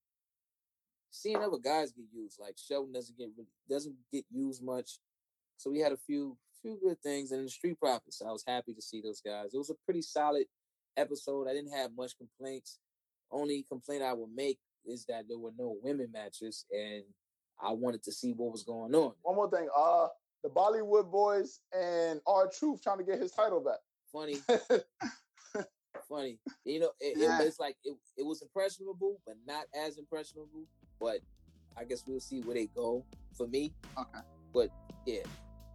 seeing 1.11 1.37
other 1.37 1.59
guys 1.63 1.93
get 1.93 2.07
used. 2.13 2.39
Like 2.41 2.57
Shelton 2.57 2.93
doesn't 2.93 3.19
get 3.19 3.29
doesn't 3.69 3.95
get 4.13 4.25
used 4.31 4.63
much, 4.63 4.99
so 5.57 5.71
we 5.71 5.81
had 5.81 5.93
a 5.93 5.97
few 5.97 6.37
few 6.63 6.79
good 6.83 7.01
things. 7.03 7.33
And 7.33 7.41
in 7.41 7.47
the 7.47 7.51
Street 7.51 7.79
Profits, 7.79 8.23
I 8.27 8.31
was 8.31 8.45
happy 8.47 8.75
to 8.75 8.83
see 8.83 9.01
those 9.01 9.21
guys. 9.21 9.55
It 9.55 9.59
was 9.59 9.71
a 9.71 9.85
pretty 9.85 10.03
solid 10.03 10.47
episode. 10.97 11.49
I 11.49 11.53
didn't 11.53 11.73
have 11.73 11.91
much 11.97 12.17
complaints. 12.17 12.79
Only 13.31 13.65
complaint 13.69 14.03
I 14.03 14.15
would 14.15 14.31
make 14.35 14.59
is 14.85 15.05
that 15.07 15.27
there 15.29 15.39
were 15.39 15.53
no 15.57 15.77
women 15.83 16.11
matches, 16.13 16.65
and 16.73 17.05
I 17.63 17.73
wanted 17.73 18.03
to 18.05 18.13
see 18.13 18.33
what 18.33 18.53
was 18.53 18.65
going 18.65 18.95
on. 18.95 19.13
One 19.23 19.37
more 19.37 19.51
thing, 19.51 19.69
uh, 19.77 20.09
the 20.43 20.49
Bollywood 20.49 21.11
Boys 21.11 21.61
and 21.73 22.21
R-Truth 22.27 22.83
trying 22.83 22.99
to 22.99 23.05
get 23.05 23.21
his 23.21 23.33
title 23.33 23.61
back. 23.61 23.79
Funny, 24.13 24.37
funny. 26.09 26.39
You 26.65 26.81
know, 26.81 26.91
it, 27.01 27.17
yeah. 27.17 27.41
it, 27.41 27.47
it's 27.47 27.61
like 27.61 27.77
it, 27.85 27.97
it 28.17 28.25
was 28.25 28.43
impressionable, 28.43 29.21
but 29.27 29.37
not 29.47 29.67
as 29.75 29.99
impressionable. 29.99 30.67
But 31.01 31.21
I 31.77 31.85
guess 31.85 32.05
we'll 32.07 32.21
see 32.21 32.41
where 32.41 32.55
they 32.55 32.67
go. 32.67 33.05
For 33.37 33.47
me, 33.47 33.73
okay. 33.97 34.19
But 34.53 34.71
yeah, 35.07 35.23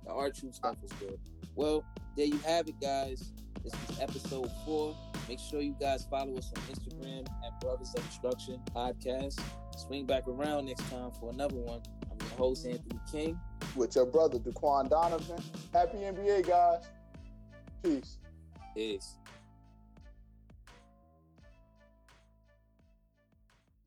the 0.03 0.11
R-Truth 0.11 0.55
stuff 0.55 0.75
uh, 0.75 0.79
was 0.81 0.91
good. 0.93 1.19
Well, 1.55 1.83
there 2.17 2.25
you 2.25 2.37
have 2.39 2.67
it, 2.67 2.79
guys. 2.81 3.31
This 3.65 3.73
is 3.89 3.99
episode 3.99 4.51
four. 4.63 4.95
Make 5.27 5.39
sure 5.39 5.59
you 5.59 5.75
guys 5.81 6.05
follow 6.07 6.37
us 6.37 6.51
on 6.55 6.61
Instagram 6.71 7.25
at 7.43 7.59
Brothers 7.61 7.95
of 7.97 8.05
Destruction 8.05 8.61
Podcast. 8.75 9.41
Swing 9.75 10.05
back 10.05 10.27
around 10.27 10.67
next 10.67 10.87
time 10.91 11.09
for 11.19 11.31
another 11.31 11.55
one. 11.55 11.81
I'm 12.03 12.17
your 12.19 12.37
host, 12.37 12.67
Anthony 12.67 12.99
King. 13.11 13.39
With 13.75 13.95
your 13.95 14.05
brother, 14.05 14.37
Daquan 14.37 14.91
Donovan. 14.91 15.41
Happy 15.73 15.97
NBA, 15.97 16.45
guys. 16.47 16.83
Peace. 17.81 18.19
Peace. 18.75 19.15